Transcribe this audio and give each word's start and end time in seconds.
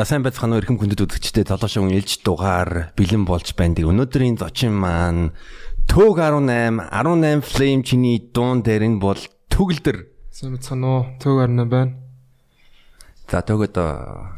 За 0.00 0.06
сайн 0.08 0.24
байцгаана 0.24 0.56
уу 0.56 0.64
эрхэм 0.64 0.80
хүндэт 0.80 1.04
үзэгчдээ 1.04 1.44
толгошон 1.44 1.92
ээлж 1.92 2.24
дугаар 2.24 2.88
бэлэн 2.96 3.28
болж 3.28 3.52
байна. 3.52 3.84
Өнөөдрийн 3.84 4.40
зочин 4.40 4.72
маань 4.72 5.36
Төг 5.92 6.16
18 6.16 6.88
18 6.88 7.44
Flame 7.44 7.84
чиний 7.84 8.16
дуун 8.32 8.64
дээр 8.64 8.88
нь 8.88 8.96
бол 8.96 9.20
төгөлдөр. 9.52 10.08
Сайн 10.32 10.56
байцгаана 10.56 10.88
уу? 10.88 11.04
Төг 11.20 11.44
18 11.44 11.68
байна. 11.68 12.00
За 13.28 13.44
төгөд 13.44 13.76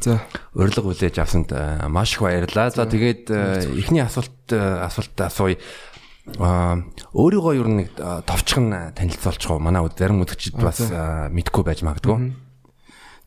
за 0.03 0.19
урилга 0.51 0.83
хүлээж 0.83 1.23
авсанд 1.23 1.55
маш 1.87 2.19
их 2.19 2.27
баярлалаа. 2.27 2.67
За 2.67 2.83
тэгээд 2.83 3.31
эхний 3.31 4.03
асуулт 4.03 4.51
асуулт 4.51 5.15
асууя. 5.15 5.55
Аа 6.43 6.83
өөрийгөө 7.15 7.53
ер 7.55 7.69
нь 7.71 7.87
товчхон 8.27 8.91
танилцуулчих 8.99 9.47
уу? 9.47 9.63
Манай 9.63 9.87
зарим 9.95 10.27
үзэгчид 10.27 10.59
бас 10.59 10.83
мэдгүй 11.31 11.63
байж 11.63 11.87
магадгүй. 11.87 12.35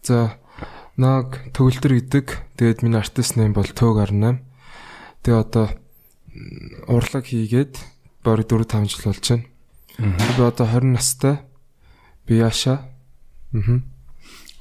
За 0.05 0.37
Наг 0.97 1.53
төгөлдөр 1.53 2.01
гэдэг. 2.01 2.57
Тэгээд 2.57 2.81
миний 2.81 2.97
артист 2.97 3.37
нэм 3.37 3.53
бол 3.53 3.69
Төг 3.69 4.01
18. 4.01 4.41
Тэгээ 5.21 5.45
одоо 5.45 5.69
урлаг 6.89 7.29
хийгээд 7.29 7.77
бараг 8.25 8.49
4 8.49 8.65
5 8.65 8.89
жил 8.89 9.13
болж 9.13 9.21
байна. 9.29 9.45
Би 10.01 10.41
одоо 10.41 10.65
20 10.65 10.97
настай. 10.97 11.45
Би 12.25 12.41
Яша. 12.41 12.89
Аа. 13.53 13.85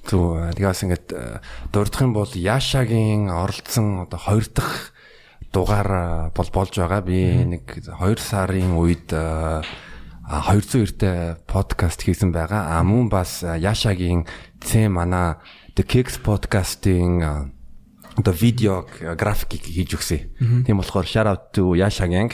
Зү 0.03 0.51
тэгээс 0.59 0.83
ингээд 0.83 1.07
дурдах 1.71 2.03
юм 2.03 2.11
бол 2.11 2.27
Яшагийн 2.27 3.31
оролцсон 3.31 4.03
одоо 4.03 4.19
хоёр 4.19 4.43
дахь 4.51 4.91
дугаар 5.55 6.35
бол 6.35 6.49
болж 6.51 6.75
байгаа. 6.75 6.99
Би 6.99 7.47
нэг 7.47 7.79
2 7.79 7.95
сарын 8.19 8.75
үед 8.75 9.07
202-тэй 9.07 11.39
подкаст 11.47 12.03
хийсэн 12.03 12.35
байгаа. 12.35 12.75
А 12.75 12.83
мөн 12.83 13.07
бас 13.07 13.39
Яшагийн 13.39 14.27
Цэ 14.59 14.91
мана 14.91 15.39
The 15.75 15.83
Kicks 15.83 16.15
podcast-ийн 16.23 17.19
одоо 18.15 18.31
видео 18.31 18.87
график 19.19 19.59
хийж 19.59 19.91
өгсөн. 19.99 20.63
Тийм 20.63 20.79
болохоор 20.79 21.03
shout 21.03 21.27
out 21.27 21.51
to 21.51 21.75
Yasha 21.75 22.07
Gang. 22.07 22.31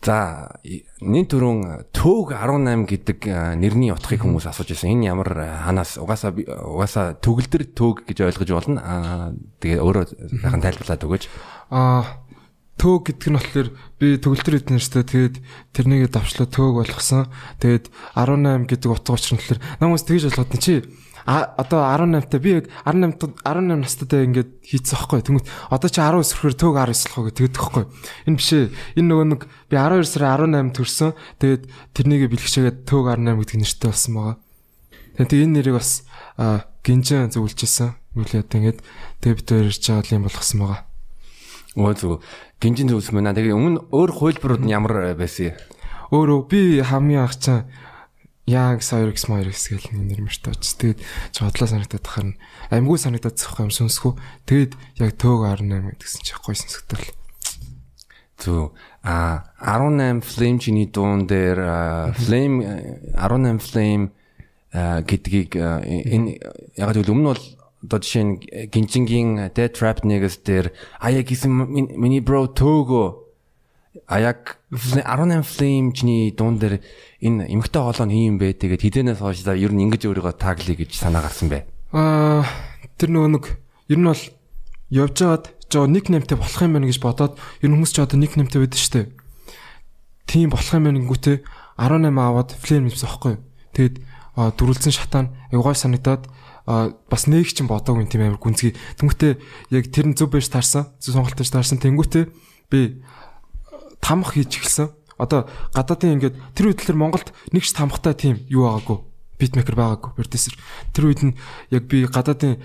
За 0.00 0.56
нин 1.04 1.28
түрүүн 1.28 1.92
төг 1.92 2.32
18 2.32 2.88
гэдэг 2.88 3.28
нэрний 3.60 3.92
утгыг 3.92 4.24
хүмүүс 4.24 4.48
асууж 4.48 4.72
байсан. 4.72 4.96
Энэ 4.96 5.12
ямар 5.12 5.36
ханаас 5.68 6.00
угаасаа 6.00 6.32
угаасаа 6.32 7.20
төгөлдөр 7.20 7.76
төг 7.76 8.08
гэж 8.08 8.24
ойлгож 8.24 8.50
болно. 8.64 9.36
Тэгээ 9.60 9.84
өөрөө 9.84 10.04
сайхан 10.40 10.64
тайлбарлаад 10.64 11.04
өгөөч. 11.04 11.24
Аа 11.68 12.24
төг 12.80 13.04
гэдэг 13.12 13.28
нь 13.28 13.36
болохоор 13.36 13.68
би 14.00 14.16
төгөлдөр 14.16 14.64
эднэрстэй 14.64 15.04
тэгээд 15.04 15.36
тэрнийг 15.76 16.08
давчлаа 16.08 16.48
төг 16.48 16.72
болгосон. 16.80 17.28
Тэгээд 17.60 17.92
18 18.16 18.64
гэдэг 18.64 18.88
утга 18.88 19.12
учир 19.12 19.36
нь 19.36 19.40
болохоор 19.44 19.60
намайг 19.84 20.04
тэгж 20.08 20.24
болгоод 20.32 20.52
нь 20.56 20.64
чи 20.64 20.74
а 21.26 21.54
одоо 21.56 21.80
18 21.84 22.28
та 22.28 22.38
би 22.38 22.60
яг 22.60 22.68
18 22.84 23.40
18 23.44 23.80
настайдаа 23.80 24.24
ингээд 24.28 24.50
хийцсэн 24.60 24.96
байхгүй 25.00 25.20
тэнгүүт 25.24 25.48
одоо 25.72 25.88
чи 25.88 26.00
19 26.00 26.24
сөрхөр 26.24 26.54
төг 26.54 26.74
19 26.76 27.08
болох 27.08 27.24
гэж 27.28 27.36
тэгдэг 27.40 27.60
байхгүй 27.60 27.84
энэ 28.28 28.36
биш 28.36 28.50
ээ. 28.52 28.64
Энэ 29.00 29.08
нөгөө 29.08 29.26
нэг 29.32 29.42
би 29.72 29.74
12 29.76 30.04
сарын 30.04 30.52
18 30.52 30.76
төрсөн. 30.76 31.10
Тэгээд 31.40 31.62
тэрнийг 31.96 32.22
бэлгчээгээд 32.28 32.78
төг 32.84 33.04
18 33.08 33.40
гэдэг 33.40 33.58
нэртэй 33.60 33.88
болсон 33.88 34.12
байгаа. 34.14 34.36
Тэгээд 35.24 35.44
энэ 35.48 35.54
нэрийг 35.56 35.76
бас 35.80 35.90
гинжэн 36.84 37.32
зөвлөжсэн 37.32 37.90
үлээд 38.20 38.52
ингээд 38.52 38.78
тэгээд 39.24 39.38
бид 39.40 39.48
хоёр 39.48 39.68
ирж 39.72 39.84
байгаа 39.88 40.16
юм 40.16 40.26
болгосон 40.28 40.58
байгаа. 40.60 40.80
Өө 41.74 41.94
зүг. 41.98 42.22
Гинжин 42.60 42.88
зөвлөсөн 42.92 43.16
байна 43.16 43.34
тэгээд 43.34 43.56
өмнө 43.56 43.80
өөр 43.90 44.10
хөлбөрүүд 44.12 44.62
нь 44.62 44.74
ямар 44.76 45.16
байсан 45.18 45.56
өөрөө 46.14 46.40
би 46.46 46.60
хамгийн 46.84 47.26
анх 48.46 48.84
чаа 48.84 49.00
Young 49.00 49.08
Cyrix 49.08 49.24
Myrix 49.28 49.72
гэх 49.72 49.88
нэр 49.92 50.20
мөртөөч. 50.20 50.62
Тэгээд 50.76 51.00
жодлоо 51.32 51.68
санагдаад 51.68 52.04
тахаар 52.04 52.36
амьгүй 52.68 52.98
санагдаад 53.00 53.40
зөөх 53.40 53.64
юм 53.64 53.72
сүнсгүү. 53.72 54.12
Тэгээд 54.44 54.72
яг 55.00 55.16
төг 55.16 55.48
18 55.48 55.96
гэсэн 55.96 56.20
чи 56.20 56.36
гоё 56.36 56.52
сонсогдол. 56.52 57.04
Зү 58.36 58.76
а 59.00 59.48
18 59.64 60.20
Flame 60.20 60.58
чиний 60.60 60.86
дуун 60.92 61.24
дээр 61.24 62.12
Flame 62.12 62.60
18 63.16 63.64
Flame 63.64 64.12
гэдгийг 64.76 65.56
энэ 65.56 66.36
яг 66.76 66.92
л 66.92 67.08
өмнө 67.08 67.32
бол 67.32 67.44
одоо 67.84 68.00
жишээ 68.00 68.24
нь 68.28 68.34
гинжингийн 68.68 69.52
Dead 69.56 69.72
Trap 69.72 70.04
нэгээс 70.04 70.44
дээр 70.44 70.72
аяа 71.00 71.24
гэсэн 71.24 71.48
миний 71.96 72.20
бро 72.20 72.44
төөгөө 72.48 73.23
А 74.06 74.20
яг 74.20 74.60
18 74.70 75.42
Flame 75.42 75.92
чиний 75.96 76.30
дуун 76.30 76.58
дээр 76.58 76.84
энэ 77.24 77.48
эмгтэй 77.48 77.80
хоолой 77.80 78.06
нь 78.08 78.28
юм 78.28 78.36
бэ? 78.36 78.52
Тэгээд 78.52 78.84
хідэнээс 78.84 79.20
хойш 79.24 79.40
за 79.40 79.56
ер 79.56 79.72
нь 79.72 79.80
ингэж 79.88 80.04
өөрийгөө 80.04 80.36
тааглая 80.36 80.76
гэж 80.76 80.92
санаа 80.92 81.24
гарсан 81.24 81.48
бэ? 81.48 81.64
Аа 81.96 82.44
тэр 83.00 83.10
нөгөө 83.16 83.30
нэг 83.32 83.44
ер 83.88 83.98
нь 83.98 84.04
бол 84.04 84.22
явж 84.92 85.16
байгаад 85.24 85.44
жоо 85.72 85.88
ник 85.88 86.12
нэмтэй 86.12 86.36
болох 86.36 86.60
юм 86.60 86.76
байна 86.76 86.88
гэж 86.92 87.00
бодоод 87.00 87.40
ер 87.64 87.68
нь 87.72 87.74
хүмүүс 87.80 87.92
ч 87.96 88.04
одоо 88.04 88.20
ник 88.20 88.36
нэмтэй 88.36 88.60
байдаг 88.60 88.76
шүү 88.76 88.92
дээ. 88.92 89.06
Тийм 90.28 90.52
болох 90.52 90.68
юм 90.68 90.84
байна 90.84 91.00
гүтээ 91.00 91.36
18 91.80 92.12
аваад 92.12 92.50
Flame 92.60 92.92
нэмсэн 92.92 93.08
аахгүй. 93.08 93.34
Тэгээд 93.72 93.96
дөрүлцэн 94.36 94.92
шатаан 94.92 95.32
аюугай 95.48 95.74
санагдаад 95.74 96.28
бас 96.66 97.22
нэг 97.24 97.48
ч 97.48 97.64
бодоогүй 97.64 98.04
тийм 98.04 98.28
амар 98.28 98.40
гүнзгий. 98.40 98.76
Тэнгүүтээ 99.00 99.32
яг 99.72 99.84
тэр 99.88 100.12
нь 100.12 100.16
зөв 100.16 100.28
байж 100.28 100.52
таарсан. 100.52 100.92
Зөв 101.00 101.18
сонголтож 101.18 101.48
таарсан. 101.50 101.80
Тэнгүүтээ 101.82 102.24
би 102.70 103.04
тамх 104.04 104.36
хийж 104.36 104.60
эхэлсэн. 104.60 104.92
Одоо 105.16 105.48
гадаадын 105.72 106.20
ингээд 106.20 106.36
тэр 106.52 106.76
үед 106.76 106.84
л 106.84 107.00
Монголд 107.00 107.32
нэг 107.48 107.64
ч 107.64 107.72
тамхтай 107.72 108.12
тийм 108.12 108.44
юу 108.52 108.68
байгаагүй. 108.68 109.00
Битмейкер 109.40 109.74
байгаагүй 109.74 110.10
продюсер. 110.14 110.54
Тэр 110.92 111.08
үед 111.08 111.22
нь 111.24 111.32
яг 111.72 111.88
би 111.88 112.04
гадаадын 112.04 112.60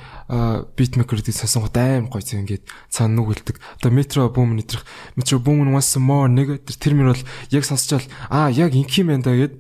битмейкерүүдийг 0.76 1.34
сонсон 1.34 1.64
гот 1.64 1.78
аим 1.80 2.12
гоё 2.12 2.22
зэн 2.22 2.44
ингээд 2.44 2.68
цаана 2.92 3.24
нүг 3.24 3.32
хэлдэг. 3.32 3.58
Одоо 3.80 3.92
метро 3.96 4.28
бум 4.30 4.60
нэтрэх 4.60 4.84
метро 5.16 5.40
бум 5.40 5.64
once 5.72 5.96
more 5.98 6.28
нэг 6.28 6.62
тэр 6.68 6.78
термин 6.78 7.14
бол 7.14 7.24
яг 7.50 7.64
сонсчаал 7.64 8.04
аа 8.30 8.52
яг 8.52 8.76
инх 8.76 8.92
юм 9.00 9.14
байна 9.14 9.24
да 9.24 9.34
гэд. 9.34 9.56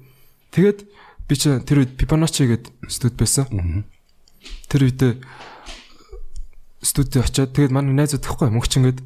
Тэгээд 0.51 0.79
би 1.29 1.33
чи 1.37 1.49
тэр 1.61 1.85
үед 1.85 1.97
Pipanocci 1.97 2.45
гээд 2.45 2.65
студ 2.89 3.17
байсан. 3.17 3.85
Тэр 4.69 4.85
үед 4.85 5.21
студид 6.81 7.21
очиод 7.21 7.53
тэгээд 7.53 7.73
манай 7.73 7.93
найзууд 7.93 8.23
гэхгүй 8.23 8.49
мөнгч 8.53 8.73
ингээд 8.79 8.99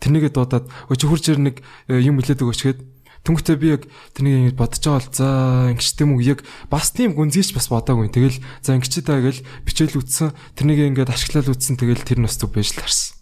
тэрнийгээ 0.00 0.32
дуудаад 0.32 0.66
өө 0.90 0.96
чи 0.96 1.06
хурж 1.06 1.24
ир 1.32 1.40
нэг 1.40 1.56
э, 1.88 2.00
юм 2.00 2.20
хэлээд 2.20 2.42
өгөөч 2.42 2.62
гээд 2.64 2.80
Тэнгүүтээ 3.26 3.58
би 3.58 3.68
яг 3.74 3.82
тэрнийг 4.14 4.54
бодож 4.54 4.86
байгаа 4.86 5.02
бол 5.02 5.10
за 5.10 5.26
ингэж 5.74 5.88
тийм 5.98 6.14
үг 6.14 6.22
яг 6.22 6.40
бас 6.70 6.94
тийм 6.94 7.18
гүнзгийч 7.18 7.58
бас 7.58 7.66
бодоогүй. 7.66 8.06
Тэгэл 8.06 8.38
за 8.62 8.78
ингэж 8.78 9.02
таа 9.02 9.18
гэл 9.18 9.42
бичээл 9.66 9.98
үтсэн. 9.98 10.30
Тэрнийг 10.54 10.94
ингээд 10.94 11.10
ашиглал 11.10 11.50
үтсэн. 11.50 11.74
Тэгэл 11.74 12.06
тэр 12.06 12.22
нас 12.22 12.38
зүг 12.38 12.54
байж 12.54 12.70
л 12.70 12.86
харсан. 12.86 13.18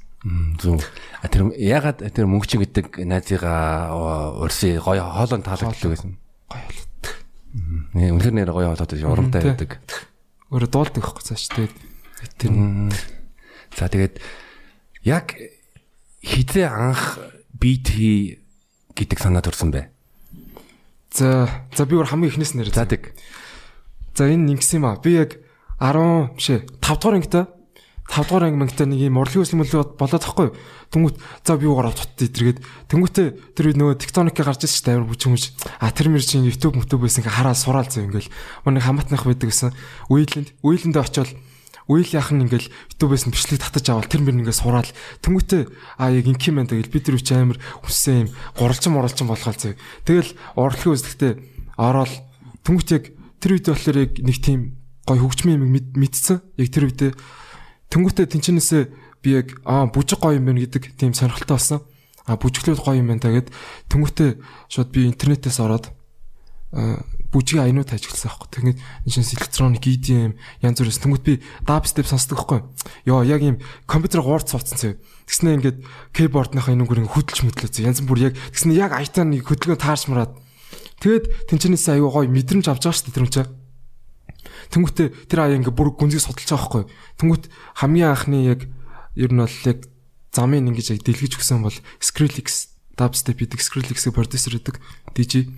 Зүг. 0.61 0.85
А 1.25 1.33
тэр 1.33 1.57
ягаад 1.57 2.05
тэр 2.05 2.29
мөнгөчин 2.29 2.61
гэдэг 2.61 3.01
найзыгаа 3.01 3.97
урьсыг 4.45 4.85
гоё 4.85 5.09
хоолон 5.09 5.41
таалагддаг 5.41 5.97
гэсэн. 5.97 6.13
Гоё. 6.53 6.85
Нэ 7.97 8.11
үнэхээр 8.13 8.35
нэр 8.35 8.51
гоё 8.53 8.77
хоолоод 8.77 8.93
урамтай 8.93 9.41
байдаг. 9.41 9.81
Өөрө 10.51 10.69
дуулдаг 10.69 11.01
байхгүй 11.01 11.25
цааш 11.25 11.49
тэгээд 11.49 11.75
тэр 12.37 12.53
За 13.79 13.87
тэгээд 13.87 14.19
яг 15.07 15.39
хизээ 16.25 16.69
анх 16.73 17.21
бит 17.53 17.93
хий 17.93 18.41
гэдэг 18.97 19.19
санаа 19.21 19.45
төрсөн 19.45 19.71
бэ? 19.71 19.93
За 21.13 21.47
за 21.77 21.85
би 21.85 22.01
өөр 22.01 22.09
хамгийн 22.09 22.33
ихнээс 22.33 22.57
нэр. 22.57 22.73
За 22.73 22.89
тэг. 22.89 23.13
За 24.17 24.27
энэ 24.27 24.57
ингэсэн 24.57 24.81
юм 24.81 24.89
аа. 24.89 24.99
Би 24.99 25.21
яг 25.21 25.37
10 25.79 26.33
биш 26.35 26.49
ээ 26.51 26.67
5 26.81 26.99
дугаар 26.99 27.21
ангитай 27.21 27.45
5 28.09 28.29
дугаар 28.29 28.45
анги 28.45 28.61
мангитай 28.61 28.87
нэг 28.87 29.01
юм 29.01 29.17
урлагийн 29.17 29.49
өсөлмөл 29.49 29.97
болоод 29.97 30.21
тахгүй. 30.21 30.53
Тэнгүүт 30.93 31.17
за 31.41 31.57
би 31.57 31.65
юугаар 31.65 31.89
авч 31.89 32.05
тэтэргээд 32.21 32.59
тэнгүүтээ 32.93 33.29
тэр 33.57 33.67
нөгөө 33.73 33.97
тектоник 33.97 34.37
гарч 34.37 34.69
ирсэн 34.69 34.77
шүү 34.77 34.85
дээ 34.85 34.97
амар 35.01 35.09
бүчмж. 35.09 35.45
А 35.81 35.89
тэр 35.89 36.13
мэр 36.13 36.21
чинь 36.21 36.45
YouTube 36.45 36.77
YouTube 36.77 37.09
байсан 37.09 37.25
ингээ 37.25 37.33
хараа 37.33 37.57
сураал 37.57 37.89
зөө 37.89 38.05
ингээл. 38.13 38.29
Манай 38.69 38.85
хамаатнах 38.85 39.25
байдаг 39.25 39.49
гэсэн. 39.49 39.73
Үейлэнд 40.13 40.53
үейлэндээ 40.61 41.01
очиод 41.01 41.33
Үйл 41.85 42.09
нь 42.09 42.45
ингээл 42.49 42.73
YouTube-ээс 42.97 43.25
нь 43.29 43.35
бичлэг 43.37 43.61
татаж 43.61 43.87
авал 43.93 44.09
тэр 44.09 44.25
мөр 44.25 44.41
ингээ 44.41 44.57
сураал. 44.57 44.89
Тэнгүүтээ 45.21 45.63
а 46.01 46.09
яг 46.09 46.25
инх 46.25 46.41
юм 46.49 46.57
байна 46.57 46.73
тэгэл 46.73 46.89
бид 46.89 47.05
нар 47.13 47.17
үч 47.21 47.29
амар 47.37 47.59
хүссэн 47.85 48.17
юм 48.25 48.29
гуралчин 48.57 48.93
моралчин 48.97 49.29
болгоол 49.29 49.59
зөө. 49.61 49.77
Тэгэл 50.09 50.31
урлагийн 50.57 50.95
үзлэгтээ 50.97 51.33
ороод 51.77 52.13
тэнгүүт 52.65 52.89
яг 52.97 53.05
тэр 53.37 53.51
үед 53.61 53.67
болохоор 53.69 53.99
яг 54.01 54.13
нэг 54.17 54.37
тийм 54.41 54.61
гой 55.05 55.19
хөгжмийн 55.21 55.61
юм 55.61 55.77
мэдсэн. 55.77 56.41
Яг 56.57 56.69
тэр 56.73 56.89
үедээ 56.89 57.13
тэнгүүтээ 57.93 58.27
тэнчнээсээ 58.33 58.85
би 59.21 59.29
яг 59.45 59.53
аа 59.69 59.85
бүжиг 59.93 60.25
гоё 60.25 60.41
юм 60.41 60.49
байна 60.49 60.65
гэдэг 60.65 60.97
тийм 60.97 61.13
сонирхолтой 61.13 61.61
болсон. 61.61 61.81
А 62.25 62.41
бүжиглүүд 62.41 62.81
гоё 62.81 62.97
юм 62.97 63.13
байна 63.13 63.21
та 63.21 63.29
гэд 63.29 63.53
тэнгүүтээ 63.93 64.31
шууд 64.73 64.89
би 64.89 65.05
интернетээс 65.13 65.61
ороод 65.61 65.93
бүжгийн 67.35 67.67
аянууд 67.67 67.91
ажигласан 67.91 68.31
аахгүй. 68.31 68.49
Тэгээд 68.55 68.79
энэ 68.79 69.35
электроник 69.35 69.83
EDM 69.83 70.39
янз 70.63 70.79
бүрээс 70.79 71.03
тэнгууд 71.03 71.25
би 71.27 71.35
dubstep 71.67 72.07
сонсдог 72.07 72.39
аахгүй. 72.39 72.63
Йоо 73.11 73.27
яг 73.27 73.43
юм 73.43 73.59
компьютер 73.91 74.23
гуурц 74.23 74.55
суудсан 74.55 74.79
зөө. 74.79 74.93
Тэгснэ 75.27 75.59
ингээд 75.59 75.79
keyboard-ныхаа 76.15 76.79
энэ 76.79 76.87
гүрэн 76.87 77.11
хөдөлж 77.11 77.43
зөө. 77.59 77.91
Янз 77.91 78.07
бүр 78.07 78.31
яг 78.31 78.39
тэгснэ 78.55 78.79
яг 78.79 78.95
айтаа 78.95 79.27
нэг 79.27 79.43
хөдөлгөөн 79.51 79.83
таарч 79.83 80.07
мараад. 80.07 80.39
Тэгээд 81.03 81.51
тэнчнээс 81.51 81.91
аюу 81.91 82.15
гой 82.15 82.31
мэдрэмж 82.31 82.71
авч 82.71 82.87
байгаа 82.87 82.95
шүү 82.95 83.07
дээ 83.11 83.17
тэр 83.19 83.27
юм 83.27 83.35
чаа. 83.35 83.47
Тэнгүүтээ 84.71 85.09
тэр 85.27 85.39
аяа 85.43 85.59
ингээ 85.59 85.75
бүр 85.75 85.91
гүнзгий 85.99 86.23
судалж 86.23 86.49
байгаа 86.49 86.63
байхгүй. 86.63 86.85
Тэнгүүт 87.19 87.45
хамгийн 87.83 88.15
анхны 88.15 88.39
яг 88.47 88.61
ер 89.19 89.31
нь 89.35 89.43
бол 89.43 89.59
яг 89.67 89.79
замын 90.31 90.71
ингэж 90.71 90.95
яг 90.95 91.01
дэлгэж 91.03 91.33
өгсөн 91.39 91.67
бол 91.67 91.77
Skrillex 91.99 92.75
dubstep 92.99 93.43
гэдэг 93.43 93.61
Skrillex-ийг 93.61 94.15
продюсер 94.15 94.55
гэдэг 94.59 94.79
DJ. 95.15 95.51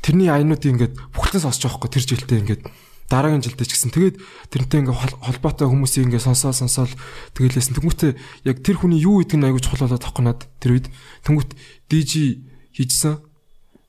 Тэрний 0.00 0.28
аянуудыг 0.32 0.70
ингээд 0.72 0.94
бүхэлдээ 1.12 1.42
сонсож 1.44 1.62
байгаа 1.64 1.76
байхгүй 1.80 1.92
тэр 1.92 2.04
жилдээ 2.08 2.40
ингээд 2.40 2.62
дараагийн 3.10 3.42
жилдээ 3.42 3.66
ч 3.66 3.72
гэсэн 3.74 3.90
тэгээд 3.90 4.16
тэрнтэй 4.54 4.80
ингээ 4.86 4.96
холбоотой 5.26 5.66
хүмүүсийг 5.66 6.06
ингээ 6.06 6.22
сонсоо 6.22 6.54
сонсоол 6.54 6.94
тэгэлээсэн. 7.34 7.74
Тэнгүүтээ 7.74 8.12
яг 8.46 8.56
тэр 8.62 8.78
хүний 8.78 9.02
юу 9.02 9.20
гэдэг 9.20 9.36
нь 9.36 9.46
аягүй 9.50 9.60
чухал 9.66 9.90
болоод 9.90 10.04
тахгүй 10.06 10.24
над 10.24 10.46
тэр 10.62 10.78
үед. 10.78 10.86
Тэнгүүт 11.26 11.50
DJ 11.90 12.46
хийжсэн. 12.78 13.18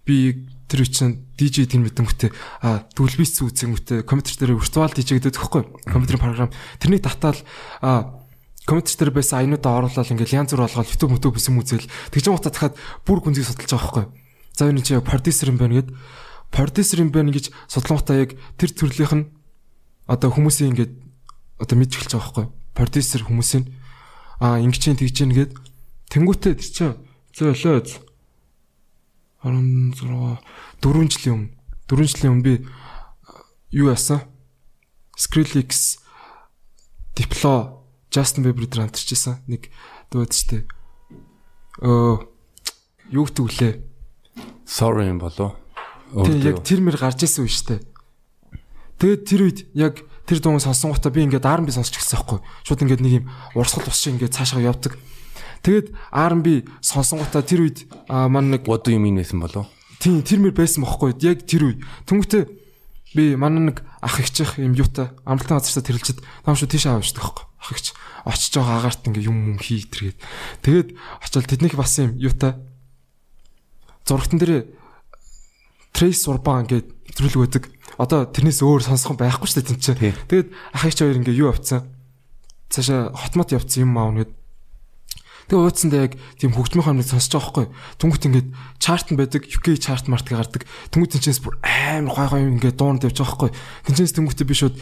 Би 0.09 0.49
тэр 0.65 0.89
үчин 0.89 1.29
DJ 1.37 1.69
тэр 1.69 1.85
мэдэнгүүтээ 1.85 2.31
а 2.65 2.89
дүлбис 2.97 3.37
үзэнгүүтээ 3.45 4.01
компьютер 4.09 4.49
дээр 4.49 4.57
виртуал 4.57 4.89
DJ 4.89 5.21
гэдэг 5.21 5.37
тэгэхгүй. 5.37 5.63
Компьютерийн 5.85 6.23
програм 6.25 6.49
тэрнийг 6.81 7.05
татаал 7.05 7.37
а 7.85 8.17
компьютер 8.65 9.11
дээр 9.11 9.21
байсан 9.21 9.45
аянуудаа 9.45 9.85
оруулаад 9.85 10.09
ингээл 10.15 10.41
янз 10.41 10.55
бүр 10.57 10.65
болгоод 10.65 10.89
YouTube 10.89 11.13
мөтөө 11.13 11.31
бисэн 11.37 11.59
үзэл 11.61 11.91
тэгж 12.09 12.25
утаа 12.31 12.49
дахиад 12.49 12.75
бүр 13.05 13.19
гүнзгий 13.21 13.45
судалж 13.45 13.69
байгаа 13.69 13.85
байхгүй. 13.85 14.05
За 14.61 14.69
энэ 14.69 14.85
чи 14.85 14.93
продюсер 15.01 15.49
юм 15.49 15.57
байна 15.57 15.81
гэд. 15.81 15.89
Продюсер 16.53 17.01
юм 17.01 17.09
байна 17.09 17.33
гэж 17.33 17.49
судлангуудаа 17.65 18.21
яг 18.21 18.37
тэр 18.61 18.69
төрлийнх 18.69 19.17
нь 19.17 19.25
одоо 20.05 20.29
хүмүүсийн 20.29 20.77
ингээд 20.77 20.93
одоо 21.57 21.75
мэдж 21.81 21.97
эхэлж 21.97 22.13
байгаа 22.13 22.29
байхгүй 22.29 22.45
продюсер 22.77 23.25
хүмүүсийн. 23.25 23.65
Аа 24.37 24.61
ингэж 24.61 25.01
тэгж 25.01 25.17
чинь 25.17 25.33
гээд 25.33 25.57
тэнгуүтээ 26.13 26.61
тэр 26.61 26.69
чинь 26.69 26.93
зөөлөө 27.33 28.05
16 29.41 29.97
4 29.97 31.09
жилийн 31.09 31.33
өмнө. 31.33 31.49
4 31.89 32.05
жилийн 32.05 32.33
өмнө 32.37 32.45
би 32.45 32.53
юу 33.73 33.89
яасан? 33.89 34.21
Skrillex 35.17 35.97
Diplo 37.17 37.81
Justin 38.13 38.45
Bieber 38.45 38.69
дээр 38.69 38.85
хамтарчсан 38.85 39.41
нэг 39.49 39.73
дууд 40.13 40.29
штэ 40.29 40.69
өө 41.81 42.29
юу 43.09 43.25
гэдэг 43.25 43.41
үлээ 43.41 43.73
Sorry 44.65 45.07
юм 45.09 45.19
болов 45.19 45.61
Тийм 46.11 46.43
яг 46.43 46.59
тэр 46.59 46.83
мэр 46.83 46.99
гарч 46.99 47.23
исэн 47.23 47.47
үе 47.47 47.51
штэ. 47.51 47.79
Тэгээд 48.99 49.21
тэр 49.23 49.41
үед 49.47 49.59
яг 49.71 50.03
тэр 50.27 50.43
дуун 50.43 50.59
сонсон 50.59 50.91
гутаа 50.91 51.07
би 51.07 51.23
ингээд 51.23 51.47
R&B 51.47 51.71
сонсч 51.71 51.95
эхэлсэн 51.95 52.19
байхгүй. 52.19 52.39
Шууд 52.67 52.83
ингээд 52.83 52.99
нэг 52.99 53.13
юм 53.23 53.25
урсгал 53.55 53.87
ус 53.87 53.95
шиг 53.95 54.19
ингээд 54.19 54.35
цаашаа 54.35 54.59
явдаг. 54.59 54.99
Тэгээд 55.63 55.95
R&B 56.11 56.67
сонсон 56.83 57.23
гутаа 57.23 57.47
тэр 57.47 57.63
үед 57.63 57.87
маань 58.11 58.51
нэг 58.51 58.67
What 58.67 58.83
do 58.83 58.91
you 58.91 58.99
mean 58.99 59.15
байсан 59.15 59.39
болов? 59.39 59.71
Тийм 60.03 60.19
тэр 60.19 60.43
мэр 60.43 60.51
байсан 60.51 60.83
байхгүй. 60.83 61.15
Яг 61.23 61.47
тэр 61.47 61.71
үед. 61.71 61.79
Тэнгүүтээ 62.11 62.43
би 63.15 63.23
манай 63.39 63.71
нэг 63.71 63.87
ах 64.03 64.19
ихчих 64.19 64.59
юм 64.59 64.75
юутай 64.75 65.15
амралтын 65.23 65.63
газартай 65.63 65.95
тэрэлчэд 65.95 66.19
нам 66.43 66.59
шүү 66.59 66.75
тийш 66.75 66.91
аавчдаг 66.91 67.23
байхгүй. 67.23 67.45
Ах 67.55 67.71
ихч 67.71 67.95
очиж 68.27 68.51
байгаа 68.59 68.83
агаарт 68.83 69.07
ингээ 69.07 69.31
юм 69.31 69.55
юм 69.55 69.59
хий 69.63 69.87
тэргээд. 69.87 70.19
Тэгээд 70.59 70.89
очил 71.23 71.47
тэднийх 71.47 71.79
бас 71.79 71.95
юм 72.03 72.19
юутай 72.19 72.59
зургатан 74.05 74.39
дээр 74.39 74.65
Trace 75.91 76.25
Urban 76.31 76.65
гэдэг 76.65 77.01
нэвтрүүлэг 77.11 77.41
байдаг. 77.43 77.63
Одоо 77.99 78.25
тэрнээс 78.25 78.63
өөр 78.63 78.81
сонсох 78.87 79.19
байхгүй 79.19 79.47
шүү 79.47 79.59
дээ 79.61 79.69
тэнцээ. 79.75 79.95
Тэгээд 80.31 80.49
ах 80.73 80.83
их 80.87 80.95
хоёр 80.95 81.19
ингээ 81.19 81.39
юу 81.43 81.51
авцсан. 81.51 81.85
Цаашаа 82.71 83.11
хотмот 83.11 83.51
явцсан 83.51 83.83
юм 83.83 83.99
аав 83.99 84.15
нэгэд. 84.15 84.31
Тэгээ 85.51 85.65
ууцсандаа 85.67 86.01
яг 86.07 86.15
тийм 86.39 86.55
хөгжмийн 86.55 86.87
хамныг 86.87 87.11
сонсож 87.11 87.35
байгаа 87.35 87.67
байхгүй. 87.67 87.67
Түнгүүт 87.99 88.27
ингээд 88.31 88.49
чарт 88.79 89.07
нь 89.11 89.19
байдаг, 89.19 89.43
UK 89.43 89.75
чарт 89.83 90.07
мартыг 90.07 90.39
гардаг. 90.39 90.63
Түнгүүт 90.95 91.11
тэнчээс 91.19 91.43
бүр 91.43 91.59
амар 91.59 92.15
гой 92.15 92.27
гой 92.31 92.41
ингээд 92.55 92.79
дуунд 92.79 93.03
явж 93.03 93.19
байгаа 93.19 93.51
байхгүй. 93.51 93.51
Тэнчээс 93.91 94.15
түнгүүтээ 94.15 94.47
би 94.47 94.55
шууд 94.55 94.75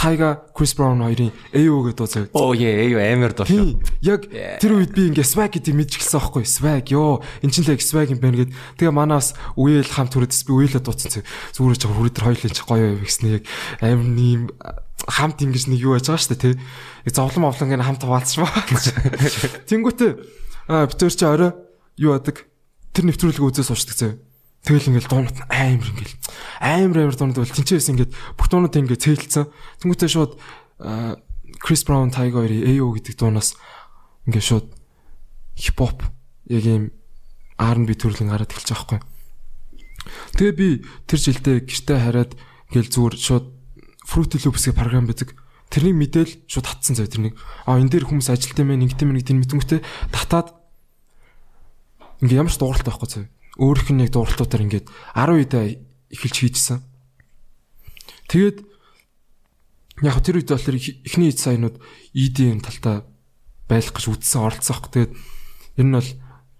Тайга 0.00 0.48
Крис 0.56 0.72
Браун 0.72 1.04
хоёрын 1.04 1.28
AO 1.52 1.84
гэдэг 1.84 1.96
дуу 2.00 2.08
заяа. 2.08 2.28
Оо 2.32 2.56
яа, 2.56 2.72
AO 2.88 2.96
амар 3.04 3.36
дуу 3.36 3.44
шүү. 3.44 3.84
Яг 4.00 4.24
тэр 4.56 4.80
үед 4.80 4.96
би 4.96 5.12
ингээ 5.12 5.28
swag 5.28 5.52
гэдэг 5.60 5.76
мэдчихсэн 5.76 6.16
байхгүй. 6.16 6.48
Swag 6.48 6.88
ёо. 6.88 7.20
Энд 7.44 7.52
чинь 7.52 7.68
л 7.68 7.76
яг 7.76 7.84
swag 7.84 8.08
юм 8.08 8.24
байна 8.24 8.48
гэд. 8.48 8.56
Тэгээ 8.80 8.96
манаас 8.96 9.36
үеэл 9.60 9.84
хамт 9.84 10.16
хүрээдс 10.16 10.48
би 10.48 10.56
үеэлээ 10.56 10.80
дууцсан. 10.80 11.20
Зүгээр 11.52 11.76
ч 11.76 11.84
хүрээ 11.84 12.14
тэр 12.16 12.26
хоёулаа 12.32 12.48
ч 12.48 12.60
гоё 12.64 12.96
гэснээр 12.96 13.36
яг 13.36 13.44
амар 13.84 14.08
нэм 14.08 14.48
хамт 15.04 15.44
ингэж 15.44 15.68
нэг 15.68 15.84
юу 15.84 15.92
яаж 16.00 16.08
байгаа 16.08 16.24
шүү 16.24 16.32
дээ 16.32 16.44
тий. 16.48 16.56
Яг 17.04 17.12
зовлон 17.12 17.44
мовлон 17.44 17.68
гэнэ 17.68 17.84
хамт 17.84 18.00
хаваалцсан 18.00 18.48
ба. 18.48 18.56
Тэнгүүтээ 19.68 20.10
битэр 20.88 21.12
чи 21.12 21.24
орой 21.28 21.52
юу 22.00 22.16
адаг 22.16 22.48
тэр 22.96 23.04
нэвтрүүлэг 23.04 23.44
үзээс 23.44 23.68
уушдаг 23.68 23.96
заяа. 24.00 24.16
Тэгэл 24.60 24.92
ингээл 24.92 25.08
дуунууд 25.08 25.36
нь 25.40 25.46
амар 25.48 25.88
ингээл 25.88 26.16
амар 26.60 26.98
амар 27.08 27.16
дуунууд 27.16 27.38
бол 27.40 27.56
тэнцээс 27.56 27.90
ингээд 27.96 28.12
бүх 28.36 28.46
дуунууд 28.52 28.76
ингээд 28.76 29.00
цээлцсэн. 29.00 29.48
Тэнгүүтээ 29.80 30.10
шууд 30.12 30.36
Крис 31.64 31.82
Браун 31.88 32.12
Тайга 32.12 32.44
хоёрын 32.44 32.68
AO 32.68 32.92
гэдэг 32.92 33.16
дуунаас 33.16 33.56
ингээд 34.28 34.44
шууд 34.44 34.68
хипхоп 35.56 36.04
яг 36.52 36.64
юм 36.68 36.84
R&B 37.56 37.96
төрлийн 37.96 38.28
гараад 38.28 38.52
эхэлж 38.52 38.68
байгаа 38.68 38.84
хгүй. 38.84 39.00
Тэгээ 40.36 40.54
би 40.56 40.68
тэр 41.08 41.20
жилдээ 41.24 41.56
гэртээ 41.64 41.98
хараад 42.00 42.32
ингээл 42.68 42.92
зүгээр 42.92 43.16
шууд 43.16 43.46
Fruity 44.04 44.38
Loops 44.44 44.68
гэх 44.68 44.76
програм 44.76 45.08
байдаг. 45.08 45.36
Тэрнийг 45.72 45.96
мэдээл 45.96 46.32
шууд 46.44 46.66
татсан 46.68 47.00
зав 47.00 47.08
тэрнийг. 47.08 47.36
А 47.64 47.80
энэ 47.80 47.96
дээр 47.96 48.08
хүмүүс 48.08 48.28
ажилтсан 48.28 48.66
мэн 48.68 48.84
нэгтэй 48.84 49.06
мэн 49.08 49.20
гэдэг 49.24 49.36
мэдмэгтэй 49.40 49.80
татаад 50.12 50.56
ингээ 52.24 52.40
ямар 52.44 52.52
ч 52.52 52.58
дууралтай 52.58 52.90
байхгүй 52.92 53.08
зав 53.08 53.24
өөрөх 53.60 53.92
нь 53.92 54.02
яг 54.02 54.16
дууралтуудаар 54.16 54.64
ингээд 54.64 54.86
10 54.88 55.36
үед 55.36 55.52
эхэлж 56.10 56.36
хийжсэн. 56.40 56.80
Тэгээд 58.32 58.58
яг 60.00 60.16
тэр 60.24 60.40
үед 60.40 60.48
болохоор 60.48 60.80
эхний 60.80 61.28
эд 61.28 61.38
саянууд 61.38 61.76
ED-ийн 62.16 62.64
талтаа 62.64 63.04
байлах 63.68 63.92
гэж 63.92 64.06
үдсэн 64.16 64.40
оролцсон 64.40 64.72
аахгүй. 64.74 64.90
Тэгээд 64.96 65.12
ер 65.76 65.86
нь 65.86 65.94
бол 65.94 66.10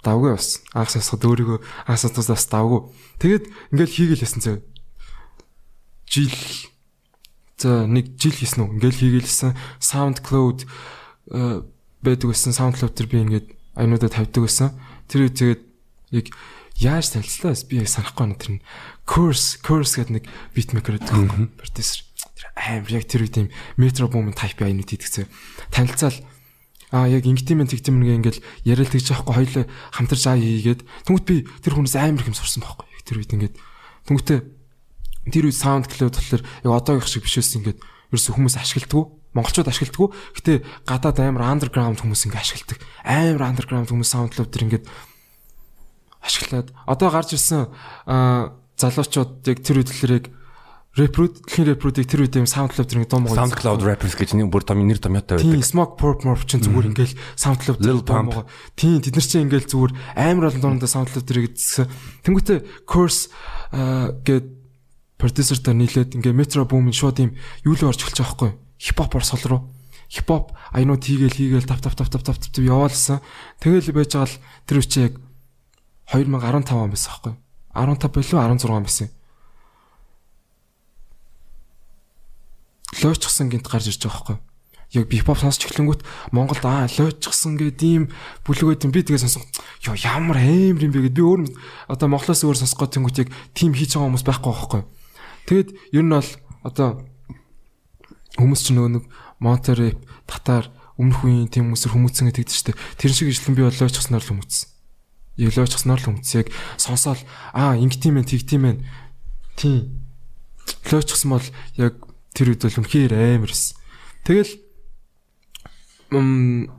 давгүй 0.04 0.30
бас 0.36 0.60
анх 0.76 0.90
сасгад 0.92 1.24
өөрийгөө 1.24 1.58
анх 1.88 2.00
сасгаас 2.00 2.28
бас 2.28 2.44
давгүй. 2.52 2.80
Тэгээд 3.20 3.44
ингээл 3.72 3.96
хийгээлсэн 3.96 4.42
зөө. 4.44 4.58
Жил 6.10 6.36
за 7.56 7.88
нэг 7.88 8.16
жил 8.20 8.36
хийсэн 8.36 8.64
үү? 8.64 8.74
Ингээл 8.76 9.00
хийгээлсэн 9.00 9.56
SoundCloud 9.80 10.68
байдаг 12.04 12.26
байсан. 12.28 12.52
SoundCloud 12.52 12.94
төр 12.96 13.08
би 13.08 13.24
ингээд 13.24 13.46
аюунуудаа 13.76 14.10
тавьдаг 14.12 14.42
байсан. 14.44 14.76
Тэр 15.08 15.28
үед 15.28 15.36
тэгээд 15.36 15.62
яг 16.16 16.26
яаж 16.80 17.12
танилцлаа? 17.12 17.54
Би 17.68 17.84
яг 17.84 17.88
санахгүй 17.92 18.24
байна. 18.24 18.40
Тэр 18.40 18.50
нь 18.56 18.62
curse 19.04 19.60
curse 19.60 20.00
гэдэг 20.00 20.14
нэг 20.16 20.24
beatmaker 20.56 20.96
гэдэг 20.96 21.60
продюсер 21.60 22.00
тэр 22.40 22.46
амар 22.56 22.90
яг 22.90 23.04
тэр 23.04 23.22
үед 23.28 23.36
юм 23.36 23.48
metro 23.76 24.08
boom 24.08 24.32
type 24.32 24.64
айнууд 24.64 24.88
хийдэгцээ 24.88 25.28
танилцаал. 25.70 26.18
А 26.90 27.06
яг 27.06 27.22
ингэдэм 27.22 27.62
мэн 27.62 27.70
тэгдэм 27.70 27.94
мэн 27.94 28.24
ингээл 28.24 28.42
яриад 28.66 28.90
тэгж 28.90 29.14
яахгүй 29.14 29.34
хоёлоо 29.36 29.64
хамтарч 29.94 30.24
аа 30.26 30.40
хийгээд 30.40 30.80
тэнгуут 31.06 31.26
би 31.28 31.46
тэр 31.62 31.78
хүнээс 31.78 31.94
амар 32.00 32.24
их 32.24 32.32
юм 32.32 32.38
сурсан 32.38 32.64
байхгүй. 32.66 32.88
Тэр 33.06 33.22
үед 33.22 33.34
ингээд 33.36 33.54
тэнгуүтээ 34.10 34.40
тэр 35.30 35.44
үед 35.46 35.58
саунд 35.60 35.86
клауд 35.86 36.18
болохоор 36.18 36.42
яг 36.42 36.72
одоогийнх 36.74 37.06
шиг 37.06 37.22
биш 37.28 37.38
байсан 37.38 37.62
ингээд 37.62 37.78
ерөөсө 38.10 38.34
хүмүүс 38.34 38.56
ашигладаг 38.58 39.20
монголчууд 39.34 39.70
ашигладаг 39.70 40.10
гэтээ 40.34 40.56
гадаад 40.82 41.18
амар 41.22 41.44
андерграунд 41.54 42.02
хүмүүс 42.02 42.26
ингээд 42.26 42.42
ашигладаг. 42.42 42.78
Амар 43.06 43.42
андерграунд 43.54 43.90
хүмүүс 43.94 44.10
саунд 44.10 44.34
клауд 44.34 44.50
тэр 44.50 44.66
ингээд 44.66 44.84
ашиглаад 46.24 46.72
одоо 46.86 47.08
гарч 47.10 47.34
ирсэн 47.36 47.68
залуучууд 48.76 49.44
яг 49.48 49.58
тэр 49.64 49.82
үдлэрийг 49.84 50.26
Reproot 50.90 51.46
дэлхийн 51.46 51.70
Reproot-ийг 51.70 52.08
тэр 52.10 52.26
үед 52.26 52.34
юм 52.34 52.50
SoundCloud 52.50 52.90
нэг 52.98 53.06
дуу 53.06 53.22
муу 53.22 53.30
SoundCloud 53.30 53.86
rappers 53.86 54.18
гэж 54.18 54.34
нэг 54.34 54.50
бүр 54.50 54.66
том 54.66 54.82
нэр 54.82 54.98
томьёотой 54.98 55.38
байдаг. 55.38 55.46
Тийм 55.46 55.62
Smoke 55.62 55.94
Purp 55.94 56.26
Morp 56.26 56.42
чинь 56.50 56.66
зүгээр 56.66 56.90
ингээл 56.90 57.14
SoundCloud 57.38 57.78
Lil 57.78 58.02
Pump. 58.02 58.50
Тийм 58.74 58.98
тэд 58.98 59.14
нар 59.14 59.22
чинь 59.22 59.46
ингээл 59.46 59.70
зүгээр 59.70 59.92
амар 60.18 60.50
олон 60.50 60.82
дуунда 60.82 60.90
SoundCloud 60.90 61.26
тэрийг 61.30 61.54
гэсэн. 61.54 61.86
Тэнгүүтээ 62.26 62.58
Curse 62.90 63.30
гээд 64.26 64.46
продюсертаа 65.14 65.78
нийлээд 65.78 66.18
ингээ 66.18 66.34
Metro 66.34 66.66
Boom-ын 66.66 66.90
шууд 66.90 67.22
юм 67.22 67.38
юу 67.62 67.78
л 67.78 67.86
орж 67.86 68.02
эхэлж 68.02 68.26
байгаа 68.26 68.34
хгүй. 68.34 68.50
Хипхопор 68.82 69.22
сол 69.22 69.42
руу. 69.46 69.62
Хипхоп 70.10 70.58
аянууд 70.74 71.06
хийгээл 71.06 71.38
хийгээл 71.38 71.70
тав 71.70 71.78
тав 71.86 71.94
тав 71.94 72.10
тав 72.10 72.26
тав 72.26 72.34
тав 72.34 72.50
яваалсан. 72.58 73.22
Тэгэл 73.62 73.94
байж 73.94 74.18
байгаа 74.18 74.26
л 74.26 74.42
тэр 74.66 74.82
үчи 74.82 75.06
яг 75.06 75.22
2015 76.12 76.74
он 76.74 76.90
байсан 76.90 77.10
байхгүй 77.10 77.34
15 77.74 78.08
болов 78.10 78.30
16 78.30 78.70
он 78.70 78.82
байсан. 78.82 79.08
Лойчсан 83.02 83.48
гинт 83.48 83.68
гарч 83.68 83.86
ирж 83.88 84.02
байгаа 84.02 84.18
байхгүй 84.18 84.50
яг 84.90 85.06
бипоп 85.06 85.38
сонсч 85.38 85.66
эхлэнгүүт 85.70 86.02
Монголд 86.34 86.64
аа 86.66 86.90
лойчсан 86.90 87.54
гэдэг 87.54 87.86
ийм 87.86 88.04
бүлгүүд 88.42 88.90
юм 88.90 88.90
би 88.90 89.06
тэгээ 89.06 89.22
сонсон 89.22 89.46
ёо 89.86 89.94
ямар 89.94 90.42
аимэр 90.42 90.90
юм 90.90 90.92
бэ 90.92 91.06
гэд 91.06 91.14
би 91.14 91.22
өөр 91.22 91.40
одоо 91.86 92.06
Монголоос 92.10 92.42
өөр 92.42 92.58
сонсгоо 92.58 92.90
тэнгүүт 92.90 93.22
яг 93.22 93.28
тим 93.54 93.70
хийж 93.70 93.94
байгаа 93.94 94.10
хүмүүс 94.10 94.26
байхгүй 94.26 94.50
байхгүй 94.50 94.82
тэгэд 95.46 95.68
ер 95.94 96.02
нь 96.02 96.10
бол 96.10 96.30
одоо 96.66 96.88
хүмүүс 98.34 98.60
ч 98.66 98.74
нөгөө 98.74 98.90
нэг 98.98 99.04
Монтереп 99.38 99.98
татар 100.26 100.66
өмнөх 100.98 101.22
үеийн 101.22 101.46
тийм 101.46 101.70
хүмүүсэр 101.70 101.94
хүмүүцэн 101.94 102.26
гэдэг 102.34 102.50
чинь 102.50 102.74
тэр 102.98 103.10
шиг 103.14 103.30
ижлэн 103.30 103.54
би 103.54 103.62
бол 103.62 103.78
лойчсноор 103.78 104.26
л 104.26 104.30
хүмүүцсэн 104.34 104.69
Лойчсноор 105.48 106.00
л 106.04 106.20
яг 106.36 106.48
сонсоол 106.76 107.20
аа 107.56 107.80
ингэтийм 107.80 108.20
ээ 108.20 108.28
тэгтийм 108.28 108.64
ээ. 108.68 108.76
Тийм. 109.56 110.04
Лойчсан 110.92 111.30
бол 111.32 111.46
яг 111.80 111.96
Тэр 112.34 112.54
үед 112.54 112.62
бол 112.62 112.78
үнэхээр 112.86 113.12
амар 113.14 113.50
эс. 113.50 113.74
Тэгэл 114.22 114.54
м 116.14 116.70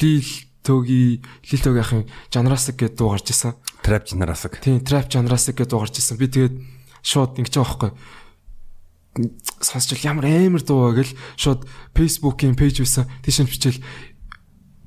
лил 0.00 0.30
төги 0.64 1.20
лил 1.20 1.60
төги 1.60 1.80
ахын 1.84 2.08
жанрасаг 2.32 2.80
гэдэг 2.80 2.96
дуу 2.96 3.12
гарч 3.12 3.28
исэн. 3.28 3.60
Trap 3.84 4.08
жанрасаг. 4.08 4.56
Тийм, 4.64 4.80
trap 4.80 5.12
жанрасаг 5.12 5.60
гэдэг 5.60 5.68
дуу 5.68 5.84
гарч 5.84 6.00
исэн. 6.00 6.16
Би 6.16 6.32
тэгээд 6.32 6.56
шууд 7.04 7.36
ингэж 7.36 7.54
байгаа 7.60 7.92
байхгүй 7.92 7.92
сонсчил 9.60 9.98
ямар 10.06 10.24
амар 10.24 10.62
дуу 10.62 10.94
гэл 10.94 11.12
шууд 11.36 11.66
Facebook-ийн 11.92 12.54
пэйж 12.54 12.80
байсан 12.80 13.10
тийш 13.20 13.42
нь 13.42 13.50
бичээл 13.50 13.82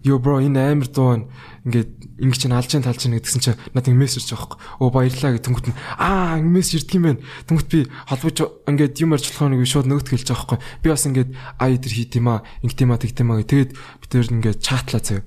Yo 0.04 0.20
bro 0.20 0.44
энэ 0.44 0.60
амар 0.76 0.88
дуу 0.92 1.08
байна. 1.16 1.28
Ингээд 1.64 2.20
ингэ 2.20 2.36
чинь 2.36 2.52
алж 2.52 2.68
чинь 2.68 2.84
талж 2.84 3.00
чинь 3.00 3.16
гэдгсэн 3.16 3.40
чинь 3.40 3.60
надад 3.72 3.96
мессеж 3.96 4.28
байгаа 4.28 4.60
байхгүй. 4.60 4.84
Оо 4.84 4.90
баярлаа 4.92 5.32
гэх 5.32 5.48
тэнгуут 5.48 5.68
нь 5.72 5.78
аа 5.96 6.44
ингэ 6.44 6.52
мессеж 6.52 6.84
ирдэг 6.84 6.96
юм 7.00 7.06
байна. 7.08 7.24
Тэнгуут 7.48 7.70
би 7.72 7.80
холбож 8.12 8.38
ингээд 8.68 9.00
юм 9.00 9.16
болох 9.16 9.40
нэг 9.48 9.64
шууд 9.64 9.88
хэлж 9.88 10.28
байгаа 10.28 10.44
байхгүй. 10.44 10.60
Би 10.84 10.88
бас 10.92 11.08
ингээд 11.08 11.32
аа 11.56 11.70
идэр 11.72 11.94
хийд 11.96 12.12
юм 12.20 12.28
аа, 12.28 12.44
ингэ 12.68 12.76
тийм 12.76 12.92
аа, 12.92 13.00
тэг 13.00 13.16
тийм 13.16 13.32
аа. 13.32 13.48
Тэгээд 13.48 13.72
бид 13.72 14.10
тэр 14.12 14.28
ингээд 14.28 14.60
чатлаа 14.60 15.00
заяа. 15.00 15.24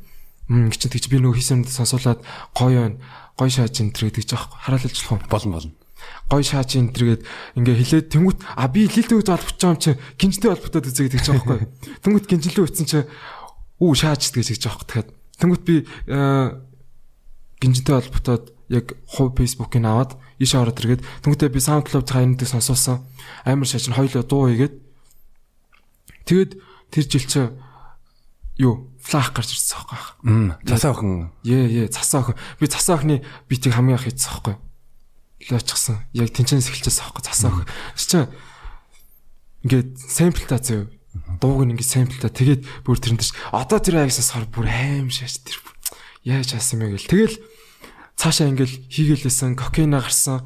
Мм 0.53 0.69
ингэ 0.69 0.77
чинь 0.77 0.93
тэгч 0.93 1.09
би 1.09 1.25
нөгөө 1.25 1.41
хийсэн 1.41 1.65
сонсуулаад 1.65 2.21
гоё 2.53 2.77
байна. 2.85 3.01
Гоё 3.41 3.49
шааж 3.49 3.81
энэ 3.81 3.97
тэр 3.97 4.13
байгаа 4.13 4.29
байхгүй. 4.29 4.61
Хараалж 4.61 4.93
болох 4.93 5.13
юм. 5.17 5.25
Болно 5.33 5.53
болно 5.57 5.73
гой 6.29 6.43
шааж 6.43 6.75
энэ 6.75 6.91
тэргээд 6.91 7.23
ингээ 7.55 7.77
хилээд 7.81 8.11
тэнгуут 8.11 8.39
а 8.59 8.67
би 8.67 8.91
лилтэйг 8.91 9.23
холбож 9.23 9.57
байгаа 9.57 9.75
юм 9.75 9.81
чи 9.81 9.91
гинжтэй 10.19 10.51
холбогдоод 10.51 10.89
үзье 10.91 11.07
гэж 11.07 11.23
байгаа 11.23 11.47
байхгүй. 11.47 11.71
Тэнгуут 12.03 12.27
гинжлээ 12.27 12.67
үтсэн 12.67 12.87
чи 12.87 12.99
үү 13.81 13.93
шааж 13.95 14.33
гэж 14.33 14.57
хэлж 14.57 14.65
байгаа 14.67 14.87
байхгүй. 14.87 15.05
Тэнгуут 15.41 15.63
би 15.67 15.75
гинжтэй 17.61 17.95
холбогдоод 17.95 18.45
яг 18.69 18.97
хувь 19.07 19.37
фейсбુકийг 19.37 19.85
аваад 19.85 20.17
ийшээ 20.41 20.61
ороод 20.65 20.81
иргээд 20.81 21.03
тэнгуүтээ 21.23 21.51
би 21.53 21.61
SoundCloud 21.61 22.09
хайрнуудыг 22.09 22.49
сонсоосоо 22.49 23.05
амар 23.45 23.69
шааж 23.69 23.89
нь 23.89 23.97
хоёлоо 23.97 24.25
дуу 24.25 24.49
хийгээд 24.51 24.75
тэгээд 26.29 26.51
тэр 26.93 27.05
жил 27.05 27.27
чи 27.29 27.41
юу 28.59 28.93
флах 29.01 29.33
гарч 29.33 29.55
ирсэн 29.55 29.79
байхгүй. 29.87 30.01
Мм 30.25 30.49
цасаа 30.67 30.93
охин. 30.97 31.31
Ее 31.45 31.69
ее 31.69 31.89
цасаа 31.89 32.21
охин. 32.27 32.37
Би 32.59 32.67
цасаа 32.67 32.97
охины 32.97 33.23
битийг 33.49 33.77
хамгийн 33.77 34.01
их 34.01 34.09
хийсэн 34.09 34.33
байхгүй 34.33 34.57
лоочсон. 35.51 36.01
Яг 36.13 36.33
тэнцэнс 36.33 36.69
эхэлчихсэн 36.73 37.05
аахгүй 37.05 37.23
засаа 37.23 37.53
өх. 37.53 37.69
Чи 37.95 38.27
ингээд 39.63 40.01
самплтаа 40.01 40.59
зөө. 40.59 40.89
Дууг 41.41 41.65
нь 41.65 41.73
ингээд 41.77 41.93
самплтаа 41.93 42.33
тэгээд 42.33 42.63
бүр 42.85 42.99
тэрэн 42.99 43.21
дээр 43.21 43.33
одоо 43.53 43.79
тэр 43.81 43.97
агсаас 44.05 44.33
хар 44.33 44.47
бүр 44.49 44.67
аим 44.69 45.09
шааш 45.13 45.45
тэр 45.45 45.59
яаж 46.25 46.57
хаасан 46.57 46.83
мэ 46.83 46.97
гэл. 46.97 47.11
Тэгэл 47.13 47.37
цаашаа 48.17 48.51
ингээд 48.51 48.73
хийгээлсэн 48.91 49.55
кокейна 49.55 50.01
гарсан 50.03 50.43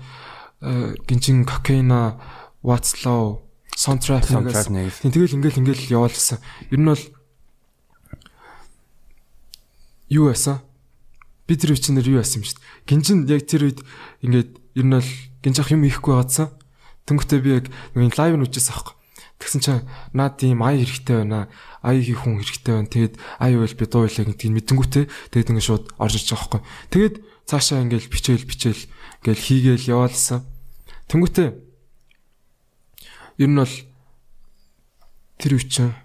гинжин 0.61 1.49
кокейна 1.49 2.21
What's-Low 2.61 3.41
soundtrack 3.73 4.29
нэгээс. 4.29 5.01
Тэгэл 5.01 5.37
ингээл 5.41 5.61
ингээл 5.65 5.97
яваалсан. 5.97 6.39
Ер 6.69 6.81
нь 6.81 6.91
бол 6.93 7.05
юу 10.13 10.29
яасан? 10.29 10.61
Би 11.49 11.57
тэр 11.57 11.73
үчнэр 11.73 12.05
юу 12.05 12.21
яасан 12.21 12.45
юм 12.45 12.45
шүү 12.45 12.61
дээ. 12.61 12.85
Гинжин 12.85 13.19
яг 13.25 13.49
тэр 13.49 13.73
үед 13.73 13.81
ингээд 14.21 14.51
ер 14.77 14.85
нь 14.85 14.93
бол 14.93 15.11
гинжих 15.41 15.73
юм 15.73 15.89
ихгүй 15.89 16.13
байгаадсан. 16.13 16.53
Тэнгүүтээ 17.09 17.41
би 17.41 17.51
яг 17.57 17.67
нэг 17.97 18.13
лайв 18.21 18.37
нь 18.37 18.45
үжижсэн 18.45 18.77
аахгүй. 18.77 19.00
Тэгсэн 19.41 19.61
чинь 19.65 19.89
наад 20.13 20.37
тийм 20.37 20.61
ай 20.61 20.85
хэрэгтэй 20.85 21.25
байна. 21.25 21.49
Ай 21.81 22.05
хийх 22.05 22.23
хүн 22.23 22.45
хэрэгтэй 22.45 22.75
байна. 22.77 22.93
Тэгээд 22.93 23.15
ай 23.41 23.57
байл 23.57 23.73
би 23.75 23.85
дуу 23.89 24.05
хэлээ 24.05 24.37
гэдгийг 24.37 24.55
мэдэнгүүтээ 24.61 25.05
тэгээд 25.33 25.51
ингээд 25.57 25.69
шууд 25.69 25.85
орж 25.97 26.15
ирж 26.21 26.29
байгаа 26.29 26.61
аахгүй. 26.61 26.63
Тэгээд 26.93 27.15
цаашаа 27.49 27.81
ингээд 27.89 28.07
бичээл 28.13 28.45
бичээл 28.45 28.83
ингээд 29.25 29.41
хийгээл 29.41 29.91
яваалсан. 29.97 30.45
Тэнгүүтээ 31.09 31.49
ер 33.41 33.49
нь 33.49 33.57
бол 33.57 33.77
тэр 35.41 35.53
үе 35.57 35.65
чинь 35.65 35.97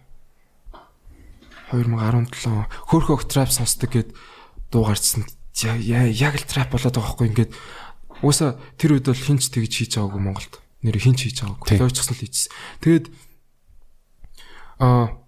2017 1.76 2.72
хөөхөг 2.88 3.28
трап 3.28 3.52
сонсдог 3.52 3.92
гэд 3.92 4.10
дуу 4.72 4.88
гарчсан. 4.88 5.28
Яг 5.60 6.40
л 6.40 6.48
трап 6.48 6.72
болоод 6.72 6.96
байгаа 6.96 7.12
хгүй 7.12 7.28
ингээд 7.36 7.52
Уусаа 8.24 8.56
тэр 8.80 8.96
үед 8.96 9.12
бол 9.12 9.18
хинч 9.18 9.52
тэгж 9.52 9.74
хийж 9.76 9.92
байгаагүй 10.00 10.22
Монголд. 10.24 10.54
Нэр 10.88 10.96
хинч 10.96 11.28
хийж 11.28 11.44
байгаагүй. 11.44 11.78
Лойчсон 11.84 12.16
л 12.16 12.22
хийжсэн. 12.24 12.52
Тэгээд 12.80 13.06
аа 14.80 15.22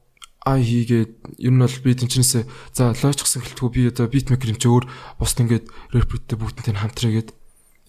ай 0.48 0.62
хийгээд 0.64 1.12
ер 1.44 1.54
нь 1.54 1.62
бол 1.62 1.78
би 1.84 1.92
тэнчнээсээ 1.96 2.44
за 2.74 2.96
лойчсон 2.96 3.44
гэлтгүү 3.44 3.70
би 3.72 3.82
одоо 3.92 4.08
битмейкер 4.08 4.56
юм 4.56 4.60
чи 4.60 4.68
өөр 4.72 4.86
бус 5.20 5.36
ингээд 5.36 5.68
рэпертэй 5.92 6.38
бүгдэнтэй 6.40 6.76
хамтраа 6.76 7.12
гээд 7.12 7.30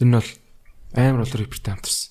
ер 0.03 0.07
нь 0.07 0.17
бол 0.19 0.31
амар 0.95 1.23
бол 1.23 1.35
рэпертэй 1.39 1.71
хамтарсан. 1.71 2.11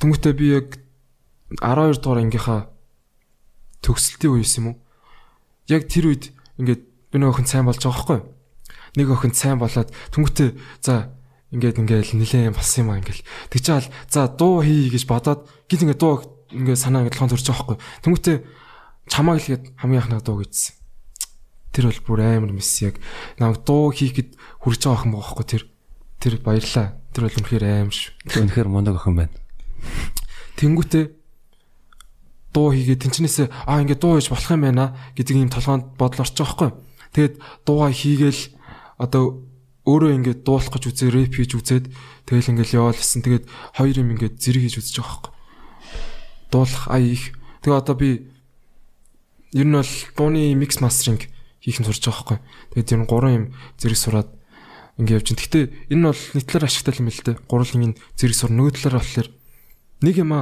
Тэнгүүтээ 0.00 0.34
би 0.34 0.46
яг 0.56 0.68
12 1.60 2.00
дугаар 2.00 2.24
ангийнхаа 2.24 2.60
төгсөлтийн 3.84 4.32
үеэс 4.40 4.56
юм 4.58 4.72
уу? 4.72 4.76
Яг 5.68 5.84
тэр 5.92 6.08
үед 6.08 6.32
ингээд 6.56 6.82
би 7.12 7.16
нөгөөхөн 7.20 7.44
сайн 7.44 7.68
болж 7.68 7.84
байгаа 7.84 7.96
байхгүй 8.00 8.18
юу? 8.24 8.40
нэг 8.96 9.10
охин 9.10 9.34
сайн 9.34 9.58
болоод 9.58 9.90
түнхтэй 10.10 10.58
за 10.82 11.14
ингээд 11.54 11.78
ингээд 11.78 12.14
нилээн 12.14 12.54
болсон 12.54 12.86
юм 12.86 12.90
аа 12.90 12.98
ингээд 12.98 13.22
тэг 13.50 13.60
чи 13.62 13.70
аль 13.70 13.88
за 14.10 14.26
дуу 14.26 14.62
хий 14.66 14.90
гэж 14.90 15.06
бодоод 15.06 15.46
гид 15.70 15.82
ингээд 15.86 16.00
дуу 16.02 16.26
ингээд 16.54 16.80
санаа 16.80 17.02
ингээд 17.06 17.16
лхон 17.16 17.30
төрж 17.30 17.46
байгаа 17.46 17.76
байхгүй 17.76 17.78
түнхтэй 18.04 18.36
чамаа 19.10 19.38
гэлгээд 19.38 19.64
хамгийн 19.78 20.02
анхнаа 20.02 20.22
дуу 20.22 20.42
гэжсэн. 20.42 20.74
Тэр 21.70 21.84
бол 21.90 22.00
бүр 22.06 22.20
амар 22.26 22.52
мэс 22.54 22.70
яг. 22.82 22.98
Намайг 23.38 23.62
дуу 23.66 23.90
хийхэд 23.94 24.34
хүрж 24.62 24.80
байгаа 24.86 25.06
байгаа 25.06 25.18
байхгүй 25.18 25.46
тэр 25.46 25.62
тэр 26.18 26.34
баярлаа. 26.42 26.98
Тэр 27.14 27.22
бол 27.26 27.38
үнэхээр 27.38 27.64
аим 27.66 27.90
ш 27.94 28.14
үнэхээр 28.26 28.68
мундаг 28.70 28.98
охин 28.98 29.16
байна. 29.18 29.34
Тэнгүүтээ 30.58 31.04
дуу 32.54 32.68
хийгээд 32.74 33.02
тэнчнээсээ 33.06 33.46
аа 33.66 33.82
ингээд 33.82 34.02
дуу 34.02 34.18
хийж 34.18 34.30
болох 34.30 34.50
юм 34.50 34.62
байна 34.66 34.98
гэдэг 35.14 35.36
юм 35.38 35.50
толгоонд 35.50 35.94
бодол 35.94 36.26
орчих 36.26 36.42
жоохгүй 36.42 36.70
тэгээд 37.14 37.34
дуугаа 37.62 37.94
хийгээл 37.94 38.42
одоо 38.98 39.46
өөрөө 39.88 40.12
ингээд 40.20 40.40
дуулах 40.44 40.70
гэж 40.70 40.84
үзээ 40.92 41.10
рэп 41.10 41.32
хийж 41.40 41.52
үзээд 41.56 41.86
тэгэл 42.28 42.50
ингээд 42.52 42.76
яваалсан. 42.76 43.24
Тэгээд 43.24 43.44
хоёр 43.80 43.96
юм 43.96 44.12
ингээд 44.14 44.36
зэрэг 44.36 44.62
хийж 44.68 44.76
үзэж 44.76 44.96
байгаа. 45.00 45.32
Дуулах 46.50 46.86
ая 46.90 47.02
их. 47.02 47.32
Тэгээ 47.62 47.78
одоо 47.78 47.94
би 47.94 48.30
ер 49.52 49.66
нь 49.66 49.74
бол 49.74 49.92
дууны 50.16 50.54
микс 50.54 50.80
мастеринг 50.80 51.30
хийх 51.62 51.78
нь 51.80 51.86
сурж 51.86 52.02
байгаа 52.04 52.38
байхгүй. 52.38 52.38
Тэгээд 52.74 52.92
ер 52.94 53.00
нь 53.02 53.08
гурван 53.10 53.34
юм 53.34 53.46
зэрэг 53.78 53.98
сураад 53.98 54.30
ингээд 54.98 55.16
явж 55.18 55.28
байна. 55.30 55.42
Гэтэ 55.42 55.60
энэ 55.90 56.00
нь 56.00 56.08
бол 56.10 56.22
нийтлэр 56.34 56.64
ашигтай 56.64 56.94
юм 56.98 57.08
л 57.10 57.22
дээ. 57.24 57.36
Гурван 57.50 57.82
юм 57.82 57.94
зэрэг 58.16 58.36
сур 58.36 58.50
нөгөө 58.50 58.72
талаар 58.78 58.96
болохоор 59.00 59.28
нэг 60.00 60.14
юм 60.16 60.30
а 60.34 60.40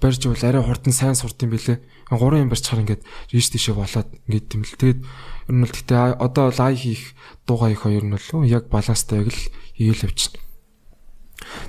барьж 0.00 0.22
бол 0.26 0.44
арай 0.44 0.62
хурдан 0.62 0.94
сайн 0.94 1.14
сурд 1.18 1.38
юм 1.42 1.50
бэлээ. 1.52 1.78
Гурван 2.10 2.46
юм 2.46 2.50
барьчихаар 2.50 2.82
ингээд 2.86 3.02
ρίш 3.34 3.46
тийшээ 3.52 3.74
болоод 3.76 4.08
ингээд 4.26 4.54
юм 4.54 4.62
л. 4.64 4.78
Тэгээд 4.78 5.00
ер 5.02 5.54
нь 5.54 5.62
бол 5.62 5.74
гэтээ 5.74 6.18
одоо 6.18 6.44
бол 6.48 6.60
ай 6.64 6.74
хийх 6.74 7.14
дуугаа 7.44 7.70
их 7.74 7.82
хоёр 7.82 8.04
нь 8.06 8.14
бол 8.14 8.46
яг 8.46 8.70
баланстай 8.70 9.22
яг 9.22 9.34
л 9.34 9.42
хийгээл 9.76 10.06
явчихна. 10.08 10.40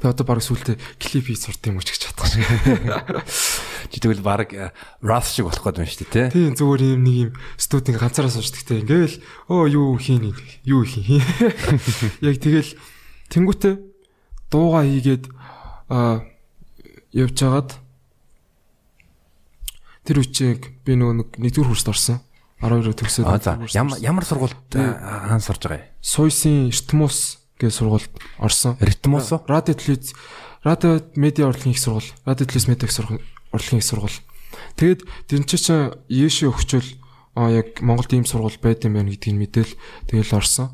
Тэгээ 0.02 0.14
одоо 0.14 0.26
баг 0.26 0.42
сүултээ 0.42 0.78
клип 0.98 1.26
хийж 1.30 1.40
сурд 1.46 1.62
юм 1.66 1.78
уу 1.78 1.86
ч 1.86 1.94
гэж 1.94 2.14
бодсон. 2.18 2.42
Чи 3.88 4.04
тэгвэл 4.04 4.20
баг 4.20 4.52
rap 5.00 5.24
шиг 5.24 5.48
болох 5.48 5.64
гээд 5.64 5.80
байна 5.80 5.88
шүү 5.88 6.04
дээ 6.04 6.12
тий. 6.12 6.52
Тийм 6.52 6.54
зүгээр 6.60 6.82
юм 7.00 7.02
нэг 7.08 7.16
юм 7.16 7.32
студийн 7.56 7.96
ганцаараа 7.96 8.34
суучдаг 8.36 8.64
те 8.68 8.84
ингээл 8.84 9.16
оо 9.48 9.64
юу 9.72 9.96
хийн 9.96 10.36
юу 10.68 10.84
хийн. 10.84 11.24
Яг 12.28 12.36
тэгэл 12.44 12.76
тэнгуүтэ 13.32 13.80
дууга 14.52 14.84
хийгээд 14.84 15.32
а 15.90 16.26
явж 17.14 17.38
хагаад 17.40 17.72
тэр 20.06 20.22
үчиг 20.26 20.74
би 20.86 20.98
нөгөө 20.98 21.38
нэгдүгээр 21.38 21.70
курст 21.70 21.90
орсон. 21.90 22.20
12-оор 22.60 22.98
төгсөөд. 22.98 23.72
Ямар 23.72 23.98
ямар 24.04 24.26
сургуульд 24.28 24.76
хаан 24.76 25.40
сурж 25.40 25.64
байгаа 25.64 25.80
юм? 25.80 25.88
Сойсын 26.04 26.68
Эртмус 26.68 27.40
гэх 27.56 27.72
сургуульд 27.72 28.12
орсон. 28.42 28.76
Эртмус? 28.84 29.32
Радио 29.48 29.74
телевиз 29.74 30.12
радио 30.64 31.00
медиа 31.16 31.48
урлагийн 31.48 31.72
их 31.72 31.80
сургууль. 31.80 32.12
Радио 32.28 32.46
телевиз 32.46 32.68
медиа 32.68 32.90
их 32.90 32.92
сургууль 32.92 33.24
урлагийн 33.52 33.82
их 33.82 33.88
сургууль. 33.88 34.20
Тэгэд 34.76 35.00
тэр 35.28 35.44
чинь 35.46 35.94
Еши 36.10 36.50
өгчөл 36.50 36.86
аа 37.36 37.50
яг 37.54 37.80
Монголд 37.82 38.14
ийм 38.14 38.26
сургууль 38.26 38.58
байд 38.62 38.84
юм 38.86 38.98
байна 38.98 39.14
гэдгийг 39.14 39.38
мэдээл 39.38 39.74
тэгэл 40.10 40.38
орсон. 40.38 40.74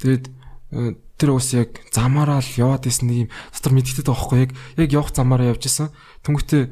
Тэгэд 0.00 0.24
э, 0.72 0.94
тэр 1.18 1.30
ус 1.34 1.52
яг 1.54 1.78
замаараа 1.92 2.40
л 2.42 2.52
яваад 2.58 2.86
исэн 2.88 3.06
нэг 3.10 3.18
юм 3.26 3.28
дотор 3.30 3.72
байгаа 3.76 4.14
байхгүй 4.14 4.38
яг 4.42 4.50
яг 4.78 4.90
явах 4.90 5.10
замаараа 5.14 5.52
явж 5.52 5.68
исэн. 5.68 5.94
Тэнгүүтээ 6.26 6.62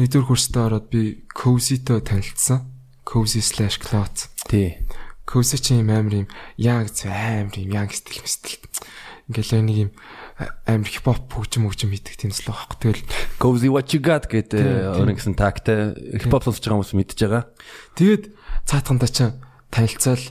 нэгдүгээр 0.00 0.26
курстаа 0.26 0.66
ороод 0.66 0.90
би 0.90 1.22
Cozy-той 1.30 2.02
танилцсан. 2.02 2.74
cozy/cloth. 3.04 4.28
Тий. 4.48 4.78
Cozy 5.26 5.58
чи 5.60 5.74
юм 5.76 5.90
амар 5.90 6.24
юм 6.24 6.28
яг 6.56 6.88
амар 7.04 7.54
юм 7.54 7.70
яг 7.70 7.92
стил 7.94 8.24
стил. 8.24 8.64
Ингээл 9.28 9.62
нэг 9.62 9.76
юм 9.76 9.90
амар 10.34 10.90
хипхоп 10.90 11.30
хөгжим 11.30 11.70
хөгжим 11.70 11.94
хийдэг 11.94 12.18
зүйл 12.18 12.50
байхгүй. 12.50 12.78
Тэгэл 12.82 13.02
cozy 13.38 13.68
what 13.70 13.94
you 13.94 14.02
got 14.02 14.26
гэдэг 14.26 14.98
өөрөнгө 14.98 15.18
гэсэн 15.22 15.38
тагтай 15.38 15.94
хипхоп 16.18 16.50
сонсож 16.50 16.66
байгаа 16.66 16.82
хүмүүс 16.82 16.94
мэдж 16.98 17.18
байгаа. 17.22 17.42
Тэгээд 17.94 18.24
цаатганда 18.66 19.06
чи 19.06 19.30
танилцаал 19.70 20.24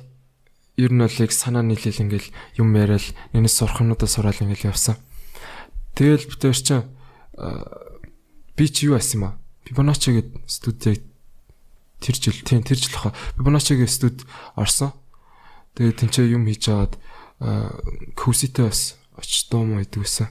ер 0.76 0.92
нь 0.92 1.00
бол 1.00 1.22
яг 1.24 1.32
санаа 1.32 1.64
нийлэл 1.64 2.04
ингээл 2.04 2.30
юм 2.60 2.76
яриад 2.76 3.16
нэнэс 3.32 3.56
сурах 3.56 3.80
юмудаа 3.80 4.10
сураал 4.12 4.36
ингээл 4.44 4.76
явсан. 4.76 5.00
Тэгэл 5.96 6.28
битээр 6.28 6.58
чи 6.60 6.76
би 8.60 8.66
чи 8.68 8.92
юу 8.92 9.00
асан 9.00 9.16
юм 9.16 9.24
аа? 9.32 9.34
Fibonacci 9.64 10.12
гэдэг 10.20 10.44
студид 10.52 11.04
тэр 12.04 12.16
жил 12.20 12.36
тийм 12.44 12.68
тэр 12.68 12.76
жил 12.76 12.98
хаа 13.00 13.16
Fibonacci-гийн 13.40 13.88
студ 13.88 14.28
орсон. 14.60 14.92
Тэгээд 15.80 16.00
тэнцээ 16.04 16.34
юм 16.36 16.44
хийж 16.44 16.68
агаад 16.68 17.00
Куситэй 18.18 18.68
бас 18.68 19.00
байдаг 19.18 20.02
байсан. 20.02 20.28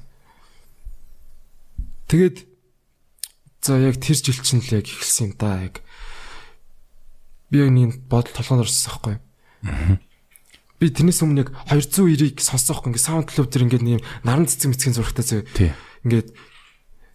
Тэгээд 2.10 2.36
за 3.62 3.78
яг 3.78 3.96
тэр 4.02 4.18
жил 4.18 4.42
чинь 4.42 4.60
л 4.60 4.74
яг 4.74 4.86
эхэлсэн 4.90 5.32
юм 5.32 5.32
да 5.38 5.62
яг 5.62 5.80
би 7.52 7.62
яг 7.62 7.70
нэг 7.70 8.02
бодол 8.10 8.34
толгойд 8.34 8.66
орсон 8.66 8.90
байхгүй. 8.90 9.16
Би 10.82 10.90
тэрнээс 10.90 11.22
өмнө 11.22 11.46
яг 11.46 11.54
290-ыг 11.70 12.42
сонсохгүй 12.42 12.90
ингээд 12.90 13.06
саунд 13.06 13.30
клуб 13.30 13.46
тэр 13.46 13.70
ингээд 13.70 13.86
нэг 13.86 14.02
наран 14.26 14.50
цэцэг 14.50 14.74
мэцгийн 14.74 14.96
зурагтай 14.98 15.22
зөө. 15.22 15.42
Ингээд 16.02 16.34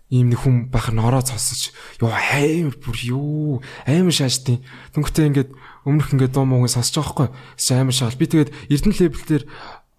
ийм 0.07 0.31
нэг 0.31 0.39
хүн 0.39 0.71
бахар 0.71 0.95
нороо 0.95 1.19
сонсож 1.19 1.75
ёо 1.99 2.15
амар 2.15 2.79
бүр 2.79 2.97
юу 3.11 3.59
амар 3.83 4.15
шаажтیں۔ 4.15 4.63
Түнхтэй 4.95 5.27
ингээд 5.35 5.51
өмнөх 5.83 6.15
ингээд 6.15 6.31
дуу 6.31 6.47
муугийн 6.47 6.71
сонсож 6.71 6.95
байгаа 6.95 7.27
байхгүй. 7.27 7.75
Амар 7.75 7.91
шаал. 7.91 8.15
Би 8.15 8.31
тэгээд 8.31 8.55
Эрдэнэ 8.71 8.95
левел 9.03 9.25
дээр 9.27 9.43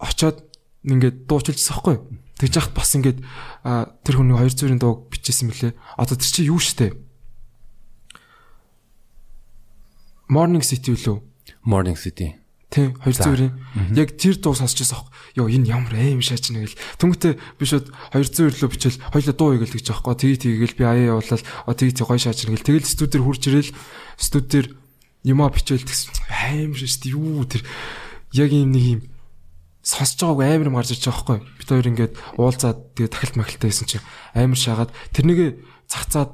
очоод 0.01 0.48
ингээд 0.87 1.27
дуучилжсэн 1.27 1.75
байхгүй. 1.75 1.97
Тэгж 2.39 2.55
яхад 2.55 2.75
бас 2.75 2.95
ингээд 2.95 3.19
тэр 3.23 4.15
хүний 4.15 4.37
200-ын 4.39 4.79
дууг 4.79 5.11
бичсэн 5.11 5.51
мөлий. 5.51 5.75
Одоо 5.99 6.15
тэр 6.15 6.31
чи 6.31 6.47
юу 6.47 6.63
штэ? 6.63 6.95
Morning 10.29 10.63
City 10.63 10.95
үлээ. 10.95 11.19
Morning 11.65 11.99
City. 11.99 12.37
Тий 12.69 12.93
200-ийн 13.01 13.97
яг 13.97 14.13
тэр 14.21 14.37
дуу 14.37 14.53
сонсож 14.53 14.85
байсан 14.85 15.01
аахгүй. 15.01 15.13
Йоо 15.41 15.49
энэ 15.49 15.73
ямар 15.73 15.95
аим 15.97 16.21
шаач 16.21 16.53
нэг 16.53 16.69
л. 16.69 16.79
Тэнгүүтээ 17.01 17.33
би 17.57 17.65
шууд 17.65 17.89
200 18.13 18.61
лөө 18.61 18.69
бичээл 18.69 19.01
хоёлаа 19.09 19.35
дуу 19.35 19.57
игээл 19.57 19.77
гэж 19.81 19.87
аахгүй. 19.89 20.15
Тэгээ 20.21 20.69
тэгээл 20.69 20.77
би 20.77 20.85
аяа 20.85 21.17
явуулаад 21.17 21.43
а 21.43 21.73
тэгээ 21.73 21.97
тэг 21.97 22.07
гоё 22.13 22.21
шаач 22.21 22.45
нэг 22.45 22.61
л. 22.61 22.69
Тэгэл 22.69 22.93
студиэр 22.93 23.25
хурж 23.25 23.43
ирэл 23.49 23.73
студиэр 24.21 24.67
юмаа 25.25 25.49
бичээл 25.49 25.81
тэгсэн. 25.81 26.13
Аим 26.29 26.77
шаач 26.77 27.09
юу 27.09 27.49
тэр 27.49 27.65
яг 28.37 28.53
юм 28.53 28.69
нэг 28.69 28.85
юм 28.85 29.01
сонсож 29.89 30.21
байгааг 30.37 30.61
амар 30.61 30.69
юм 30.69 30.77
гарч 30.77 30.93
ирж 30.93 31.09
байгаа 31.09 31.17
байхгүй. 31.25 31.39
Бид 31.57 31.69
хоёр 31.73 31.89
ингээд 31.89 32.15
уулзаад 32.37 32.79
тэгээ 32.93 33.09
тахилт 33.09 33.37
махилтаа 33.41 33.69
хийсэн 33.73 33.89
чинь 33.89 34.05
амар 34.37 34.61
шаагаад 34.61 34.93
тэрнийг 35.17 35.65
цацаад 35.89 36.31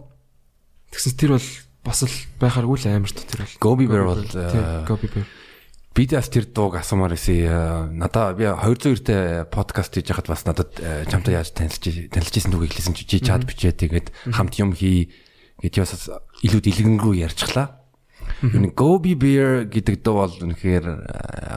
тэгсэн 0.90 1.14
тэр 1.14 1.38
бол 1.38 1.48
бас 1.86 1.98
л 2.02 2.16
байхааргүй 2.42 2.78
л 2.82 2.90
амар 2.90 3.12
тэр 3.14 3.46
бол. 3.46 3.54
Gobi 3.62 3.86
Bear 3.86 4.04
бол 4.10 4.26
Gobi 4.90 5.06
Bear 5.06 5.26
Би 5.94 6.10
дэс 6.10 6.26
тэр 6.26 6.50
дууг 6.50 6.74
асуумаар 6.74 7.14
байсан. 7.14 7.94
Надаа 7.94 8.34
би 8.34 8.50
202-тэй 8.50 9.46
подкаст 9.46 9.94
хийж 9.94 10.10
хахад 10.10 10.26
бас 10.26 10.42
надад 10.42 10.74
чамтай 11.06 11.38
яаж 11.38 11.54
танилцж 11.54 12.10
танилцсан 12.10 12.50
түүхийг 12.50 12.74
хэлсэн 12.74 12.98
чи 12.98 13.22
чад 13.22 13.46
бичээ 13.46 13.78
тэгээд 13.78 14.10
хамт 14.34 14.58
юм 14.58 14.74
хий 14.74 15.14
гэж 15.62 15.74
бас 15.78 16.10
илүү 16.42 16.60
дэлгэнгүй 16.66 17.22
ярьчихлаа. 17.22 17.83
Энэ 18.52 18.74
Gobi 18.76 19.14
Bear 19.16 19.64
гэдэг 19.64 20.04
дуу 20.04 20.20
бол 20.20 20.36
үнэхээр 20.36 20.86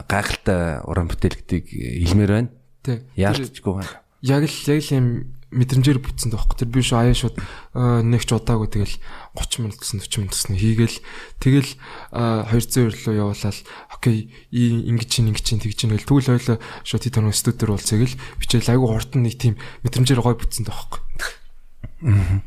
гайхалтай 0.08 0.80
уран 0.88 1.08
бүтээл 1.12 1.36
гэдгийг 1.44 1.66
хэлмээр 2.08 2.32
байна. 2.32 2.50
Тий. 2.80 3.04
Яалтчгүй 3.18 3.74
байна. 3.76 3.92
Яг 4.24 4.48
л 4.48 4.56
яг 4.72 4.80
л 4.80 4.94
юм 4.96 5.06
мэдрэмжээр 5.48 6.00
бүтсэн 6.04 6.32
тоххой. 6.32 6.60
Тэр 6.60 6.68
би 6.68 6.84
шүү 6.84 7.00
аяа 7.00 7.16
шууд 7.16 7.40
нэг 7.72 8.20
ч 8.20 8.36
удаагүй 8.36 8.68
тэгэл 8.68 8.96
30 9.32 9.64
минут 9.64 9.80
гэсэн 9.80 10.00
40 10.04 10.28
минут 10.28 10.34
гэсэн 10.36 10.56
хийгээл 10.60 10.98
тэгэл 11.40 11.70
200 12.12 13.08
руу 13.08 13.16
явуулаад 13.32 13.58
окей 13.88 14.28
ингэж 14.52 15.08
чинь 15.08 15.32
ингэж 15.32 15.44
чинь 15.48 15.62
тэгж 15.64 15.76
чинь 15.80 15.92
гэл 15.96 16.04
тэгвэл 16.04 16.36
ойлоо 16.36 16.56
шууд 16.84 17.00
хит 17.00 17.16
тоног 17.16 17.32
студиор 17.32 17.80
уулзъя 17.80 17.96
гэл 17.96 18.20
бичээл 18.44 18.72
айгу 18.76 18.92
хурдан 18.92 19.24
нэг 19.24 19.40
тийм 19.40 19.56
мэдрэмжээр 19.88 20.20
гой 20.20 20.36
бүтсэн 20.36 20.68
тоххой. 20.68 21.00
Тэгээ 21.16 22.44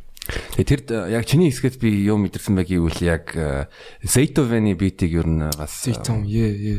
тэр 0.62 0.86
яг 1.10 1.26
чиний 1.26 1.50
хэсгээс 1.50 1.82
би 1.82 1.90
юу 2.06 2.22
мэдэрсэн 2.22 2.56
бэ 2.56 2.64
гэвэл 2.68 3.02
яг 3.02 3.34
Zaytoven-ы 4.06 4.78
битийг 4.78 5.18
ер 5.18 5.28
нь 5.28 5.50
бас 5.58 5.86
Zayton 5.86 6.28
е 6.30 6.48
е 6.50 6.76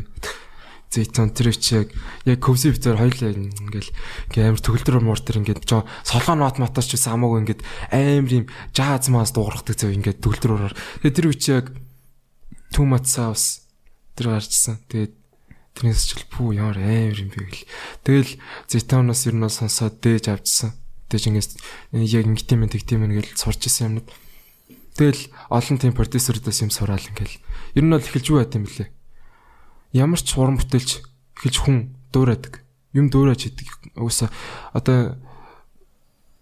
Зэйтон 0.93 1.33
тэр 1.33 1.49
чи 1.57 1.81
яг 1.81 1.89
яг 2.21 2.37
концептээр 2.37 3.01
хоёлаа 3.01 3.33
ингээл 3.33 3.89
ингээ 4.29 4.45
амар 4.45 4.61
төгөлдөр 4.61 5.01
мууртэр 5.01 5.41
ингээд 5.41 5.65
жоо 5.65 5.89
солгоо 6.05 6.37
нот 6.37 6.61
моточ 6.61 6.93
ч 6.93 7.01
хамаагүй 7.01 7.41
ингээд 7.41 7.61
амар 7.89 8.29
юм 8.29 8.45
жаз 8.77 9.09
маас 9.09 9.33
дуурахдаг 9.33 9.73
зав 9.73 9.89
ингээд 9.89 10.21
төгөлдрөөр. 10.21 10.77
Тэгээ 11.01 11.17
тэр 11.17 11.27
үчи 11.33 11.49
яг 11.49 11.73
too 12.69 12.85
much 12.85 13.09
sauce 13.09 13.65
тэр 14.13 14.37
гарчсан. 14.37 14.85
Тэгээд 14.85 15.13
тэрнээс 15.81 16.01
ч 16.13 16.29
пүү 16.29 16.61
ямар 16.61 16.77
амар 16.77 17.17
юм 17.17 17.29
бэ 17.33 17.41
гэл. 17.41 17.65
Тэгэл 18.05 18.31
Зэйтоноос 18.69 19.25
ер 19.25 19.33
нь 19.33 19.49
сонсоод 19.49 19.97
дээж 19.97 20.29
авчсан. 20.29 20.77
Дээж 21.13 21.29
ингээс 21.29 21.49
яг 21.93 22.25
ингэтийн 22.25 22.59
мэн 22.65 22.73
тэгтийн 22.73 22.99
мэн 23.05 23.13
гэл 23.21 23.37
сурч 23.37 23.69
исэн 23.69 24.01
юмнууд. 24.01 24.09
Тэгэл 24.97 25.29
олон 25.53 25.77
тийм 25.77 25.93
продюсерудаас 25.93 26.65
юм 26.65 26.73
сураал 26.73 27.05
ингээл. 27.05 27.37
Ер 27.77 27.85
нь 27.85 27.93
бол 27.93 28.01
эхэлж 28.01 28.25
юу 28.33 28.41
байт 28.41 28.57
юм 28.57 28.65
бэлээ 28.65 28.89
ямар 29.93 30.19
ч 30.19 30.33
уран 30.35 30.57
бүтээлч 30.57 31.05
эхэлж 31.37 31.57
хүн 31.61 31.93
дуурайдаг. 32.09 32.65
Юм 32.97 33.13
дуурайж 33.13 33.53
идэг. 33.53 33.69
Угсаа 33.95 34.33
одоо 34.73 35.21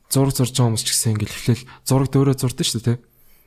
зураг 0.08 0.32
зурж 0.32 0.56
байгаа 0.56 0.72
хүмүүс 0.72 0.88
ч 0.88 0.96
гэсэн 0.96 1.14
ингээл 1.20 1.36
эхлээл 1.36 1.68
зураг 1.84 2.08
дуурай 2.12 2.36
зурдаг 2.40 2.64
шүү 2.64 2.82
дээ. 2.88 2.98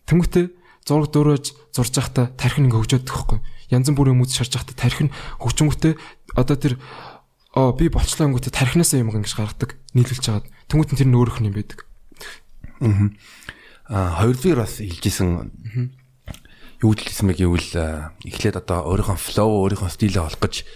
Тэнгүүтээ 0.05 0.47
зураг 0.85 1.09
дуурайж 1.09 1.57
зурж 1.73 1.93
байхдаа 1.97 2.29
тархин 2.37 2.69
ингээ 2.69 2.81
хөгжөөд 2.85 3.09
байхгүй. 3.09 3.41
Янз 3.73 3.89
бүрийн 3.97 4.21
хүмүүс 4.21 4.37
шарж 4.37 4.53
байхдаа 4.61 4.77
тархин 4.77 5.09
хөгжөнгөтэй 5.41 5.97
одоо 6.37 6.57
тэр 6.61 6.77
оо 7.55 7.71
би 7.79 7.87
болчлоо 7.89 8.27
өнгөтэй 8.29 8.51
тархинасаа 8.51 8.99
юм 8.99 9.15
ингэж 9.15 9.35
гаргадаг 9.39 9.79
нийлүүлж 9.95 10.25
хагаад 10.27 10.47
тэнгүүт 10.67 10.91
нь 10.95 10.99
тэр 10.99 11.09
нь 11.11 11.19
өөрөх 11.19 11.39
юм 11.39 11.55
байдаг. 11.55 11.87
Аа 13.87 14.19
хоёр 14.19 14.35
зүйл 14.35 14.59
бас 14.59 14.83
хэлжсэн 14.83 15.55
юу 16.83 16.93
хэлсэн 16.99 17.31
бэ 17.31 17.35
гэвэл 17.39 17.71
эхлээд 18.27 18.59
одоо 18.59 18.91
өөрийнхөө 18.91 19.19
флоу 19.23 19.71
өөрийнхөө 19.71 19.91
стилээ 19.95 20.27
олох 20.27 20.43
гэж 20.43 20.67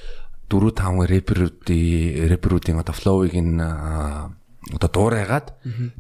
4 0.49 0.73
5 0.73 1.05
рэперүүдийн 1.13 2.31
рэперүүдийн 2.33 2.81
одоо 2.81 2.95
флоуыг 2.95 3.35
нь 3.35 3.59
одоо 3.59 4.89
дуурайгаад 4.89 5.53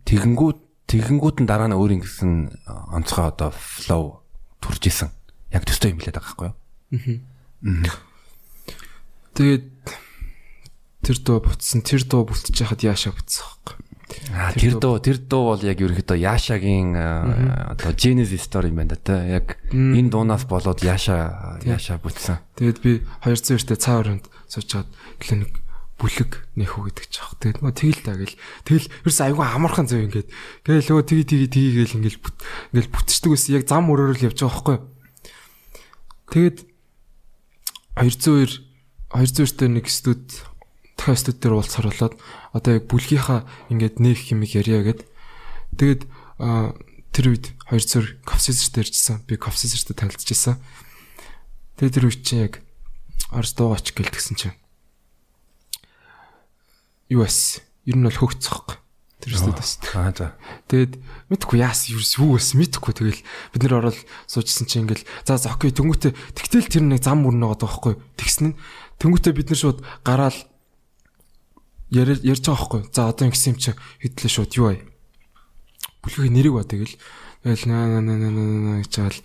тэгэнгүүт 0.06 0.58
тэгэнгүүт 0.88 1.36
нь 1.42 1.48
дараа 1.50 1.68
нь 1.68 1.76
өөр 1.76 2.00
ингэсэн 2.00 2.64
онцгой 2.94 3.28
одоо 3.28 3.50
флоу 3.52 4.24
төрж 4.62 4.82
исэн. 4.88 5.10
Яг 5.52 5.68
төстэй 5.68 5.92
юм 5.92 6.00
хэлээд 6.00 6.16
байгаа 6.16 6.32
байхгүй 6.32 6.48
юу? 6.48 7.18
Тэгээд 9.36 9.64
тэр 11.02 11.16
дуу 11.22 11.38
бутсан 11.44 11.82
тэр 11.86 12.02
дуу 12.04 12.26
бүлтэж 12.26 12.56
яхад 12.62 12.82
яашаа 12.82 13.14
бутсан 13.14 13.46
байхгүй. 13.46 13.76
Аа 14.32 14.52
тэр 14.56 14.80
дуу 14.80 14.96
тэр 14.98 15.20
дуу 15.20 15.52
бол 15.52 15.62
яг 15.62 15.78
ерөнхийдөө 15.80 16.16
Яшагийн 16.16 16.96
одоо 16.96 17.92
Genesis 17.92 18.48
story 18.48 18.72
юм 18.72 18.80
байна 18.80 18.96
те. 18.96 19.40
Яг 19.40 19.60
энэ 19.72 20.08
дуунаас 20.08 20.48
болоод 20.48 20.80
Яша 20.80 21.60
Яша 21.64 22.00
бүтсэн. 22.00 22.40
Тэгээд 22.56 22.78
би 22.80 23.04
200 23.24 23.56
эртээ 23.60 23.78
цаа 23.78 24.00
өрөнд 24.00 24.24
суучаад 24.48 24.88
гэлээ 25.20 25.38
нэг 25.44 25.52
бүлэг 26.00 26.32
нэхүү 26.56 26.82
гэдэг 26.88 27.06
ч 27.10 27.20
аах. 27.20 27.36
Тэгээд 27.42 27.60
мө 27.60 27.74
тэгэл 27.74 28.00
та 28.06 28.14
гэл. 28.16 28.38
Тэгэл 28.64 28.86
ерөөс 29.04 29.20
айгүй 29.28 29.44
амархан 29.44 29.86
зөв 29.90 30.00
ингээд. 30.06 30.28
Тэгэл 30.64 30.92
өө 30.94 31.02
тгий 31.04 31.26
тгий 31.26 31.48
тгий 31.50 31.70
гэл 31.76 31.96
ингээл 32.00 32.22
ингээл 32.72 32.94
бүтцдэг 32.94 33.30
ус 33.34 33.44
яг 33.50 33.66
зам 33.68 33.90
өрөөрөө 33.90 34.16
л 34.22 34.26
явж 34.30 34.38
байгаа 34.40 34.56
байхгүй. 34.56 34.78
Тэгээд 36.32 36.58
202 37.98 38.68
200-т 39.08 39.60
нэг 39.68 39.86
студ 39.90 40.24
студ 40.98 41.38
дээр 41.38 41.58
уулзахаар 41.58 41.94
болоод 41.94 42.14
одоо 42.52 42.72
яг 42.76 42.84
бүлгийнхаа 42.90 43.46
ингээд 43.70 44.02
нэг 44.02 44.18
хэмиг 44.18 44.52
яриа 44.58 44.82
гэд. 44.82 45.06
Тэгээд 45.78 46.02
тэр 47.14 47.26
үед 47.30 47.46
200 47.70 48.22
кофсизер 48.26 48.68
дээрчсэн. 48.74 49.24
Би 49.24 49.38
кофсизертэй 49.38 49.94
танилцчихсан. 49.94 50.58
Тэгээд 51.78 51.94
тэр 51.94 52.06
үед 52.10 52.22
чинь 52.26 52.44
яг 52.50 52.60
Арс 53.30 53.52
дуугач 53.52 53.92
гэлтгсэн 53.92 54.36
чинь. 54.40 54.56
Юу 57.12 57.28
эс? 57.28 57.60
Ер 57.84 58.00
нь 58.00 58.04
бол 58.04 58.16
хөгцөхгүй. 58.16 58.80
Тэр 59.20 59.34
студиас. 59.36 59.76
Аа 59.92 60.14
за. 60.16 60.32
Тэгээд 60.72 60.96
мэдхгүй 61.28 61.60
яас 61.60 61.92
юу 61.92 62.00
эс 62.38 62.56
мэдхгүй 62.56 62.92
тэгэл 62.96 63.20
бид 63.52 63.60
нэр 63.60 63.84
ороод 63.84 63.98
суужсэн 64.30 64.64
чинь 64.64 64.88
ингээл 64.88 65.04
за 65.28 65.36
за 65.36 65.52
окей 65.52 65.74
тэнгуүтэ 65.74 66.16
тэгтэл 66.38 66.72
тэр 66.72 66.84
нэг 66.86 67.04
зам 67.04 67.26
мөрнө 67.26 67.52
байгаа 67.52 67.68
байхгүй 67.68 67.94
тэгсэн 68.16 68.54
нь 68.54 68.58
тэнгуүтэ 69.02 69.36
бид 69.36 69.50
нар 69.52 69.60
шууд 69.60 69.78
гараал 70.06 70.38
ярьж 71.90 72.44
байгаа 72.44 72.56
байхгүй. 72.56 72.82
За 72.92 73.08
одоо 73.08 73.24
ингэсэн 73.28 73.52
юм 73.54 73.58
чи 73.58 73.72
хэдлээ 74.04 74.32
шууд 74.32 74.52
юу 74.56 74.66
вэ? 74.72 74.84
Бүлгийн 76.04 76.34
нэрийг 76.36 76.54
ба 76.54 76.64
тэгэл. 76.64 76.96
Тэгэл 77.44 77.64
наа 77.68 78.00
наа 78.00 78.16
наа 78.16 78.30
наа 78.30 78.78
гэж 78.84 78.92
хаал. 78.92 79.20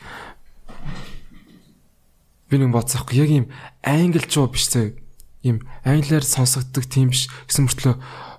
Би 2.48 2.56
нэг 2.58 2.72
бодсоохгүй 2.72 3.18
яг 3.20 3.30
юм 3.30 3.46
англичуу 3.84 4.48
биш 4.48 4.72
зэ 4.72 4.96
юм 5.44 5.68
англиар 5.84 6.24
сонсогддог 6.24 6.88
тийм 6.88 7.12
биш. 7.12 7.28
Гэсэн 7.52 7.68
мөртлөө 7.68 7.96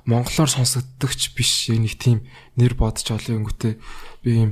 монголоор 0.09 0.51
сонсогддогч 0.51 1.37
биш. 1.37 1.69
Яг 1.69 1.85
нэг 1.85 1.95
тийм 2.01 2.25
нэр 2.57 2.73
бодож 2.75 3.05
олын 3.13 3.45
өнгөтэй 3.45 3.77
би 4.25 4.31
юм 4.41 4.51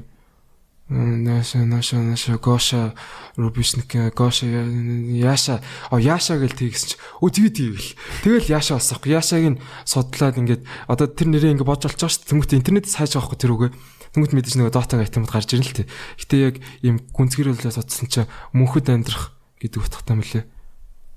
наша 0.89 1.65
наша 1.65 1.97
наша 1.97 2.39
гоша 2.39 2.95
рубишник 3.37 4.15
гоша 4.15 4.47
яша 4.47 5.63
а 5.91 6.01
яша 6.01 6.37
гэл 6.37 6.53
тэгсэн 6.53 6.89
чи 6.89 6.97
өө 7.23 7.31
тэгээ 7.31 7.53
тэгээл 7.55 7.91
тэгэл 8.27 8.53
яша 8.53 8.77
болсохгүй 8.77 9.13
яшааг 9.17 9.45
нь 9.57 9.61
судлаад 9.87 10.37
ингээд 10.37 10.63
одоо 10.91 11.07
тэр 11.07 11.29
нэрээ 11.33 11.55
ингээд 11.57 11.71
бодж 11.71 11.87
олж 11.89 11.97
байгаа 11.97 12.13
шүү 12.13 12.29
тэмүүт 12.29 12.59
интернетээс 12.61 12.99
хайж 12.99 13.17
байгаа 13.17 13.29
хгүй 13.31 13.41
тэр 13.41 13.55
үгээ 13.57 13.73
Тэнгүүт 14.13 14.37
мэдээж 14.37 14.57
нөгөө 14.61 14.77
дотог 14.77 15.01
айтемд 15.01 15.33
гарч 15.33 15.57
ирэн 15.57 15.65
л 15.65 15.73
тээ. 15.73 15.89
Гэтэ 16.21 16.37
яг 16.37 16.57
ийм 16.85 17.01
гүнзгийрүүлээ 17.17 17.73
судсан 17.73 18.13
чинь 18.13 18.29
мөнхөд 18.53 18.93
амьдрах 18.93 19.33
гэдэг 19.57 19.81
утгатай 19.81 20.17
мөлий. 20.21 20.45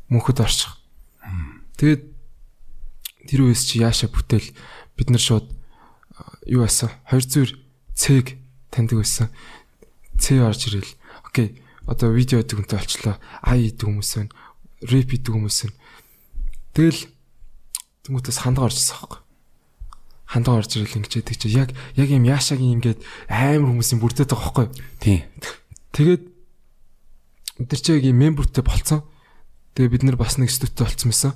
Мөнхөд 0.08 0.40
орчих. 0.40 0.80
Тэгээд 1.76 2.08
тэр 3.28 3.40
үес 3.52 3.68
чи 3.68 3.84
яаша 3.84 4.08
бүтээл 4.08 4.48
бид 4.96 5.12
нар 5.12 5.20
шууд 5.20 5.52
юу 6.48 6.64
асан 6.64 6.88
200 7.12 7.60
цэг 8.00 8.40
таньдаг 8.72 9.04
байсан. 9.04 9.28
Ц 10.20 10.40
орж 10.40 10.62
ирэл. 10.70 10.92
Окей. 11.24 11.62
Одоо 11.86 12.10
видео 12.12 12.42
гэдэг 12.42 12.60
үнтэй 12.66 12.80
болчлоо. 12.80 13.16
Ай 13.46 13.70
идэг 13.70 13.86
хүмүүс 13.86 14.12
байна. 14.18 14.34
Рэп 14.82 15.10
идэг 15.20 15.34
хүмүүс 15.36 15.58
байна. 15.70 15.78
Тэгэл 16.74 17.02
тэнгуүтээс 18.04 18.40
хандгаа 18.42 18.68
орчихсон 18.68 18.98
байхгүй. 19.00 19.22
Хандгаа 20.26 20.56
орж 20.60 20.72
ирэл 20.76 20.98
ингэж 20.98 21.14
яадаг 21.22 21.38
чи 21.38 21.48
яг 21.54 21.70
яг 21.94 22.10
юм 22.10 22.26
яашагийн 22.26 22.82
ингээд 22.82 23.00
амар 23.30 23.70
хүмүүсийн 23.70 24.02
бүрдээд 24.02 24.34
байгаа 24.34 24.66
байхгүй. 24.66 24.68
Тийм. 25.00 25.22
Тэгээд 25.94 26.24
бид 27.62 27.70
нар 27.70 27.82
чи 27.82 27.92
яг 27.94 28.04
юм 28.04 28.18
мембертэй 28.18 28.64
болцсон. 28.66 29.06
Тэгээ 29.78 29.94
бид 29.94 30.04
нар 30.04 30.18
бас 30.18 30.42
нэг 30.42 30.50
студиуд 30.50 30.90
болцсон 30.90 31.10
байсан. 31.14 31.34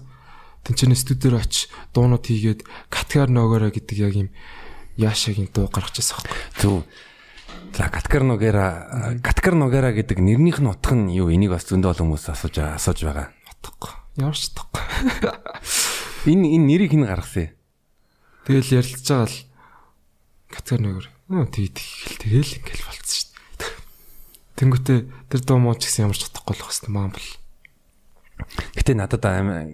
Тэнцэнэ 0.65 0.98
студиор 0.98 1.39
очиж 1.39 1.72
дуунууд 1.94 2.26
хийгээд 2.26 2.65
каткар 2.92 3.30
ногоороо 3.32 3.72
гэдэг 3.72 3.98
яг 4.02 4.13
юм 4.18 4.30
яашагийн 5.00 5.48
дуу 5.54 5.72
гаргаж 5.72 6.04
ирсэн 6.04 6.20
байхгүй. 6.20 6.84
За 7.74 7.90
Каткар 7.90 8.24
Ногера 8.24 9.20
Каткар 9.24 9.54
Ногера 9.56 9.92
гэдэг 9.94 10.20
нэрнийх 10.20 10.60
нь 10.60 10.68
утга 10.68 10.96
нь 10.96 11.14
юу 11.14 11.30
энийг 11.30 11.52
бас 11.54 11.68
зөндөө 11.70 11.96
олон 11.96 12.14
хүмүүс 12.14 12.30
асууж 12.34 12.56
асууж 12.60 13.00
байгаа. 13.06 13.32
Утгагүй. 13.50 13.92
Ямар 14.20 14.36
ч 14.36 14.52
утгагүй. 14.52 14.84
Энэ 16.34 16.48
энэ 16.58 16.66
нэрийг 16.68 16.92
хэн 16.92 17.06
гаргасан 17.08 17.48
юм? 17.48 17.54
Тэгэл 18.50 18.76
ярилцж 18.82 19.08
байгаа 19.08 19.28
л 19.30 19.38
Каткар 20.50 20.80
Ногер. 20.82 21.08
Нөө 21.30 21.46
тэгээд 21.54 21.78
тэгэл 21.78 22.26
тэгэл 22.26 22.58
ингээл 22.58 22.88
болцсон 22.90 23.16
шүү 23.16 23.30
дээ. 23.62 23.74
Тэнгүүтээ 24.58 25.00
тэр 25.30 25.42
дуу 25.46 25.60
муу 25.62 25.76
ч 25.78 25.88
гэсэн 25.88 26.10
ямар 26.10 26.18
ч 26.18 26.26
утгагүй 26.26 26.58
болох 26.58 26.74
хэвээр 26.74 26.92
маам 26.92 27.12
бол. 27.14 27.30
Гэтэ 28.76 28.92
надад 28.98 29.24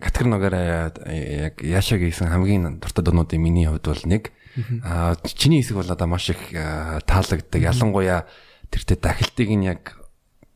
Каткар 0.03 0.27
Ногера 0.27 0.91
яг 1.07 1.63
Яшаг 1.63 2.03
гэсэн 2.03 2.29
хамгийн 2.29 2.83
дуртай 2.83 3.01
дуунуудын 3.05 3.39
миний 3.39 3.65
хувьд 3.71 3.87
бол 3.87 4.03
нэг 4.05 4.35
Аа 4.83 5.15
чиний 5.23 5.61
хэсэг 5.61 5.77
бол 5.77 5.91
одоо 5.91 6.07
маш 6.07 6.29
их 6.29 6.39
таалагддаг. 6.51 7.61
Ялангуяа 7.61 8.25
тэртээ 8.71 8.97
дахилтыг 8.99 9.49
нь 9.49 9.67
яг 9.67 9.99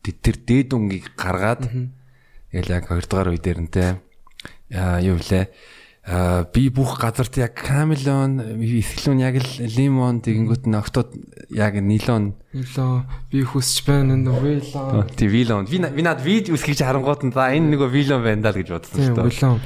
тэр 0.03 0.37
дээд 0.39 0.73
үнгийг 0.73 1.13
гаргаад 1.19 1.67
тэгэл 2.51 2.73
яг 2.73 2.87
хоёрдугаар 2.87 3.35
үе 3.35 3.39
дээр 3.39 3.59
нэ 3.67 3.99
юу 5.03 5.19
влээ 5.19 5.51
а 6.09 6.47
би 6.49 6.69
бүх 6.73 6.97
газарт 6.97 7.37
яг 7.37 7.53
камелон 7.53 8.57
эсгэлүүн 8.57 9.19
яг 9.21 9.37
л 9.37 9.51
лимон 9.61 10.23
тэгэнгүүт 10.25 10.65
нь 10.65 10.73
октод 10.73 11.13
яг 11.53 11.77
нилон. 11.77 12.33
Нилон. 12.49 13.05
Би 13.29 13.45
хүсч 13.45 13.85
байна 13.85 14.17
энэ 14.17 14.33
вилон. 14.41 15.05
Тий 15.13 15.29
вилон. 15.29 15.69
Би 15.69 15.77
би 15.77 16.01
над 16.01 16.25
вид 16.25 16.49
үсгэж 16.49 16.81
харангууд 16.81 17.29
нь 17.29 17.35
за 17.35 17.53
энэ 17.53 17.77
нөгөө 17.77 17.89
вилон 17.93 18.25
байна 18.25 18.41
даа 18.41 18.57
л 18.57 18.61
гэж 18.63 18.69
бодсон 18.73 18.97
шүү 19.05 19.15
дээ. 19.21 19.29
вилон. 19.29 19.59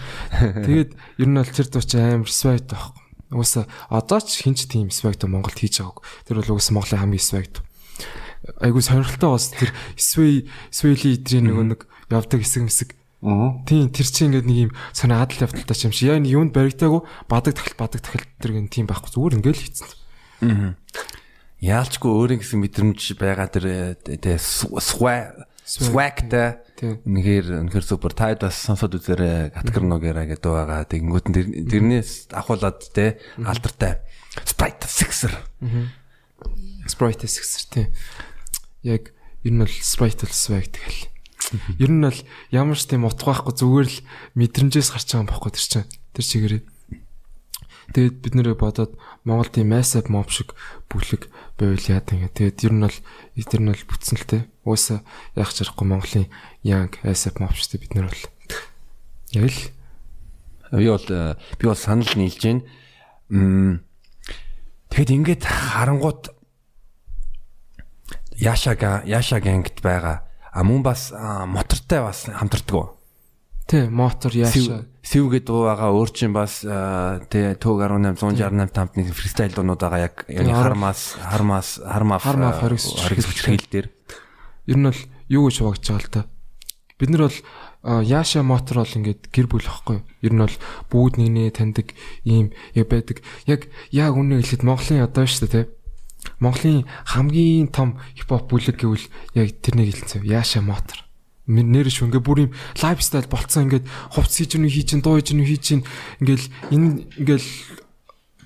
Тэгээд 0.67 0.91
ер 1.23 1.27
нь 1.31 1.37
бол 1.39 1.47
тэр 1.47 1.67
дууч 1.71 1.91
амар 1.95 2.27
свайт 2.27 2.67
байхгүй 2.67 3.02
Угсаа 3.33 3.65
одоо 3.89 4.19
ч 4.21 4.45
хинч 4.45 4.69
тийм 4.69 4.93
свагд 4.93 5.25
Монголд 5.25 5.57
хийж 5.57 5.81
байгааг. 5.81 6.05
Тэр 6.29 6.39
бол 6.39 6.55
угсаа 6.55 6.77
Монголын 6.77 7.01
хамгийн 7.03 7.19
свагд. 7.19 7.65
Айгуу 8.61 8.79
сонирхолтой 8.79 9.31
бас 9.33 9.49
тэр 9.51 9.73
свей 9.97 10.47
свейли 10.69 11.17
идрийн 11.17 11.49
нөгөө 11.49 11.65
нэг 11.73 11.81
явдаг 12.13 12.39
хэсэг 12.45 12.63
мэсэг. 12.69 12.89
Тийм 13.23 13.87
тэр 13.89 14.07
чинь 14.07 14.35
ингээд 14.35 14.47
нэг 14.47 14.57
юм 14.67 14.71
сони 14.91 15.15
адал 15.15 15.47
явдалтай 15.47 15.77
юм 15.87 15.95
шиг. 15.95 16.11
Яа 16.11 16.19
нэг 16.19 16.31
юунд 16.31 16.51
баригдаагүй 16.51 17.01
бадаг 17.31 17.55
тахил 17.55 17.79
бадаг 17.79 18.01
тахил 18.03 18.27
тэр 18.37 18.51
гэн 18.51 18.67
тийм 18.67 18.85
байхгүй 18.85 19.15
зүгээр 19.15 19.37
ингээл 19.39 19.63
хийцэн. 19.63 19.87
Аа. 20.43 20.75
Яалчгүй 21.63 22.11
өөрийн 22.11 22.43
гэсэн 22.43 22.59
мэдрэмж 22.59 22.99
байгаа 23.15 23.47
тэр 23.47 23.95
тэ 23.95 24.35
swag 24.35 25.47
swagтай 25.63 26.59
үнэхээр 26.83 27.63
үнэхээр 27.63 27.85
супер 27.87 28.11
таад 28.11 28.43
бас 28.43 28.59
сонсоод 28.59 28.99
үзээрэй 28.99 29.55
каткар 29.55 29.83
ногера 29.87 30.27
гэдэг 30.27 30.51
байгаа. 30.51 30.83
Тэгэнгүүт 30.83 31.27
нь 31.31 31.67
тэрнээс 31.71 32.35
ахуулаад 32.35 32.83
те 32.91 33.23
алдартай 33.39 34.03
Sprite 34.43 34.87
Sixer. 34.87 35.31
Sprite 36.87 37.27
Sixer 37.31 37.63
тий. 37.71 37.85
Яг 38.83 39.15
ер 39.47 39.53
нь 39.55 39.63
бол 39.63 39.71
Sprite 39.71 40.27
л 40.27 40.35
swag 40.35 40.67
тэгэл. 40.67 41.07
Ер 41.83 41.91
нь 41.91 42.03
бол 42.03 42.19
ямар 42.51 42.75
ч 42.79 42.87
тийм 42.87 43.07
утга 43.07 43.31
байхгүй 43.31 43.53
зүгээр 43.55 43.87
л 43.87 43.99
мэдрэмжээс 44.39 44.89
гарч 44.95 45.07
байгаа 45.11 45.23
юм 45.23 45.29
байхгүй 45.29 45.51
тэр 45.53 45.67
чинь. 45.67 45.91
Тэр 46.15 46.25
чигээрээ. 46.25 46.63
Тэгээд 47.93 48.15
бид 48.23 48.33
нэрээ 48.33 48.57
бодоод 48.57 48.95
Монгол 49.27 49.51
тийм 49.51 49.69
massive 49.75 50.07
mob 50.07 50.31
шиг 50.31 50.55
бүлэг 50.87 51.27
байвал 51.59 51.87
яа 51.91 52.01
гэдэг. 52.01 52.31
Тэгээд 52.31 52.63
ер 52.63 52.73
нь 52.73 52.83
бол 52.87 52.99
тэр 53.35 53.61
нь 53.61 53.69
бол 53.69 53.83
бүтсэн 53.91 54.17
л 54.17 54.27
те. 54.27 54.39
Уусаа 54.63 55.03
яах 55.35 55.53
чарахгүй 55.53 55.87
Монголын 55.87 56.27
mob 56.63 57.53
шүү 57.55 57.69
дээ 57.75 57.83
бид 57.83 57.93
нар 57.95 58.07
бол. 58.07 58.25
Яг 59.35 59.43
л 59.51 59.59
би 60.79 60.87
бол 60.87 61.07
би 61.59 61.63
бол 61.67 61.75
санал 61.75 62.11
нийлж 62.15 62.41
байна. 62.41 63.81
Тэгэд 64.89 65.11
ингээд 65.13 65.43
харангууд 65.43 66.31
Яшага 68.39 69.03
Яша 69.05 69.39
гэнгт 69.39 69.83
байгаа. 69.83 70.25
А 70.53 70.63
мөн 70.63 70.83
бас 70.83 71.11
мотортой 71.13 72.01
бас 72.01 72.25
хамтардаг. 72.29 72.97
Тий, 73.67 73.87
мотор 73.87 74.35
яаша. 74.35 74.83
Сэвгээд 75.03 75.47
дуу 75.47 75.65
байгаа 75.65 75.91
өөр 75.95 76.09
чинь 76.11 76.35
бас 76.35 76.61
тий 77.31 77.55
төг 77.55 77.79
18 77.79 78.19
168 78.19 78.75
тамт 78.75 78.93
нэг 78.99 79.15
фристайл 79.15 79.55
дуунууд 79.55 79.79
байгаа 79.79 80.11
яг 80.11 80.15
яг 80.27 80.47
хармаас 80.51 81.15
хармаас 81.17 81.69
хармаа 81.79 82.19
хармаа 82.19 82.53
хоригс 82.59 82.91
хоригс 82.91 83.25
хүчрхийл 83.25 83.67
дээр 83.71 83.87
ер 84.67 84.77
нь 84.77 84.87
бол 84.87 85.01
юу 85.29 85.49
гэж 85.49 85.55
хуваагдж 85.59 85.87
байгаа 85.89 86.03
л 86.03 86.13
та. 86.13 86.21
Бид 86.99 87.09
нар 87.09 87.27
бол 87.27 87.39
Яша 87.83 88.43
мотор 88.43 88.79
бол 88.79 88.95
ингээд 88.95 89.27
гэр 89.27 89.47
бүл 89.51 89.67
واخхой. 89.67 90.07
Ер 90.23 90.31
нь 90.31 90.39
бол 90.39 90.55
бүгд 90.87 91.19
нэгнээ 91.19 91.51
таньдаг 91.51 91.91
ийм 92.23 92.55
байдаг. 92.71 93.19
Яг 93.43 93.67
яг 93.91 94.15
үнэ 94.15 94.39
хэлэхэд 94.39 94.63
Монголын 94.63 95.03
одоо 95.03 95.27
шүү 95.27 95.51
дээ, 95.51 95.67
тэ. 95.67 95.71
Монголын 96.39 96.87
хамгийн 97.03 97.67
том 97.75 97.99
хипхоп 98.15 98.47
бүлэг 98.47 98.79
гэвэл 98.79 99.03
яг 99.35 99.51
тэрнийг 99.59 99.99
хэлсэн. 99.99 100.23
Яша 100.23 100.63
мотор. 100.63 101.03
Нэр 101.43 101.91
шүнгээ 101.91 102.23
бүр 102.23 102.47
юм 102.47 102.51
лайфстайл 102.79 103.27
болцсон 103.27 103.67
ингээд 103.67 103.83
хувц 104.15 104.39
хийж 104.39 104.55
өгнө 104.55 104.71
хийж, 104.71 104.95
дуу 105.03 105.19
хийж 105.19 105.35
өгнө 105.35 105.43
хийж, 105.43 105.65
ингээл 106.23 106.47
энэ 106.71 106.87
ингээл 107.19 107.47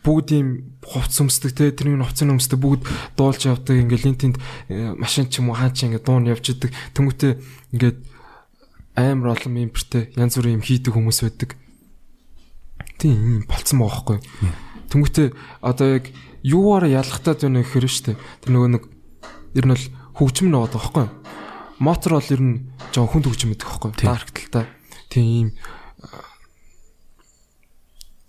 бүгд 0.04 0.28
юм 0.36 0.48
хувц 0.84 1.22
өмсдөг 1.22 1.52
те 1.54 1.72
тэрний 1.72 2.02
хувцын 2.02 2.34
өмсдөг 2.36 2.60
бүгд 2.60 2.82
дуулж 3.18 3.42
явдаг 3.48 3.76
ингээл 3.78 4.10
энэ 4.14 4.22
тэнд 4.22 4.38
э, 4.70 4.94
машин 4.98 5.30
ч 5.30 5.40
юм 5.40 5.50
уу 5.50 5.58
хаач 5.58 5.86
ингээ 5.86 6.04
дуун 6.04 6.30
явж 6.30 6.46
идэг 6.54 6.72
тэмүүтэ 6.94 7.40
ингээд 7.74 7.98
амар 8.98 9.38
олон 9.38 9.54
мембертэй 9.54 10.10
янз 10.18 10.38
бүрийн 10.38 10.58
юм 10.58 10.66
хийдэг 10.66 10.94
хүмүүс 10.94 11.22
байдаг. 11.22 11.54
Тийм 12.98 13.46
болцсон 13.46 13.78
байгаа 13.78 14.18
байхгүй. 14.18 14.18
Тэмүүтэ 14.90 15.24
одоо 15.62 15.88
яг 16.02 16.06
юугаар 16.42 16.90
ялгахтаад 16.90 17.46
байна 17.46 17.62
гэхээр 17.62 17.86
штэ. 17.86 18.18
Тэр 18.42 18.52
нөгөө 18.58 18.70
нэг 18.74 18.84
ер 19.54 19.66
нь 19.70 19.74
бол 19.78 19.86
хөгжим 20.18 20.50
нэг 20.50 20.66
байгаа 20.66 20.82
байхгүй. 20.82 21.06
Мотор 21.78 22.18
бол 22.18 22.34
ер 22.34 22.42
нь 22.42 22.56
жоо 22.90 23.06
хүнд 23.06 23.30
хөгжим 23.30 23.54
мэдэх 23.54 23.70
байхгүй. 23.70 23.92
Дарк 24.02 24.34
талтай 24.34 24.66
тийм 25.14 25.26
ийм 25.26 25.48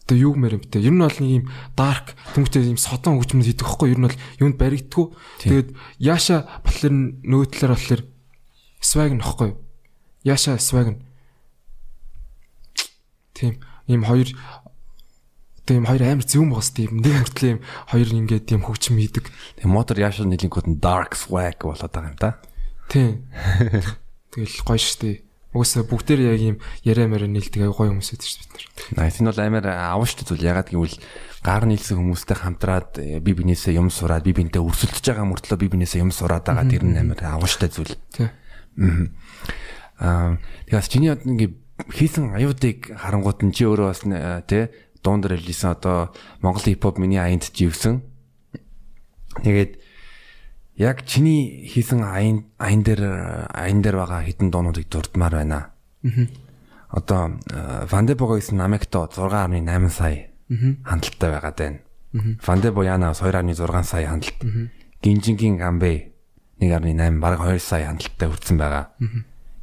Тэгээ 0.08 0.24
юу 0.24 0.34
мэр 0.40 0.56
юм 0.56 0.64
бэ? 0.64 0.80
Ер 0.80 0.94
нь 0.96 1.04
бол 1.04 1.20
нэг 1.20 1.32
юм 1.44 1.46
dark 1.76 2.16
түнхтэй 2.32 2.64
юм 2.64 2.80
содон 2.80 3.20
хөгжмөд 3.20 3.44
хийдэг 3.44 3.68
хөхгүй. 3.68 3.92
Ер 3.92 4.00
нь 4.00 4.06
бол 4.08 4.20
юунд 4.40 4.56
баригддгүү. 4.56 5.06
Тэгээд 5.44 5.68
Яша 6.00 6.48
болохоор 6.64 6.94
нөгөө 7.28 7.46
талаар 7.52 7.76
болохоор 7.76 8.02
swag 8.80 9.12
нөхгүй. 9.20 9.50
Яша 10.24 10.56
swag. 10.56 10.96
Тийм 13.36 13.60
ийм 13.84 14.08
хоёр 14.08 14.32
тийм 15.68 15.84
хоёр 15.84 16.02
амар 16.08 16.24
зөв 16.24 16.48
байгаас 16.48 16.72
тийм 16.72 17.04
нэг 17.04 17.28
мөртлөө 17.28 17.50
юм 17.52 17.60
хоёр 17.92 18.08
ингээд 18.08 18.48
тийм 18.48 18.64
хөгжим 18.64 18.96
хийдэг. 18.96 19.28
Тэгээ 19.60 19.68
мотор 19.68 20.00
Яша 20.00 20.24
нийлэнгүүд 20.24 20.68
нь 20.72 20.80
dark 20.80 21.12
swag 21.12 21.60
болоод 21.60 21.92
байгаа 21.92 22.12
юм 22.12 22.16
да. 22.16 22.40
Тийм. 22.88 23.28
Тэгэл 24.32 24.64
гоё 24.64 24.80
штэ. 24.80 25.27
Угсаа 25.56 25.84
бүгдээр 25.88 26.20
яг 26.28 26.40
юм 26.44 26.56
яриа 26.84 27.08
мэрэ 27.08 27.24
нийлдэг 27.24 27.64
ай 27.64 27.72
гоё 27.72 27.88
хүмүүс 27.96 28.12
байдаг 28.12 28.28
шүү 28.28 28.40
бид 28.44 28.52
нар. 28.52 28.64
Найс 29.00 29.16
нь 29.16 29.28
бол 29.32 29.40
амар 29.40 29.66
авууштай 29.96 30.24
зүйл 30.28 30.44
ягаад 30.44 30.68
гэвэл 30.68 30.96
гар 31.40 31.64
нийлсэн 31.64 31.96
хүмүүстэй 31.96 32.36
хамтраад 32.36 32.90
э, 33.00 33.16
би 33.24 33.32
бинээсээ 33.32 33.80
юм 33.80 33.88
сураад 33.88 34.28
би 34.28 34.36
бинтээ 34.36 34.60
өрсөлдөж 34.60 35.04
байгаа 35.08 35.24
мөртлөө 35.24 35.56
би 35.56 35.68
бинээсээ 35.72 36.04
юм 36.04 36.12
сураад 36.12 36.44
байгаа 36.44 36.68
тэр 36.68 36.84
нь 36.84 37.00
амар 37.00 37.24
авууштай 37.24 37.72
зүйл. 37.72 37.96
Тий. 38.12 38.28
Аа 39.96 40.36
тэгээс 40.68 40.88
чиний 40.92 41.16
ингээ 41.16 41.50
хийсэн 41.96 42.36
аюудыг 42.36 42.92
харангууд 42.92 43.40
нь 43.48 43.54
чи 43.56 43.64
өөрөө 43.64 43.88
бас 43.88 44.04
э, 44.04 44.44
тий 44.44 44.68
дуундар 45.00 45.38
хэлсэн 45.38 45.72
одоо 45.72 46.12
Монгол 46.44 46.62
хипхоп 46.62 47.00
миний 47.00 47.18
аянд 47.22 47.48
живсэн. 47.54 48.02
Тэгээд 49.40 49.80
яг 50.78 51.04
чиний 51.04 51.66
хийсэн 51.66 52.02
аян 52.06 52.46
аян 52.56 52.82
дээр 52.86 53.02
аян 53.50 53.82
дээр 53.82 53.96
байгаа 53.98 54.22
хитэн 54.22 54.50
доонуудыг 54.50 54.86
дурдмаар 54.88 55.34
байна. 55.42 55.74
Аа. 56.06 56.26
Одоо 56.88 57.36
Вандебого 57.90 58.38
гэсэн 58.38 58.56
намэгто 58.56 59.10
6.8 59.12 59.90
сая 59.90 60.30
хандлттай 60.86 61.30
байгаад 61.30 61.58
байна. 61.58 61.78
Фанде 62.40 62.70
Боянаас 62.70 63.20
2.6 63.20 63.82
сая 63.84 64.08
хандлт. 64.08 64.38
Гинжингийн 65.02 65.58
Гамбэ 65.58 66.12
1.8 66.60 67.20
бараг 67.20 67.40
2 67.40 67.58
сая 67.58 67.86
хандлттай 67.88 68.28
хүрсэн 68.28 68.56
байгаа. 68.56 68.88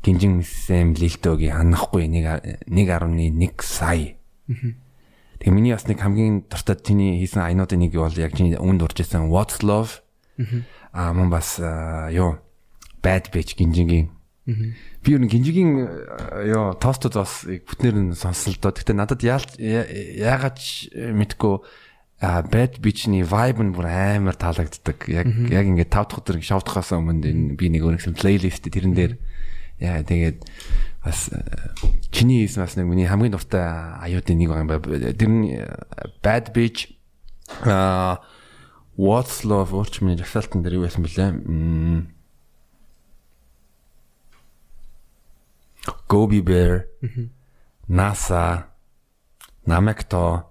Гинжин 0.04 0.44
Сэм 0.44 0.94
Лилтогийн 0.94 1.56
ханахгүй 1.56 2.06
1 2.06 2.68
1.1 2.70 3.62
сая. 3.64 4.16
Тэгээ 5.40 5.52
миний 5.52 5.74
бас 5.74 5.88
нэг 5.88 6.00
хамгийн 6.00 6.46
дуртай 6.46 6.78
чиний 6.78 7.18
хийсэн 7.20 7.42
аянуудын 7.42 7.80
нэг 7.80 7.96
бол 7.98 8.14
яг 8.14 8.38
чиний 8.38 8.56
үнд 8.56 8.84
урж 8.84 9.02
исэн 9.02 9.34
What's 9.34 9.66
Love. 9.66 10.06
Аа 10.96 11.12
мөн 11.12 11.28
бас 11.28 11.60
юу 11.60 12.40
Bad 13.04 13.30
Bitch 13.36 13.60
гинжингийн. 13.60 14.16
Би 14.48 15.12
ер 15.12 15.20
нь 15.20 15.28
гинжигийн 15.28 15.76
ёо 16.56 16.80
тостод 16.80 17.20
бас 17.20 17.44
бүтнээр 17.44 17.98
нь 18.00 18.16
сонслоо 18.16 18.56
доо. 18.58 18.72
Гэтэ 18.72 18.96
надад 18.96 19.22
яагаад 19.22 20.58
мэдгүй 20.96 21.56
bad 22.22 22.80
bitch-ний 22.80 23.28
vibe 23.28 23.62
нь 23.62 23.76
бүр 23.76 23.92
амар 23.92 24.40
таалагддаг. 24.40 25.10
Яг 25.12 25.28
яг 25.52 25.66
ингээд 25.68 25.92
5 25.92 26.08
дахь 26.08 26.20
өдөр 26.24 26.40
шавдахаас 26.40 26.96
өмнө 26.96 27.60
би 27.60 27.68
нэг 27.68 27.84
өөрөсөн 27.84 28.16
плейлист 28.16 28.64
тэрэн 28.66 28.96
дээр 28.96 29.14
яа 29.84 30.00
тэгээд 30.00 30.48
бас 31.04 31.30
чиний 32.16 32.48
хийсэн 32.48 32.64
бас 32.64 32.80
нэг 32.80 32.88
миний 32.88 33.06
хамгийн 33.06 33.36
дуртай 33.36 33.68
аюудын 34.00 34.38
нэг 34.40 34.50
юм 34.50 34.70
байна. 34.72 35.12
Тэр 35.12 35.30
нь 35.30 35.60
bad 36.24 36.56
bitch 36.56 36.96
а 37.68 38.24
what's 38.98 39.44
love 39.44 39.76
урч 39.76 40.02
миний 40.02 40.18
жагсаалтан 40.18 40.64
дээр 40.64 40.80
юу 40.80 40.86
байсан 40.88 41.04
бэлээ? 41.04 41.32
Gobi 46.08 46.42
Bear, 46.42 46.86
NASA, 47.90 48.70
Namekto. 49.66 50.50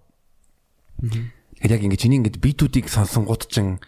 Тэгэхээр 1.01 1.75
яг 1.75 1.83
ингэ 1.87 1.99
чиний 1.99 2.19
ингэ 2.19 2.43
битүүдийг 2.43 2.91
сонсонгууд 2.91 3.47
чин 3.49 3.79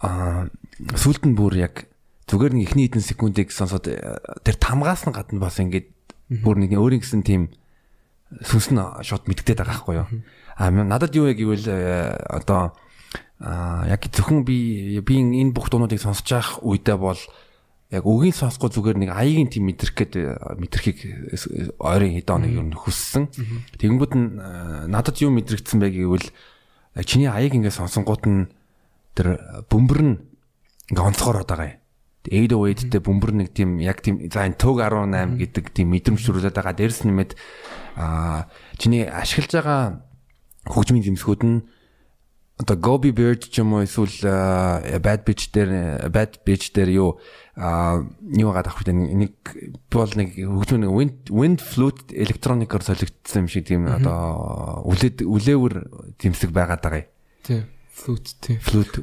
аа 0.00 0.48
сүлд 0.94 1.24
нь 1.26 1.36
бүр 1.36 1.56
яг 1.58 1.88
зүгээр 2.28 2.52
нэг 2.54 2.64
ихний 2.70 2.86
хэдэн 2.88 3.04
секундыг 3.04 3.48
сонсоод 3.50 3.88
тэр 3.88 4.56
тамгаас 4.60 5.08
нь 5.08 5.16
гадна 5.16 5.40
бас 5.40 5.58
ингэ 5.58 5.88
бүр 6.44 6.60
нэг 6.60 6.76
өөрийн 6.76 7.02
гэсэн 7.02 7.24
тийм 7.24 7.50
сүнс 8.44 8.72
нь 8.72 8.80
шууд 8.80 9.26
мэддээд 9.28 9.60
байгаа 9.64 9.72
байхгүй 9.74 9.94
юу. 10.00 10.08
Аа 10.56 10.70
надад 10.70 11.16
юу 11.16 11.28
яг 11.28 11.40
гэвэл 11.40 11.66
одоо 12.28 12.76
аа 13.40 13.88
яг 13.90 14.06
зөвхөн 14.06 14.46
би 14.46 15.00
би 15.00 15.14
энэ 15.18 15.50
бүх 15.50 15.70
дуунуудыг 15.70 15.98
сонсож 15.98 16.28
явах 16.30 16.62
үедээ 16.62 16.98
бол 16.98 17.18
яг 17.90 18.04
үгийн 18.06 18.34
сонсгоо 18.34 18.70
зүгээр 18.70 18.98
нэг 18.98 19.10
аягийн 19.14 19.50
тийм 19.50 19.70
мэдрэх 19.70 19.94
гээд 19.94 20.14
мэдрэхийг 20.58 20.98
ойрын 21.78 22.14
хэдэн 22.18 22.34
хоног 22.34 22.52
юу 22.54 22.66
хүссэн. 22.78 23.30
Тэгэнгүүт 23.78 24.12
нь 24.18 24.26
надад 24.90 25.18
юу 25.22 25.30
мэдрэгдсэн 25.34 25.78
бэ 25.78 25.94
гэвэл 25.94 26.28
чиний 27.06 27.30
аяг 27.30 27.54
ингээд 27.54 27.78
сонсонгууд 27.78 28.24
нь 28.26 28.50
тэр 29.14 29.38
бөмбөр 29.70 30.00
нь 30.02 30.14
ингээ 30.90 31.06
онцгоор 31.06 31.46
байгаа 31.46 31.78
юм. 31.78 31.82
808-тэй 32.24 33.00
бөмбөр 33.04 33.32
нэг 33.36 33.48
тийм 33.52 33.76
яг 33.84 34.00
тийм 34.00 34.26
за 34.32 34.48
энэ 34.48 34.56
төг 34.56 34.80
18 34.80 35.36
гэдэг 35.36 35.64
тийм 35.76 35.92
мэдрэмж 35.92 36.24
төрүүлээд 36.24 36.56
байгаа. 36.56 36.72
Дээрс 36.72 37.04
нэмээд 37.04 37.36
аа 38.00 38.48
чиний 38.80 39.04
ашиглаж 39.04 39.52
байгаа 39.60 39.82
хөгжмийн 40.64 41.04
зэмсгүүд 41.04 41.42
нь 41.44 41.62
одоо 42.56 42.76
Gobi 42.78 43.10
Bird 43.10 43.50
ч 43.50 43.58
юм 43.58 43.74
уу 43.74 43.82
эсвэл 43.82 44.14
Bad 45.02 45.26
Bitch 45.26 45.50
дээр 45.50 46.06
Bad 46.06 46.46
Bitch 46.46 46.70
дээр 46.70 46.90
юу 46.94 47.10
юу 47.58 48.50
гадаг 48.54 48.78
авах 48.78 48.86
гэдэг 48.86 48.94
нэг 48.94 49.34
бол 49.90 50.12
нэг 50.14 50.38
хөгжмөн 50.38 50.86
нэг 50.86 50.92
wind 50.94 51.18
wind 51.34 51.58
flute 51.58 52.14
электроникоор 52.14 52.86
солигдсон 52.86 53.46
юм 53.46 53.48
шиг 53.50 53.66
тийм 53.66 53.90
одоо 53.90 54.86
үлээд 54.86 55.26
үлээвэр 55.26 55.74
тэмсэг 56.18 56.54
байгаад 56.54 56.82
байгаа 56.82 57.02
юм. 57.02 57.10
Тийм. 57.42 57.62
Flute 57.90 58.30
тийм. 58.38 58.58
Flute 58.62 59.02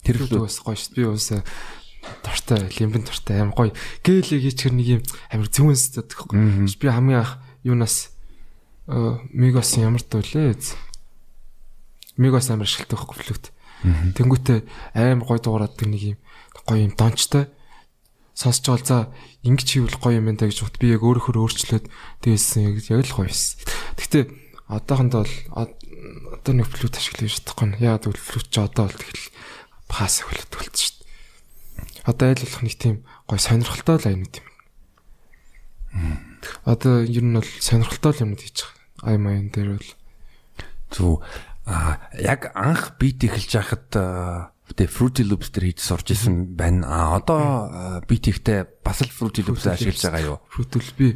тэр 0.00 0.16
flute 0.24 0.40
бас 0.40 0.56
гоё 0.64 0.76
шүү. 0.76 0.96
Би 0.96 1.04
уусаа 1.04 1.44
дуртай, 2.24 2.72
лимбэн 2.72 3.04
дуртай 3.04 3.44
аим 3.44 3.52
гоё. 3.52 3.76
Гэлийг 4.00 4.48
хийчихэр 4.48 4.72
нэг 4.72 4.88
юм 4.88 5.02
амир 5.28 5.52
зүүн 5.52 5.76
сэтгэдэг 5.76 6.28
байхгүй. 6.32 6.72
Би 6.72 6.88
хамгийн 6.88 7.20
анх 7.20 7.36
юунаас 7.64 8.16
Мигос 8.88 9.76
ямар 9.76 10.00
дуулээ? 10.00 10.56
Мигос 12.18 12.50
амар 12.50 12.66
ашигладаг 12.66 12.98
байхгүй 12.98 13.16
flute. 13.22 13.48
Тэнгүүтээ 14.18 14.58
аим 14.98 15.22
гоё 15.22 15.38
дуурайд 15.38 15.78
нэг 15.86 16.02
юм 16.02 16.18
гоё 16.66 16.90
юм 16.90 16.92
дончтой 16.98 17.46
сонсч 18.34 18.66
байгаа 18.66 18.86
за 18.86 18.98
ингэж 19.46 19.68
хийвэл 19.70 19.98
гоё 20.02 20.18
юм 20.18 20.26
байна 20.30 20.46
гэж 20.46 20.62
бот 20.62 20.76
би 20.78 20.94
яг 20.94 21.02
өөрөөр 21.02 21.38
өөрчлөөд 21.42 21.86
тэгсэн 22.22 22.78
яг 22.78 23.06
л 23.06 23.16
гоё 23.18 23.30
байсан. 23.30 23.58
Гэхдээ 23.98 24.24
одоохондоо 24.66 25.26
бол 25.26 25.34
одоо 26.38 26.52
нэг 26.54 26.66
флют 26.70 26.94
ашиглаж 26.94 27.34
чадахгүй. 27.34 27.78
Яагаад 27.82 28.04
гэвэл 28.06 28.22
флют 28.22 28.46
ч 28.50 28.56
одоо 28.62 28.86
бол 28.86 28.98
тэгэл 28.98 29.26
пас 29.90 30.22
хөлөд 30.22 30.50
болчихсон 30.54 30.78
шүү 30.78 30.94
дээ. 31.02 32.06
Одоо 32.06 32.26
айл 32.30 32.42
болох 32.46 32.62
нэг 32.62 32.76
тийм 32.78 32.96
гоё 33.26 33.40
сонирхолтой 33.42 33.96
л 33.98 34.10
юм. 34.12 34.22
Одоо 36.62 36.94
ер 37.02 37.24
нь 37.26 37.34
бол 37.34 37.50
сонирхолтой 37.58 38.12
юмуд 38.22 38.42
хийж 38.44 38.58
байгаа. 38.62 39.08
Ай 39.08 39.16
маян 39.18 39.50
дээр 39.50 39.78
бол 39.78 39.90
зү 40.94 41.22
а 41.68 42.00
яг 42.16 42.48
анх 42.56 42.96
бит 42.96 43.20
эхэлж 43.20 43.52
байхад 43.52 43.92
Тэгээ 44.68 44.92
Fruity 44.92 45.24
Loops 45.24 45.48
дээр 45.48 45.72
хийж 45.72 45.80
сурч 45.80 46.12
исэн 46.12 46.52
байна. 46.52 46.84
А 46.86 47.16
одоо 47.16 48.04
би 48.04 48.20
тэгтээ 48.20 48.84
бас 48.84 49.00
л 49.00 49.12
Fruity 49.12 49.44
Loops 49.44 49.64
ашиглаж 49.64 50.00
байгаа 50.00 50.24
юу? 50.24 50.38
Fruity 50.52 50.76
Loops 50.76 50.92
би 50.96 51.06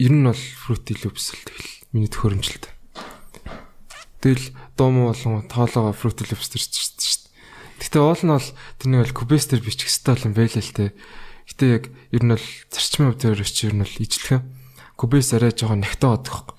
ер 0.00 0.12
нь 0.12 0.24
бол 0.24 0.36
Fruity 0.36 0.96
Loops 1.04 1.36
л 1.36 1.40
тэгэл 1.44 1.68
миний 1.92 2.08
төхөөрөмжлөлт. 2.08 2.68
Тэгэл 4.24 4.46
дуу 4.76 4.88
болон 5.12 5.44
тоолоогоо 5.46 5.92
Fruity 5.92 6.24
Loops 6.24 6.48
дээр 6.48 6.64
ч 6.64 6.74
шүү 6.80 6.96
дээ. 6.96 7.24
Гэтэ 7.84 7.98
уул 8.00 8.22
нь 8.24 8.32
бол 8.32 8.48
тэрний 8.80 9.00
бол 9.04 9.14
Cubase 9.14 9.48
дээр 9.52 9.62
бичих 9.62 9.92
хэвээр 9.92 10.24
юм 10.24 10.34
байлаа 10.34 10.64
л 10.64 10.72
те. 10.72 10.86
Гэтэ 11.44 11.64
яг 11.68 11.84
ер 12.08 12.22
нь 12.24 12.32
бол 12.32 12.46
зарчмын 12.72 13.12
хувьд 13.12 13.44
ч 13.44 13.68
ер 13.68 13.74
нь 13.76 13.84
бол 13.84 14.00
ижлэх. 14.00 14.42
Cubase 14.96 15.36
арай 15.36 15.52
жоохон 15.52 15.84
нэгтээ 15.84 16.08
бодох. 16.08 16.56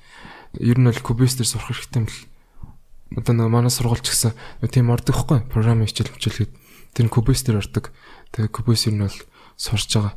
Ер 0.62 0.78
нь 0.78 0.88
бол 0.88 1.02
Cubase 1.02 1.42
дээр 1.42 1.50
сурах 1.50 1.74
хэрэгтэй 1.74 2.06
юм 2.06 2.08
л 2.08 2.18
одоо 3.14 3.34
нөгөө 3.38 3.54
манай 3.54 3.70
сургуульч 3.70 4.10
гэсэн 4.10 4.34
тийм 4.72 4.90
ордог 4.90 5.14
хгүй 5.14 5.46
програмын 5.52 5.86
хичээл 5.86 6.16
хичээлгээд 6.18 6.54
тэр 6.96 7.08
Cubase 7.12 7.46
дээр 7.46 7.62
ордог. 7.62 7.92
Тэгээ 8.34 8.50
ер 8.50 8.96
нь 8.96 9.04
бол 9.06 9.20
сурч 9.60 9.92
байгаа. 9.94 10.16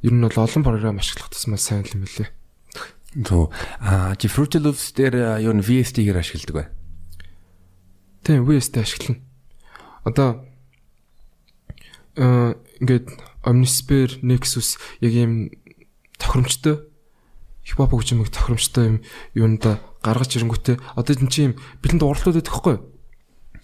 Ер 0.00 0.14
нь 0.14 0.24
бол 0.24 0.38
олон 0.38 0.62
програм 0.64 0.96
ашиглах 0.96 1.28
тусмаа 1.28 1.60
сайн 1.60 1.84
юм 1.90 2.06
лээ. 2.06 2.30
Төө 3.26 3.50
а 3.82 4.14
Fruity 4.14 4.62
Loops 4.62 4.94
дээр 4.94 5.42
юу 5.42 5.52
н 5.52 5.60
VST-гээр 5.60 6.22
ашигладаг 6.22 6.54
бай. 6.54 6.66
Тийм 8.22 8.46
VST 8.46 8.78
ашиглана. 8.78 9.20
Одоо 10.06 10.46
э 12.14 12.54
ингээд 12.80 13.10
Omnisphere 13.42 14.22
Nexus 14.22 14.78
яг 15.00 15.12
юм 15.12 15.50
тохиромжтой 16.16 16.86
хипхоп 17.66 17.90
хөгжмөг 17.90 18.30
тохиромжтой 18.30 18.84
юм 18.86 18.96
юунда 19.34 19.80
гаргаж 20.00 20.30
ирэнгүүтээ 20.36 20.76
одоо 20.96 21.12
энэ 21.12 21.32
чинь 21.32 21.54
бэлэнд 21.84 22.02
уралдууд 22.02 22.36
байдаг 22.40 22.54
хгүй 22.56 22.76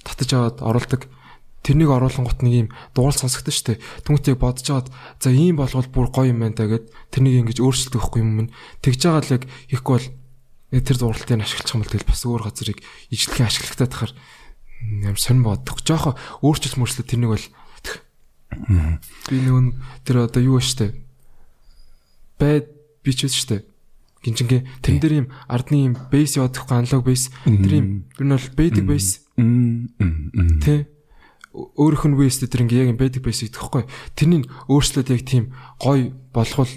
татаж 0.05 0.31
аваад 0.37 0.59
оруулдаг 0.62 1.03
тэрнийг 1.66 1.90
оруулангууд 1.90 2.40
нэг 2.46 2.55
юм 2.55 2.68
дуурал 2.94 3.18
сонсогдсон 3.18 3.51
шүү 3.51 3.66
дээ. 3.75 3.83
Түнхтийг 4.07 4.38
бодож 4.38 4.66
аваад 4.70 4.88
за 5.18 5.35
ийм 5.35 5.59
болгол 5.59 5.90
бүр 5.90 6.09
гоё 6.14 6.31
юм 6.31 6.46
байна 6.46 6.55
та 6.55 6.70
гэд 6.70 6.94
тэрнийг 7.11 7.42
ингэж 7.42 7.59
өөрчилдөг 7.59 8.03
хгүй 8.07 8.22
юм 8.22 8.55
тэгж 8.87 9.01
байгаа 9.03 9.22
л 9.27 9.35
яг 9.35 9.42
хийхгүй 9.66 9.94
бол 9.99 10.07
тэр 10.70 10.96
дууралтыг 11.03 11.42
ашиглах 11.42 11.75
юм 11.75 11.83
бол 11.83 11.90
тэгэл 11.90 12.07
бас 12.07 12.22
өөр 12.22 12.42
газрыг 12.46 12.79
ижлэхэн 13.11 13.49
ашиглагтаад 13.51 13.90
тахаар 13.90 14.12
ямар 15.03 15.18
сонь 15.18 15.42
боддог. 15.42 15.83
Жоохо 15.83 16.14
өөрчлөлт 16.46 16.79
мөрчлөө 16.79 17.07
тэрнийг 17.11 17.33
бол 17.35 17.46
би 19.27 19.37
нөгөө 19.42 19.75
тэр 20.07 20.16
одоо 20.31 20.42
юу 20.46 20.62
штэ? 20.62 20.94
Байд 22.38 22.70
бичвэс 23.03 23.35
штэ 23.35 23.66
гинжингээ 24.27 24.61
тэрэн 24.83 25.01
дээр 25.01 25.15
юм 25.23 25.29
ардны 25.47 25.77
юм 25.91 25.95
бейс 26.11 26.35
яваадахгүй 26.35 26.77
аналог 26.77 27.07
бейс. 27.07 27.31
Тэр 27.47 27.73
юм 27.79 27.87
ер 28.19 28.25
нь 28.27 28.35
бол 28.35 28.51
basic 28.59 28.83
бейс. 28.83 29.07
Тэ? 29.39 30.91
Өөрөх 31.55 32.05
нь 32.11 32.19
бейс 32.19 32.43
тэр 32.43 32.67
ингээ 32.67 32.83
яг 32.83 32.91
юм 32.93 32.99
basic 32.99 33.23
бейс 33.23 33.47
гэдэг 33.47 33.62
хэвгүй 33.62 33.85
тэрний 34.19 34.43
өөрчлөлт 34.67 35.15
яг 35.15 35.23
тийм 35.23 35.55
гой 35.79 36.11
болгол 36.35 36.73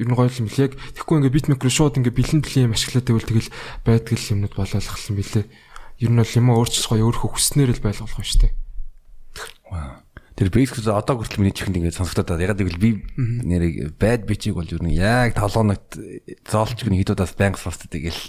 ер 0.00 0.06
нь 0.08 0.16
гоё 0.16 0.32
юм 0.32 0.48
л 0.48 0.62
яг 0.64 0.72
тэгэхгүй 0.96 1.16
ингээ 1.20 1.36
бит 1.36 1.46
микро 1.52 1.68
шууд 1.68 2.00
ингээ 2.00 2.16
бэлэн 2.16 2.40
бэлэн 2.40 2.66
юм 2.68 2.74
ашиглаад 2.74 3.06
байвал 3.06 3.28
тэгэл 3.28 3.52
байдаг 3.84 4.16
л 4.16 4.30
юмнууд 4.32 4.54
болоолах 4.56 4.98
юм 5.06 5.16
билээ 5.20 5.44
ер 6.00 6.10
нь 6.10 6.18
бол 6.18 6.36
юм 6.40 6.46
өөрчлөх 6.56 6.90
гоё 6.90 7.06
өөрхөө 7.12 7.30
хүснээр 7.36 7.70
л 7.76 7.84
байлгуулах 7.84 8.18
юм 8.18 8.26
шүү 8.26 8.40
дээ. 8.48 8.52
Вау 9.70 10.05
Тэр 10.36 10.52
basic 10.52 10.84
одоо 10.84 11.16
хүртэл 11.16 11.40
миний 11.40 11.56
чихэнд 11.56 11.80
ингээд 11.80 11.96
сонсогдоод 11.96 12.36
байгаа. 12.36 12.52
Ягаад 12.52 12.60
гэвэл 12.60 12.84
би 12.84 12.90
нэрийг 13.16 13.96
bad 13.96 14.28
bitch-ийг 14.28 14.60
бол 14.60 14.68
юу 14.68 14.84
нэг 14.84 15.00
яг 15.00 15.32
тавлоногт 15.32 15.96
зоолч 16.44 16.84
гэн 16.84 17.00
хідүүдээс 17.00 17.34
байнга 17.40 17.56
сонсдог 17.56 17.88
тэгэл 17.88 18.20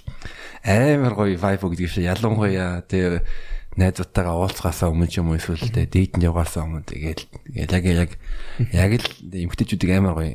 амар 0.64 1.14
гоё 1.20 1.36
vibe 1.36 1.68
гэдэг 1.68 1.92
шиг 1.92 2.08
ялангуяа 2.08 2.80
тэр 2.88 3.28
найзуудтайгаа 3.76 4.40
уулзахаасаа 4.40 4.88
өмнө 4.88 5.12
ч 5.12 5.20
юм 5.20 5.36
уу 5.36 5.38
эсвэл 5.38 5.68
тэ 5.68 5.86
дээтэнд 5.86 6.26
явгаасаа 6.26 6.66
өмнө 6.66 6.88
тэгэл 6.88 7.28
яг 7.54 7.84
яг 7.86 8.12
яг 8.72 8.92
л 8.98 9.08
эмгтээчүүдийг 9.28 9.92
амар 10.00 10.16
гоё 10.16 10.32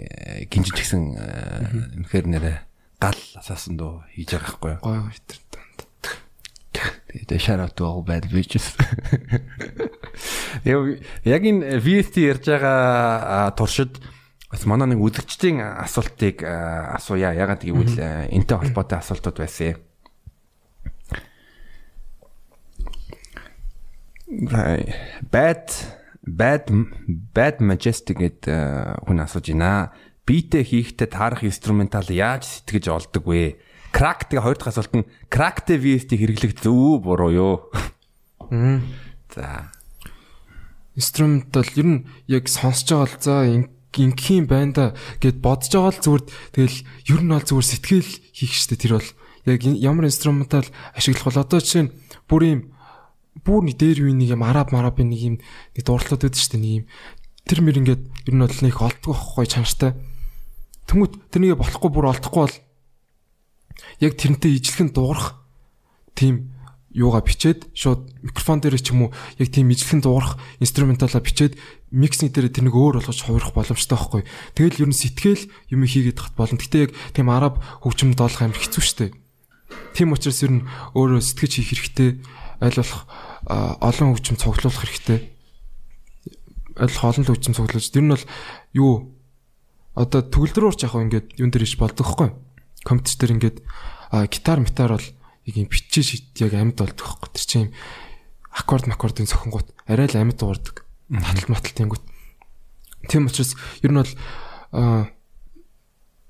гинжиж 0.47 0.77
гисэн 0.77 1.03
үнэхээр 2.05 2.27
нэрэ 2.31 2.53
гал 3.03 3.19
асаасан 3.35 3.75
дөө 3.75 4.07
хийж 4.15 4.31
байгаа 4.39 4.79
юу. 4.79 4.85
Гоё 4.85 5.01
гоё 5.03 5.21
тэр 5.27 5.41
Тэгээд 7.12 7.44
shout 7.44 7.61
out 7.61 7.77
all 7.85 8.01
bad 8.01 8.25
bitches. 8.33 8.72
Яг 10.64 11.42
энэ 11.44 11.77
VST 11.77 12.25
ярьж 12.25 12.48
байгаа 12.48 13.53
туршид 13.53 14.01
бас 14.48 14.64
манай 14.64 14.96
нэг 14.96 15.05
үзэгчдийн 15.05 15.61
асуултыг 15.61 16.40
асууя. 16.40 17.37
Ягаад 17.37 17.68
гэвэл 17.68 18.01
энтэй 18.33 18.57
холбоотой 18.57 19.05
асуултууд 19.05 19.44
байсан. 19.44 19.77
Bad 25.29 25.68
bad 26.25 26.64
bad 27.37 27.61
majestic 27.61 28.25
гэдэг 28.25 29.05
хүн 29.05 29.20
асууж 29.20 29.53
байна. 29.53 29.92
Битээ 30.25 30.64
хийхдээ 30.64 31.12
таарах 31.12 31.44
инструментал 31.44 32.09
яаж 32.09 32.48
сэтгэж 32.64 32.88
олдог 32.88 33.29
вэ? 33.29 33.61
Crack 33.92 34.26
тэгээ 34.33 34.42
хоёр 34.42 34.59
дахь 34.59 34.72
асуулт 34.72 34.92
нь 34.96 35.09
crackтэй 35.28 35.76
VST 35.76 36.16
хэрэглэх 36.16 36.59
зөв 36.59 37.05
буруу 37.05 37.31
юу? 37.31 37.55
За. 39.31 39.70
Инструментал 40.96 41.68
ер 41.76 41.87
нь 41.87 42.05
яг 42.26 42.48
сонсож 42.48 42.88
байгаа 42.88 43.09
л 43.09 43.20
за 43.20 43.35
инкийн 43.92 44.48
байнда 44.48 44.96
гэд 45.20 45.44
бодож 45.44 45.72
байгаа 45.72 45.92
л 45.92 46.05
зүгээр 46.05 46.24
тэгэл 46.57 46.78
ер 47.12 47.20
нь 47.20 47.33
бол 47.33 47.44
зүгээр 47.44 47.68
сэтгэл 47.68 48.11
хийх 48.33 48.52
штэ 48.57 48.81
тэр 48.81 48.96
бол 48.96 49.09
яг 49.44 49.61
ямар 49.64 50.09
инструментал 50.09 50.64
ашиглах 50.96 51.28
бол 51.28 51.42
одоо 51.44 51.61
жишээ 51.61 51.85
нь 51.88 51.94
бүр 52.28 52.42
юм 52.48 52.61
бүр 53.44 53.68
нэг 53.68 53.76
дээр 53.76 54.09
үе 54.09 54.16
нэг 54.16 54.33
юм 54.33 54.42
араб 54.44 54.72
марабын 54.72 55.12
нэг 55.12 55.20
юм 55.20 55.37
нэг 55.76 55.83
дурдлууд 55.85 56.24
байдаг 56.24 56.40
штэ 56.40 56.57
нэг 56.57 56.72
юм 56.72 56.85
тэр 57.44 57.61
мөр 57.61 57.81
ингээд 57.85 58.02
ер 58.28 58.35
нь 58.37 58.44
бол 58.44 58.61
нэг 58.64 58.76
олдгоо 58.81 59.12
байхгүй 59.12 59.46
чанартай 59.48 59.92
Тэнгүүт 60.92 61.31
тэрнийг 61.31 61.57
болохгүй 61.57 61.90
бүр 61.94 62.11
олдохгүй 62.11 62.42
бол 62.42 62.57
яг 64.01 64.12
тэрнтэй 64.18 64.59
ижлэхэн 64.59 64.92
дуурах 64.92 65.40
тийм 66.14 66.53
юугаа 66.92 67.25
бичээд 67.25 67.73
шууд 67.73 68.12
микрофон 68.21 68.61
дээр 68.61 68.77
ч 68.77 68.92
юм 68.92 69.09
уу 69.09 69.11
яг 69.40 69.49
тийм 69.49 69.73
ижлэхэн 69.73 70.05
дуурах 70.05 70.37
инструменталаа 70.61 71.25
бичээд 71.25 71.57
миксинг 71.88 72.37
дээр 72.37 72.53
тэрнийг 72.53 72.77
өөр 72.77 73.01
болгож 73.01 73.21
хувирах 73.25 73.57
боломжтой 73.57 73.97
байхгүй. 73.97 74.23
Тэгэл 74.57 74.85
ер 74.85 74.90
нь 74.92 74.97
сэтгэл 74.97 75.49
юм 75.73 75.88
хийгээд 75.88 76.21
хат 76.21 76.37
болно. 76.37 76.61
Гэтэ 76.61 76.88
яг 76.88 76.92
тийм 77.16 77.33
араб 77.33 77.64
хөгжимд 77.81 78.21
олох 78.21 78.40
амар 78.45 78.61
хэцүү 78.61 78.85
шттэ. 78.85 79.16
Тийм 79.97 80.12
учраас 80.12 80.45
ер 80.45 80.53
нь 80.53 80.68
өөрөө 80.92 81.21
сэтгэж 81.21 81.53
хийх 81.64 81.68
хэрэгтэй. 81.73 82.11
Аль 82.61 82.77
болох 82.77 83.09
олон 83.49 84.09
хөгжим 84.12 84.37
цуглуулах 84.37 84.85
хэрэгтэй. 84.85 85.18
Аль 86.77 86.92
олон 86.92 87.25
хөгжим 87.25 87.57
цуглуулж. 87.57 87.88
Тэр 87.88 88.05
нь 88.05 88.12
бол 88.12 88.25
юу 88.77 88.92
одоо 89.97 90.21
төгөлдрөөр 90.25 90.77
ч 90.77 90.85
яг 90.85 90.97
ингээд 90.97 91.40
юун 91.40 91.53
дээр 91.53 91.64
ич 91.64 91.77
болдог 91.81 92.05
хгүй. 92.05 92.33
Компьютер 92.85 93.33
ингээд 93.33 93.59
гитар 94.31 94.61
метар 94.61 94.97
бол 94.99 95.09
яг 95.47 95.55
юм 95.57 95.68
бичиж 95.71 96.23
яг 96.38 96.53
амьд 96.55 96.79
болдог 96.79 97.07
хгүй. 97.07 97.31
Тэр 97.35 97.47
чинь 97.47 97.75
аккорд 98.53 98.87
маккордын 98.87 99.27
цохингууд 99.27 99.73
арай 99.87 100.07
л 100.11 100.21
амьд 100.21 100.38
дуурдаг. 100.38 100.85
Таталт 101.11 101.49
маталт 101.49 101.77
тэнгүүт. 101.79 102.05
Тийм 103.09 103.27
учраас 103.27 103.57
ер 103.83 103.90
нь 103.90 103.99
бол 103.99 104.12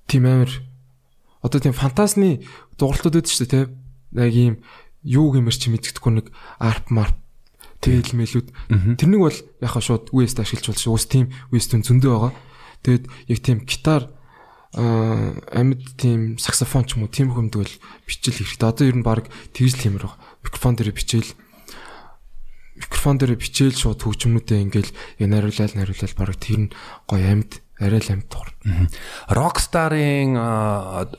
тийм 0.07 0.25
амир 0.27 0.51
одоо 1.43 1.59
тийм 1.61 1.75
фантазны 1.75 2.47
дууралтууд 2.79 3.19
үүдэж 3.19 3.29
шүү 3.29 3.47
дээ, 3.47 3.67
тийм. 3.67 3.71
Яг 4.17 4.33
ийм 4.33 4.55
юу 5.03 5.35
гэмэр 5.35 5.57
чи 5.57 5.69
мэддэхгүй 5.73 6.12
нэг 6.23 6.27
арп 6.62 6.95
марп 6.95 7.17
тэгэл 7.83 8.15
мэлүүд. 8.15 8.49
Тэрнийг 8.97 9.23
бол 9.27 9.38
яхаа 9.59 9.83
шууд 9.83 10.15
үеэст 10.15 10.38
ашиглаж 10.38 10.71
болж 10.71 10.87
уус 10.87 11.07
тийм 11.11 11.35
үеэст 11.51 11.75
зөндөө 11.75 12.11
байгаа. 12.15 12.33
Тэгээд 12.87 13.05
яг 13.27 13.38
тийм 13.43 13.59
гитар 13.67 14.15
амьд 14.73 15.85
тийм 16.01 16.41
саксофон 16.41 16.89
ч 16.89 16.97
юм 16.97 17.05
уу 17.05 17.13
тийм 17.13 17.29
хүмдэг 17.29 17.61
бол 17.61 17.75
бичил 18.09 18.33
хэрэгтэй. 18.33 18.69
Одоо 18.69 18.89
ер 18.89 18.97
нь 18.97 19.05
баг 19.05 19.29
тэгж 19.53 19.77
л 19.77 19.83
тиймэр 19.85 20.05
байгаа. 20.09 20.21
Микрофон 20.41 20.75
дээр 20.81 20.97
бичээл 20.97 21.31
микрофон 22.81 23.17
дээр 23.21 23.37
бичээл 23.37 23.77
шууд 23.77 24.01
хөгжмөнүүдээ 24.01 24.65
ингээл 24.65 24.91
нариулал 25.29 25.77
нариулал 25.77 26.17
баг 26.17 26.37
тэр 26.41 26.59
нь 26.67 26.73
гоё 27.05 27.27
амьд 27.29 27.61
арай 27.83 28.01
л 28.01 28.13
амьд 28.17 28.29
тугар. 28.33 28.51
Rockstar-ын 29.29 30.39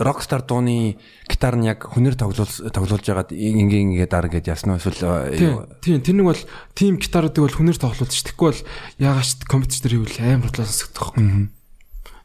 Rockstar 0.02 0.42
дууны 0.48 0.98
гитар 1.30 1.54
нь 1.60 1.68
яг 1.70 1.86
хүнээр 1.86 2.18
тоглуул 2.18 2.50
тоглуулж 2.74 3.06
байгаад 3.06 3.36
ингийн 3.36 3.94
ингээ 3.94 4.10
дараа 4.10 4.32
гэж 4.32 4.50
ясна 4.50 4.80
эсвэл 4.80 5.70
тийм 5.84 6.02
тэр 6.02 6.16
нэг 6.18 6.28
бол 6.32 6.44
тим 6.74 6.98
гитаруудыг 6.98 7.44
бол 7.44 7.58
хүнээр 7.58 7.78
тоглуулж 7.78 8.14
ш. 8.16 8.26
Тэгэхгүй 8.32 8.48
бол 8.50 8.62
яагаач 8.98 9.46
компьютер 9.46 9.82
дээр 9.84 9.94
хийвэл 10.08 10.24
амар 10.24 10.50
худлаа 10.50 10.68
сонсогдох 10.72 11.14
байхгүй. 11.20 11.63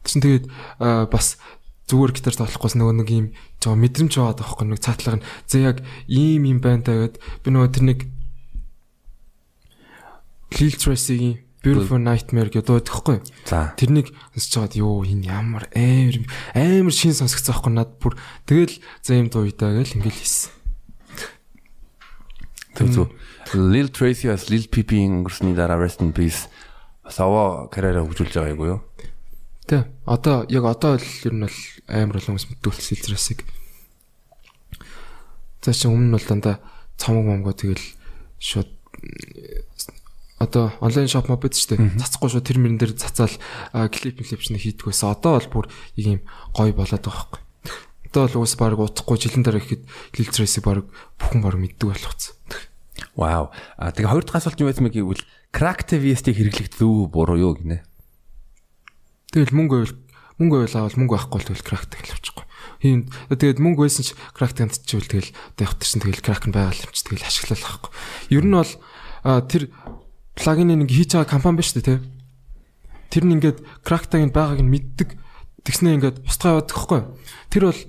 Тэгсэн 0.09 0.25
тэгээд 0.25 0.45
бас 1.13 1.37
зүгээр 1.85 2.17
гитар 2.17 2.33
тоглохгүйс 2.33 2.73
нөгөө 2.81 2.95
нэг 2.97 3.09
юм 3.13 3.27
жоо 3.61 3.77
мэдрэмж 3.77 4.13
аваад 4.17 4.41
байхгүй 4.41 4.65
нэг 4.65 4.81
цаатлага 4.81 5.21
нь 5.21 5.25
зэ 5.45 5.57
яг 5.69 5.77
ийм 6.09 6.49
юм 6.49 6.57
байна 6.65 6.81
та 6.81 6.97
гэд 6.97 7.21
би 7.45 7.49
нөгөө 7.53 7.69
тэр 7.77 7.85
нэг 7.93 7.99
Lil 10.49 10.73
Tracy-ийн 10.73 11.45
Beautiful 11.61 12.01
Nightmare 12.01 12.49
гэдэг 12.49 12.65
дуу 12.65 12.81
тэгэхгүй. 12.81 13.21
За. 13.45 13.77
Тэрнийг 13.77 14.09
сонсож 14.33 14.73
байгаад 14.73 14.81
ёо 14.81 15.05
энэ 15.05 15.29
ямар 15.29 15.69
амар 15.77 16.25
амар 16.57 16.93
шин 16.95 17.13
сонсогдсон 17.13 17.53
байхгүй 17.53 17.73
над 17.77 17.89
бүр 18.01 18.17
тэгэл 18.49 18.81
за 19.05 19.13
юм 19.13 19.29
дуу 19.29 19.45
идаа 19.45 19.77
гэл 19.77 19.93
ингээл 19.93 20.21
хийсэн. 20.25 20.49
Тэр 22.73 22.87
зү 22.89 23.03
Lil 23.53 23.93
Tracy 23.93 24.25
as 24.33 24.49
Lil 24.49 24.65
Peep-ийн 24.73 25.21
өнгөрсний 25.21 25.53
дараа 25.53 25.77
Rest 25.77 26.01
in 26.01 26.17
Peace 26.17 26.49
сава 27.09 27.69
карьераа 27.69 28.05
хөгжүүлж 28.05 28.33
байгаа 28.33 28.57
юу? 28.57 28.81
Тэ. 29.69 29.85
Одоо 30.09 30.49
яг 30.49 30.65
одоо 30.65 30.97
л 30.97 31.05
ер 31.29 31.33
нь 31.37 31.45
бол 31.45 31.57
амар 31.85 32.17
олон 32.17 32.41
хүмүүс 32.41 32.49
мэдүүлсэн 32.57 33.05
Tracy-г. 33.05 33.45
За 35.61 35.77
чи 35.77 35.85
өмнө 35.85 36.09
нь 36.09 36.15
бол 36.17 36.25
дандаа 36.25 36.57
цамаг 36.97 37.29
момгоо 37.29 37.53
тэгэл 37.53 37.85
шууд 38.41 38.65
одоо 40.41 40.73
онлайн 40.81 41.05
шоп 41.05 41.29
моб 41.29 41.45
шүү 41.45 41.77
дээ. 41.77 42.01
Цацхгүй 42.01 42.33
шүү 42.33 42.41
тэр 42.41 42.57
мөрөн 42.57 42.81
дээр 42.81 42.97
цацаал 42.97 43.37
клип 43.93 44.25
клип 44.25 44.41
чинь 44.41 44.57
хийдэг 44.57 44.89
байсан. 44.89 45.13
Одоо 45.13 45.37
бол 45.37 45.49
бүр 45.53 45.65
ийм 46.01 46.25
гоё 46.57 46.73
болоод 46.73 47.05
байгаа 47.05 47.29
байхгүй. 47.29 47.41
Одоо 48.09 48.21
бол 48.25 48.41
уус 48.41 48.57
баг 48.57 48.73
утахгүй 48.73 49.21
жилэн 49.21 49.45
дараа 49.45 49.61
ихэд 49.61 49.85
Tracy 50.33 50.65
баг 50.65 50.89
бүхэн 51.21 51.45
баг 51.45 51.61
мэддэг 51.61 51.93
болгоцсон. 51.93 52.33
Вау. 53.13 53.53
А 53.77 53.93
тэгээ 53.93 54.09
хоёр 54.17 54.25
дахь 54.25 54.41
асуулт 54.41 54.57
юу 54.63 54.73
байсан 54.73 54.89
бэ 54.89 54.97
гэвэл 54.97 55.23
Crack 55.53 55.85
TVST 55.85 56.33
хэрэглэх 56.33 56.73
зөв 56.73 57.11
буруу 57.13 57.37
юу 57.37 57.53
гинэ? 57.53 57.88
Тэгэл 59.29 59.53
мөнгө 59.53 59.75
байвал 59.77 59.95
мөнгө 60.39 60.55
байвал 60.65 60.77
авал 60.87 60.97
мөнгө 60.97 61.13
байхгүй 61.15 61.53
бол 61.53 61.67
Crack 61.67 61.85
тэгэл 61.91 62.15
авчихгүй. 62.17 62.45
Хин 62.81 63.01
тэгээд 63.29 63.59
мөнгө 63.61 63.85
байсан 63.85 64.03
ч 64.07 64.17
Crack 64.33 64.53
тантчихвэл 64.57 65.11
тэгэл 65.11 65.31
тавьчихсан 65.59 66.01
тэгэл 66.01 66.25
Crack 66.25 66.43
нь 66.49 66.55
байгаал 66.55 66.81
юм 66.81 66.93
чи 66.95 67.03
тэгэл 67.05 67.27
ашиглах 67.27 67.61
байхгүй. 67.61 67.91
Ер 68.33 68.45
нь 68.47 68.55
бол 68.55 68.71
тэр 69.45 69.63
плагин 70.39 70.71
нэг 70.71 70.89
хийж 70.89 71.13
байгаа 71.13 71.27
компани 71.27 71.59
биш 71.59 71.75
үү 71.75 71.83
те. 71.83 71.99
Тэр 73.11 73.23
нь 73.27 73.35
ингээд 73.35 73.59
крактагийн 73.83 74.31
байгааг 74.31 74.63
нь 74.63 74.71
мэддэг. 74.71 75.19
Тэгснээ 75.67 75.95
ингээд 75.99 76.17
устгаа 76.23 76.63
яваад 76.63 76.71
гэхгүй. 76.71 77.01
Тэр 77.51 77.63
бол 77.67 77.81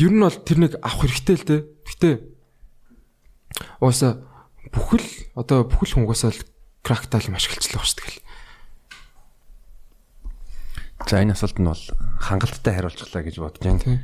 ер 0.00 0.12
нь 0.16 0.24
бол 0.24 0.38
тэрнийг 0.40 0.74
авах 0.80 1.04
хэрэгтэй 1.04 1.36
л 1.36 1.44
те. 1.44 1.56
Гэтэ 1.84 2.10
ууса 3.84 4.24
бүхэл 4.72 5.06
одоо 5.36 5.68
бүхэл 5.68 6.00
хүн 6.00 6.04
угаасаа 6.08 6.32
л 6.32 6.42
крактал 6.80 7.28
юм 7.28 7.36
ашиглацлаа 7.36 7.84
шүү 7.84 7.98
тэгэл. 8.00 8.24
За 11.04 11.20
энэ 11.20 11.36
асуулт 11.36 11.58
нь 11.60 11.68
бол 11.68 11.84
хангалттай 12.20 12.74
хариулчихлаа 12.74 13.22
гэж 13.22 13.36
бодож 13.40 13.60
байна. 13.60 14.00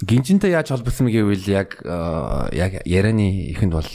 Гинжинтэй 0.00 0.56
яаж 0.56 0.72
холбосон 0.72 1.12
гэвэл 1.12 1.44
яг 1.52 1.84
э, 1.84 2.48
яг 2.56 2.80
ярианы 2.88 3.52
ихэнд 3.52 3.72
бол 3.76 3.90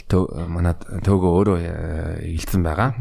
манад 0.46 0.86
төөгөө 1.02 1.32
өөрөө 1.42 1.58
э, 1.58 2.38
хэлсэн 2.38 2.62
байгаа. 2.62 2.94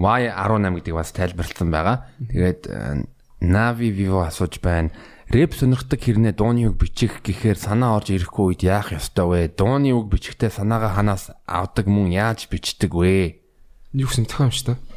Y18 0.00 0.80
гэдэг 0.80 0.94
бас 0.96 1.12
тайлбарлсан 1.12 1.68
байгаа. 1.68 2.08
Тэгээд 2.24 2.62
э, 2.72 3.04
Navi 3.44 3.92
Vivo 3.92 4.24
асууж 4.24 4.58
байна. 4.64 4.88
Рэп 5.28 5.52
сонирхдаг 5.52 6.00
хэрнээ 6.00 6.32
дууны 6.32 6.68
үг 6.68 6.80
бичих 6.80 7.20
гэхээр 7.20 7.60
санаа 7.60 8.00
орж 8.00 8.12
ирэхгүй 8.12 8.56
үед 8.56 8.62
яах 8.64 8.92
ёстой 8.96 9.48
вэ? 9.48 9.56
Дууны 9.56 9.92
үг 9.92 10.08
бичихтэй 10.08 10.48
санаагаа 10.48 10.96
ханаас 10.96 11.32
авдаг 11.44 11.88
мөн 11.88 12.12
яаж 12.12 12.48
бичдэг 12.48 12.92
вэ? 12.92 13.40
Юу 13.92 14.08
гэсэн 14.08 14.28
тохиом 14.28 14.52
шүү 14.52 14.76
дээ. 14.76 14.93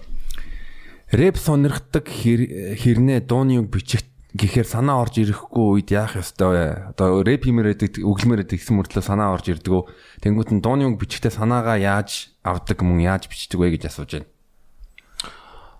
Рэп 1.07 1.39
сонирхдаг 1.39 2.03
хэрнээ 2.11 3.23
дууны 3.23 3.63
үг 3.63 3.71
бичих 3.71 4.03
гэхээр 4.35 4.67
санаа 4.67 4.99
орж 4.99 5.23
ирэхгүй 5.23 5.79
үед 5.79 5.89
яах 5.95 6.19
ёстой 6.19 6.51
вэ? 6.51 6.65
Одоо 6.91 7.23
рэп 7.23 7.47
хиймээрээд 7.47 8.03
өглөмөрөд 8.03 8.51
ихсэн 8.51 8.75
мөртлөө 8.75 9.03
санаа 9.07 9.31
орж 9.31 9.55
ирдэг. 9.55 9.87
Тэнгүүт 10.19 10.51
нь 10.51 10.59
дууны 10.59 10.83
үг 10.91 10.99
бичгтээ 10.99 11.31
санаагаа 11.31 11.79
яаж 11.79 12.35
авдаг 12.43 12.83
мөн 12.83 13.07
яаж 13.07 13.31
бичдэг 13.31 13.55
вэ 13.55 13.79
гэж 13.79 13.87
асууж 13.87 14.19
байна. 14.19 14.27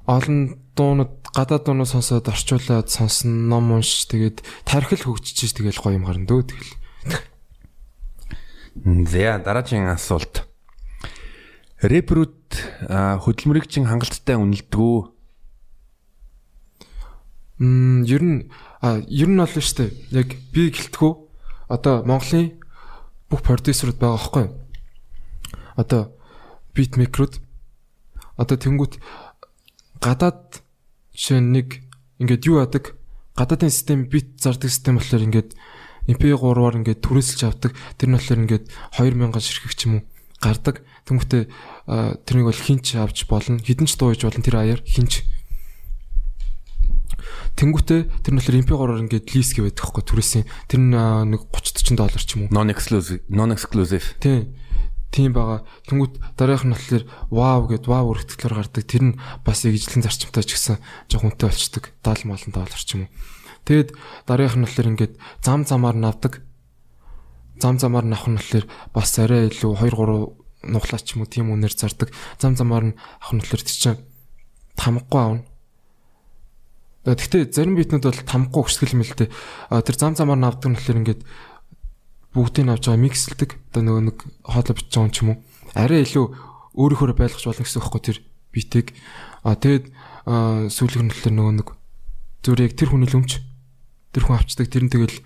Олон 0.07 0.63
дуунууд 0.79 1.19
гадаад 1.35 1.63
дуунууд 1.67 1.91
сонсоод 1.91 2.31
орчуулад 2.31 2.87
сонсон 2.87 3.51
ном 3.51 3.75
унш 3.75 4.07
тэгээд 4.07 4.47
тархил 4.63 5.11
хөгжиж 5.11 5.51
тэгэл 5.51 5.83
гоё 5.83 5.99
юм 5.99 6.07
гарна 6.07 6.23
дөө 6.23 6.47
тэгэл. 6.47 6.71
За 9.11 9.43
дараагийн 9.43 9.91
асуулт. 9.91 10.47
Рэперүүд 11.83 12.87
хөдөлмөрийг 13.27 13.67
чин 13.67 13.91
хангалттай 13.91 14.39
үнэлдэг 14.39 15.16
Мм 17.59 18.05
ер 18.05 18.21
нь 18.21 18.37
ер 19.09 19.29
нь 19.29 19.41
бол 19.41 19.49
шүү 19.49 19.77
дээ. 19.77 19.91
Яг 20.13 20.27
би 20.53 20.69
гэлтгүү 20.69 21.11
одоо 21.73 22.05
Монголын 22.05 22.57
бүх 23.29 23.41
продюсерууд 23.41 23.97
байгаа 23.97 24.17
байхгүй 24.17 24.43
юу? 24.45 24.67
одоо 25.77 26.11
битмейкерүүд 26.73 27.37
одоо 28.41 28.57
тэнгуут 28.57 28.97
гадаад 30.01 30.65
жишээ 31.13 31.39
нь 31.39 31.53
нэг 31.53 31.67
ингээд 32.17 32.49
юу 32.49 32.65
яадаг 32.65 32.97
гадаадын 33.37 33.69
систем 33.69 34.09
бит 34.09 34.41
зардаг 34.41 34.73
систем 34.73 34.97
болохоор 34.97 35.29
ингээд 35.29 35.53
MP3-аар 36.09 36.81
ингээд 36.81 37.03
түрээсэлж 37.05 37.41
авдаг. 37.45 37.71
Тэр 38.01 38.09
нь 38.09 38.17
болохоор 38.17 38.41
ингээд 38.41 38.65
2000 38.97 39.37
ширхэг 39.37 39.73
ч 39.77 39.81
юм 39.85 39.93
уу 40.01 40.03
гардаг. 40.41 40.81
Тэнгүүтээ 41.05 41.43
тэрнийг 42.25 42.47
бол 42.49 42.63
хинч 42.65 42.95
авч 42.97 43.29
болно. 43.29 43.61
Хідэн 43.61 43.85
ч 43.85 43.93
дууж 43.99 44.23
болно 44.23 44.41
тэр 44.41 44.57
аяар 44.57 44.81
хинч. 44.81 45.27
Тэнгүүтээ 47.57 48.01
тэр 48.21 48.33
нь 48.33 48.39
болохоор 48.39 48.61
MP3-аар 48.61 49.01
ингээд 49.09 49.33
лист 49.33 49.57
гэвэдэг 49.57 49.81
байхгүй 49.81 50.03
түрээсийн. 50.05 50.45
Тэр 50.69 50.81
нь 50.81 50.93
нэг 50.93 51.41
30 51.49 51.77
40 51.89 51.97
доллар 51.97 52.21
ч 52.21 52.37
юм 52.37 52.45
уу. 52.45 52.53
Non 52.53 52.69
exclusive, 52.69 53.25
non 53.33 53.49
exclusive. 53.49 54.05
Тийм. 54.21 54.53
Тийм 55.09 55.33
байгаа. 55.33 55.65
Тэнгүүт 55.89 56.37
дараах 56.37 56.69
нь 56.69 56.77
болохоор 56.77 57.03
вау 57.33 57.65
гэд 57.65 57.89
вау 57.89 58.13
өргөтгөлөөр 58.13 58.55
гардаг. 58.61 58.83
Тэр 58.85 59.03
нь 59.09 59.17
бас 59.41 59.65
эгжлэн 59.65 60.05
зарчимтай 60.05 60.45
ч 60.45 60.53
гэсэн 60.53 60.77
жоо 61.09 61.19
хүнтэй 61.25 61.49
болчдөг. 61.49 61.83
70 62.05 62.29
малын 62.29 62.51
доллар 62.53 62.77
ч 62.77 62.89
юм 62.93 63.09
уу. 63.09 63.13
Тэгэд 63.65 63.89
дараах 64.29 64.53
нь 64.53 64.65
болохоор 64.67 64.91
ингээд 64.93 65.13
зам 65.41 65.65
замаар 65.65 65.97
навдаг. 65.97 66.45
Зам 67.57 67.81
замаар 67.81 68.05
навах 68.05 68.29
нь 68.29 68.37
болохоор 68.37 68.65
бас 68.93 69.17
арай 69.17 69.49
илүү 69.49 69.73
2 69.81 69.97
3 69.97 70.69
нуглаач 70.69 71.07
юм 71.17 71.25
уу 71.25 71.31
тийм 71.31 71.49
үнээр 71.49 71.73
зардаг. 71.73 72.13
Зам 72.37 72.53
замаар 72.53 72.93
нь 72.93 72.97
авах 73.17 73.33
нь 73.33 73.41
болохоор 73.41 73.63
тийч 73.65 73.97
тамгагүй 74.77 75.21
аавна. 75.25 75.56
Гэхдээ 77.07 77.55
зарим 77.55 77.79
битнүүд 77.79 78.03
бол 78.03 78.19
тамгагүй 78.27 78.67
өсгөл 78.67 78.99
мэлтэй. 78.99 79.31
Тэр 79.71 79.95
зам 79.95 80.19
замаар 80.19 80.43
навдаг 80.43 80.67
нь 80.67 80.75
болохоор 80.75 80.99
ингээд 80.99 81.21
бүгдийг 82.35 82.67
авч 82.67 82.83
байгаа 82.91 83.05
миксэлдэг. 83.07 83.49
Одоо 83.71 83.81
нөгөө 83.87 84.03
нэг 84.11 84.17
хоолой 84.43 84.75
бичиж 84.75 84.91
байгаа 84.91 85.19
юм 85.23 85.29
уу. 85.31 85.37
Арай 85.71 86.03
илүү 86.03 86.25
өөрийнхөө 86.75 87.15
байлгах 87.15 87.47
болно 87.47 87.63
гэсэн 87.63 87.79
үг 87.79 87.95
тэр 88.03 88.17
битийг. 88.51 88.87
А 89.47 89.55
тэгээд 89.55 89.87
сүүлийнх 90.67 91.07
нь 91.07 91.11
болохоор 91.15 91.35
нөгөө 91.39 91.55
нэг 91.63 91.67
зүгээр 92.43 92.65
яг 92.67 92.73
тэр 92.75 92.89
хүний 92.91 93.07
лөмч 93.07 93.31
тэр 94.11 94.23
хүн 94.27 94.35
авчдаг 94.35 94.67
тэр 94.67 94.83
нь 94.83 94.91
тэгэл 94.91 95.17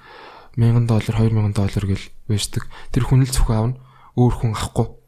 1000 0.61 0.85
доллар 0.85 1.15
2000 1.17 1.57
доллар 1.57 1.85
гэл 1.89 2.05
байждаг. 2.29 2.63
Тэр 2.93 3.03
хүн 3.09 3.25
л 3.25 3.33
зөвхөн 3.33 3.57
аавна. 3.57 3.81
Өөр 4.13 4.33
хүн 4.37 4.53
авахгүй. 4.53 5.00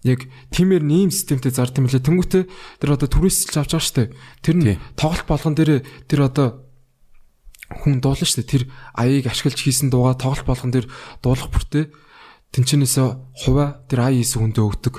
Яг 0.00 0.28
тиймэр 0.48 0.80
нэм 0.80 1.12
системтэй 1.12 1.52
зард 1.52 1.76
юм 1.76 1.88
лээ. 1.88 2.00
Тэнгүүтээ 2.00 2.44
тэр 2.80 2.90
одоо 2.96 3.08
түрээсэлж 3.08 3.54
авч 3.60 3.70
байгаа 3.76 3.84
штэ. 3.84 4.04
Тэр 4.40 4.56
нь 4.56 4.80
тоглолт 4.96 5.28
болгон 5.28 5.54
дээр 5.56 5.84
тэр 6.08 6.20
одоо 6.24 6.64
хүн 7.68 8.00
дуулна 8.00 8.24
дээ. 8.24 8.48
Тэр 8.48 8.62
аяыг 8.96 9.28
ашиглаж 9.28 9.60
хийсэн 9.60 9.92
дууга 9.92 10.16
тоглолт 10.16 10.48
болгон 10.48 10.72
дээр 10.72 10.86
дуулах 11.20 11.52
бүртээ 11.52 11.92
тэнчнээсээ 12.56 13.08
хуваа 13.44 13.84
тэр 13.86 14.00
ая 14.08 14.16
хийсэн 14.16 14.40
хүндээ 14.40 14.64
өгдөг. 14.64 14.94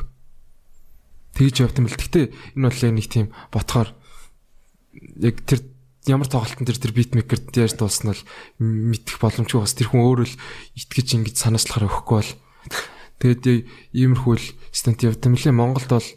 Тэгж 1.34 1.56
явт 1.66 1.82
юм 1.82 1.90
л. 1.90 1.98
Гэтэ 1.98 2.32
энэ 2.56 2.66
бол 2.70 2.86
яг 2.86 2.94
нэг 2.94 3.08
тийм 3.10 3.28
ботхоор 3.50 3.90
яг 5.18 5.36
тэр 5.44 5.66
ямар 6.08 6.28
тоглолтын 6.28 6.66
тэр 6.66 6.80
тэр 6.80 6.94
битмейкер 6.96 7.40
яаж 7.58 7.76
дуулсан 7.76 8.14
бол 8.14 8.22
мэдэх 8.62 9.18
боломжгүй 9.22 9.60
бас 9.62 9.76
тэр 9.78 9.92
хүн 9.92 10.02
өөрөө 10.02 10.28
л 10.28 10.40
итгэж 10.80 11.08
ингэж 11.18 11.36
санаачлахаар 11.38 11.88
өгөхгүй 11.88 12.16
бол 12.22 12.32
тэгээд 13.22 13.70
иймэрхүү 13.94 14.34
л 14.36 14.48
стент 14.74 15.06
явт 15.06 15.22
юм 15.30 15.38
лээ. 15.38 15.54
Монголд 15.54 15.88
бол 15.88 16.10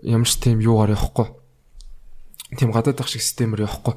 ямар 0.00 0.28
ч 0.28 0.40
тийм 0.40 0.64
юугаар 0.64 0.96
явахгүй. 0.96 1.28
Тийм 2.56 2.72
гадаад 2.72 3.04
ах 3.04 3.08
шиг 3.12 3.20
системээр 3.20 3.68
явахгүй. 3.68 3.94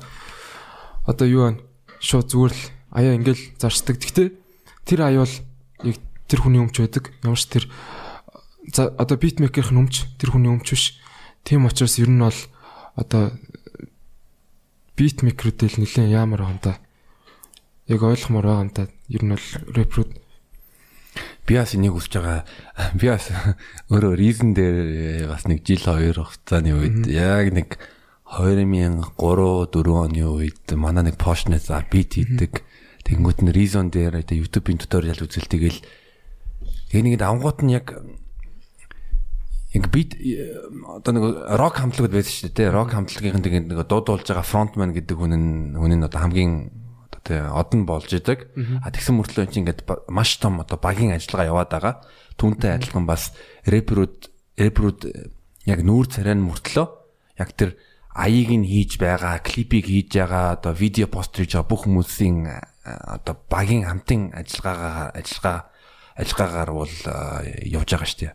Одоо 1.08 1.28
юу 1.28 1.44
вэ? 1.48 1.64
шууд 2.04 2.28
зүгээр 2.28 2.52
л 2.52 2.64
аяа 2.92 3.16
ингээл 3.16 3.56
зарцдаг. 3.56 3.96
Гэхдээ 3.96 4.28
тэр 4.84 5.00
аяа 5.08 5.24
бол 5.24 5.36
яг 5.88 5.98
тэр 6.28 6.40
хүний 6.44 6.60
өмч 6.60 6.76
байдаг. 6.84 7.16
Ямар 7.24 7.40
ч 7.40 7.48
тэр 7.48 7.66
за 8.68 8.92
одоо 8.92 9.16
битмейкерийн 9.16 9.88
өмч 9.88 10.20
тэр 10.20 10.36
хүний 10.36 10.52
өмч 10.52 10.68
биш. 10.76 11.00
Тийм 11.48 11.64
учраас 11.64 11.96
ер 12.04 12.12
нь 12.12 12.20
бол 12.20 12.40
одоо 13.00 13.32
битмейкерүүдэл 15.00 15.80
нэлээд 15.80 16.12
яамар 16.12 16.44
байгаа 16.44 16.54
юм 16.54 16.62
да. 16.62 16.74
Яг 17.88 18.04
ойлгомоор 18.04 18.46
байгаа 18.46 18.64
юм 18.68 18.72
да. 18.76 18.84
Ер 19.08 19.24
нь 19.24 19.32
бол 19.32 19.48
рэпрүүд 19.80 20.12
би 21.48 21.60
бас 21.60 21.76
энийг 21.76 21.96
үсэж 22.00 22.14
байгаа. 22.20 22.44
Би 22.96 23.08
бас 23.12 23.28
өөрөө 23.92 24.14
reason 24.16 24.56
дээр 24.56 25.28
бас 25.28 25.44
нэг 25.50 25.64
жил 25.68 25.84
хоёр 25.84 26.24
хугацааны 26.24 26.72
үед 26.72 27.08
яг 27.12 27.52
нэг 27.52 27.80
2003 28.34 29.70
4 29.70 29.94
оны 29.94 30.24
үед 30.26 30.66
манай 30.74 31.04
нэг 31.06 31.22
Porsche-нээс 31.22 31.70
бит 31.92 32.18
хийдэг. 32.18 32.66
Тэнгүүт 33.04 33.44
нь 33.44 33.52
Reason 33.52 33.92
дээр 33.92 34.24
одоо 34.24 34.36
YouTube-ийн 34.40 34.80
туториал 34.80 35.20
үзэл 35.20 35.52
тэгэл 35.52 35.84
энийг 36.96 37.20
давангууд 37.20 37.60
нь 37.68 37.76
яг 37.76 37.94
яг 39.76 39.86
бит 39.92 40.16
одоо 40.88 41.12
нэг 41.12 41.24
рок 41.60 41.76
хамтлагууд 41.78 42.16
байсан 42.16 42.34
шүү 42.48 42.52
дээ. 42.56 42.72
Рок 42.72 42.96
хамтлагийн 42.96 43.44
тэгээд 43.44 43.70
нэг 43.70 43.86
дуудуулж 43.86 44.24
байгаа 44.24 44.48
frontman 44.48 44.96
гэдэг 44.96 45.18
хүн 45.20 45.36
нь 45.36 45.52
хүн 45.76 45.94
нь 46.00 46.06
одоо 46.08 46.20
хамгийн 46.24 46.72
тий 47.24 47.40
одон 47.40 47.88
болж 47.88 48.12
идэг. 48.12 48.52
А 48.84 48.92
тэгсэн 48.92 49.16
мөртлөө 49.18 49.48
чи 49.48 49.64
ингээд 49.64 49.88
маш 50.12 50.38
том 50.38 50.60
одоо 50.60 50.78
багийн 50.78 51.16
ажиллагаа 51.16 51.50
яваад 51.50 51.72
байгаа. 51.72 51.96
Түүнтэй 52.36 52.72
адилхан 52.76 53.08
бас 53.08 53.32
рэперүүд 53.66 54.30
рэперүүд 54.60 55.00
яг 55.66 55.80
нүүр 55.82 56.06
царай 56.12 56.36
нь 56.36 56.44
мөртлөө 56.44 56.88
яг 57.40 57.50
тэр 57.56 57.80
аяыг 58.14 58.50
нь 58.54 58.68
хийж 58.68 59.02
байгаа, 59.02 59.42
клипийг 59.42 59.90
хийж 59.90 60.14
байгаа, 60.14 60.60
одоо 60.60 60.74
видео 60.76 61.08
пост 61.10 61.34
хийж 61.34 61.58
байгаа 61.58 61.70
бүх 61.70 61.84
хүмүүсийн 61.90 62.46
одоо 62.86 63.36
багийн 63.50 63.90
хамтын 63.90 64.36
ажиллагаагаа 64.38 65.18
ажиллагаа 65.18 65.60
ажиллагаагаар 66.20 66.72
бол 66.72 66.96
явж 67.66 67.90
байгаа 67.90 68.10
шүү 68.10 68.22
дээ. 68.22 68.34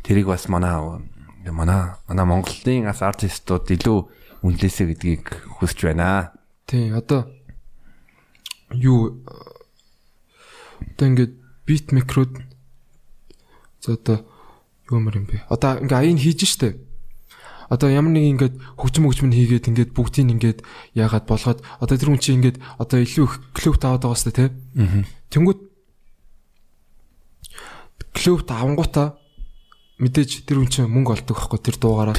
Тэрийг 0.00 0.26
бас 0.32 0.48
манай 0.48 1.04
манай 1.44 1.92
манай 2.08 2.24
Монголын 2.24 2.88
ас 2.88 3.04
артистууд 3.04 3.68
илүү 3.68 3.98
үнэлээсэ 4.40 4.84
гэдгийг 4.88 5.26
хүсэж 5.60 5.92
байна. 5.92 6.32
Тий, 6.64 6.88
одоо 6.88 7.28
юу 8.74 9.22
одоо 10.96 11.06
ингээд 11.08 11.32
бит 11.66 11.92
микрод 11.92 12.30
за 13.80 13.94
одоо 13.94 14.26
юу 14.90 15.00
юм 15.00 15.26
бэ? 15.26 15.46
Одоо 15.48 15.78
ингээ 15.80 15.98
аяыг 15.98 16.18
хийж 16.18 16.46
штэ 16.46 16.90
одоо 17.70 17.86
ямар 17.86 18.10
нэг 18.10 18.26
ингээд 18.34 18.54
хөгжим 18.74 19.06
хөгжим 19.06 19.30
хийгээд 19.30 19.70
ингээд 19.70 19.94
бүгдийг 19.94 20.26
ингээд 20.34 20.58
яагаад 20.98 21.26
болгоод 21.30 21.62
одоо 21.78 21.94
тэр 21.94 22.10
хүн 22.10 22.18
чинь 22.18 22.42
ингээд 22.42 22.58
одоо 22.82 22.98
илүү 22.98 23.24
их 23.30 23.34
клуб 23.54 23.78
таваад 23.78 24.02
байгаа 24.02 24.18
сте 24.18 24.34
тий. 24.34 24.50
Тэнгүүд 25.30 25.60
клуб 28.10 28.42
тавангуудаа 28.42 29.14
мэдээж 30.02 30.50
тэр 30.50 30.58
хүн 30.58 30.66
чинь 30.66 30.90
мөнгө 30.90 31.22
олдог 31.22 31.38
байхгүй 31.38 31.60
тэр 31.62 31.76
дуугаараа. 31.78 32.18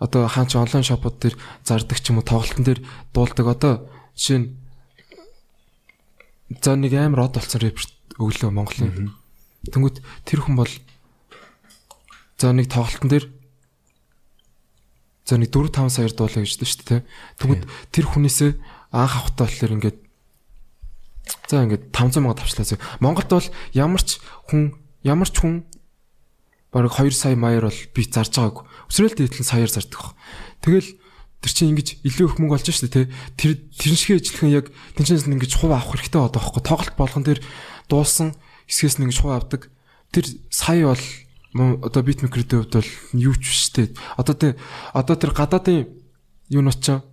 Одоо 0.00 0.24
хаан 0.24 0.48
ч 0.48 0.56
онлайн 0.56 0.88
шопууд 0.88 1.16
дээр 1.20 1.36
зардаг 1.60 2.00
ч 2.00 2.08
юм 2.08 2.24
уу 2.24 2.24
тоглолтын 2.24 2.64
дээр 2.64 2.80
дуулдаг 3.12 3.46
одоо 3.52 3.72
жишээ 4.16 4.40
нь 4.40 4.48
за 6.50 6.76
нэг 6.76 6.92
амар 6.94 7.26
од 7.26 7.38
болсон 7.38 7.60
рэпер 7.62 7.86
өглөө 8.20 8.50
Монголын. 8.54 9.14
Тэнгүүд 9.66 10.02
тэр 10.24 10.40
хүн 10.46 10.56
бол 10.58 10.72
за 12.38 12.52
нэг 12.54 12.70
тоглолтын 12.70 13.10
дээр 13.10 13.26
За 15.26 15.34
нэг 15.34 15.50
4 15.50 15.74
5 15.74 15.90
саяар 15.90 16.14
дуулаа 16.14 16.46
гэж 16.46 16.54
дээ 16.54 16.70
шүү 16.70 16.86
дээ. 16.86 17.02
Тэгвэл 17.42 17.66
тэр 17.90 18.06
хүнээсээ 18.14 18.50
анх 18.94 19.14
авахтаа 19.18 19.50
болохоор 19.50 19.74
ингээд 19.74 19.98
за 21.50 21.66
ингээд 21.66 21.90
500 21.90 22.22
мянга 22.22 22.46
тавчлаа. 22.46 22.78
Монголд 23.02 23.30
бол 23.34 23.48
ямар 23.74 24.02
ч 24.06 24.22
хүн 24.46 24.78
ямар 25.02 25.26
ч 25.26 25.42
хүн 25.42 25.66
бараг 26.70 26.94
2 26.94 27.10
сая 27.10 27.34
маяар 27.34 27.66
бол 27.66 27.82
би 27.90 28.02
зарж 28.06 28.38
байгаагүй. 28.38 28.64
Өсрөөл 28.86 29.18
дээдлэн 29.18 29.50
саяар 29.50 29.70
зардаг. 29.74 30.14
Тэгэл 30.62 30.94
тэр 31.44 31.52
чинь 31.52 31.70
ингэж 31.76 32.02
илүү 32.02 32.26
их 32.26 32.36
мөнгө 32.40 32.56
олж 32.56 32.68
штэ 32.72 32.88
тэ. 32.88 33.12
Тэр 33.36 33.60
тэр 33.76 33.92
шигээ 33.94 34.18
ижилхэн 34.20 34.50
яг 34.56 34.66
тэнцэнээс 34.96 35.28
ингэж 35.28 35.52
хувь 35.56 35.74
авах 35.74 35.94
хэрэгтэй 35.94 36.20
одоо 36.20 36.40
байхгүй. 36.40 36.62
Тоглолт 36.64 36.96
болгон 36.96 37.24
дээр 37.24 37.40
дуулсан 37.86 38.34
хэсгээс 38.66 38.96
нь 38.98 39.04
ингэж 39.06 39.18
хувь 39.20 39.36
авдаг. 39.36 39.68
Тэр 40.10 40.26
сая 40.50 40.90
бол 40.90 41.04
одоо 41.86 42.02
битмейкерийн 42.02 42.66
хувьд 42.66 42.74
бол 42.80 42.92
юу 43.14 43.34
ч 43.36 43.44
биш 43.52 43.70
те. 43.70 43.92
Одоо 44.16 44.34
тэ 44.34 44.56
одоо 44.92 45.16
тэр 45.16 45.32
гадаадын 45.36 45.88
юу 46.50 46.62
нь 46.64 46.70
очоо 46.72 47.04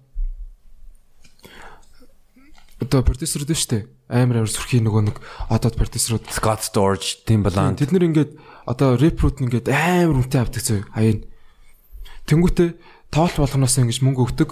одоо 2.83 3.01
продюсерүүд 3.03 3.51
биш 3.51 3.65
те. 3.67 3.87
Амар 4.11 4.43
амар 4.43 4.51
сүрхий 4.51 4.83
нөгөө 4.83 5.03
нэг 5.07 5.17
одоо 5.47 5.71
продюсерүүд 5.71 6.27
Scott 6.31 6.61
Storch, 6.67 7.23
Timbaland 7.23 7.79
тэд 7.79 7.95
нэр 7.95 8.07
ингээд 8.11 8.31
одоо 8.67 8.99
нь 8.99 9.43
ингээд 9.47 9.71
амар 9.71 10.19
үнэтэй 10.19 10.41
авдаг 10.43 10.63
зөө 10.63 10.81
хаяа. 10.91 11.23
Тэнгүүтээ 12.27 12.69
тоолт 13.13 13.37
болгоноос 13.37 13.77
ингэж 13.77 14.01
мөнгө 14.01 14.25
өгдөг. 14.25 14.49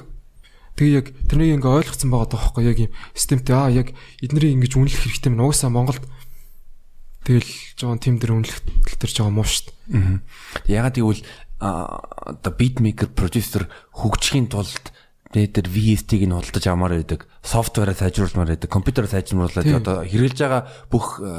Тэгээ 0.77 0.97
яг 1.01 1.07
тэрнийг 1.25 1.57
ингээ 1.57 1.77
ойлгоцсон 1.81 2.13
байгаа 2.13 2.29
тоххой 2.29 2.69
яг 2.69 2.77
юм 2.77 2.93
системтэй 3.17 3.55
аа 3.57 3.73
яг 3.73 3.91
эднэрийг 4.21 4.55
ингэж 4.55 4.71
үнэлэх 4.77 5.01
хэрэгтэй 5.01 5.33
мэн 5.33 5.49
уусаа 5.49 5.73
Монголд 5.73 6.05
Тэгэл 7.21 7.45
жоон 7.77 8.01
тим 8.01 8.17
дээр 8.17 8.33
үнэлэлт 8.33 8.97
төр 8.97 9.11
жоо 9.13 9.29
муу 9.29 9.45
штт. 9.45 9.69
Аа. 9.93 10.25
Ягаад 10.65 10.97
гэвэл 10.97 11.21
одоо 11.61 12.51
битмейкер 12.57 13.13
продюсер 13.13 13.69
хөгжихийн 13.93 14.49
тулд 14.49 14.89
тэгээд 15.31 15.55
тэр 15.55 15.67
VST-г 15.71 16.27
нь 16.27 16.35
худалдаж 16.35 16.65
авмаар 16.67 16.99
байдаг, 16.99 17.23
софтвераа 17.39 17.95
сайжруулмаар 17.95 18.51
байдаг, 18.51 18.67
компьютероо 18.67 19.07
сайжруулаад 19.07 19.63
одоо 19.79 20.03
хэрэгжилж 20.03 20.39
байгаа 20.43 20.63
бүх 20.91 21.23
э, 21.23 21.31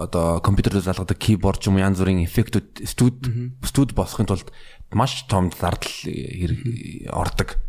одоо 0.00 0.40
компьютероор 0.40 0.80
залгадаг 0.80 1.20
keyboard 1.20 1.60
ч 1.60 1.68
юм 1.68 1.76
янз 1.76 2.00
бүрийн 2.00 2.24
эффектүүд 2.24 2.88
студ 2.88 3.20
студ 3.60 3.92
босхын 3.92 4.24
тулд 4.24 4.48
маш 4.96 5.28
том 5.28 5.52
зардал 5.52 5.92
хэрэг 5.92 7.12
ордог. 7.12 7.60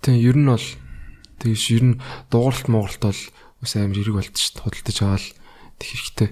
Тийм 0.00 0.16
ер 0.24 0.36
нь 0.40 0.48
бол 0.48 0.66
тэгш 1.44 1.64
ер 1.76 1.84
нь 1.84 2.00
дууралт 2.32 2.72
муугалт 2.72 3.04
бол 3.04 3.20
бас 3.60 3.72
амар 3.76 4.00
хэрэг 4.00 4.16
болт 4.16 4.36
ш 4.36 4.56
худалдаж 4.56 4.96
аваад 5.04 5.26
тэг 5.76 5.88
хэрэгтэй. 5.92 6.30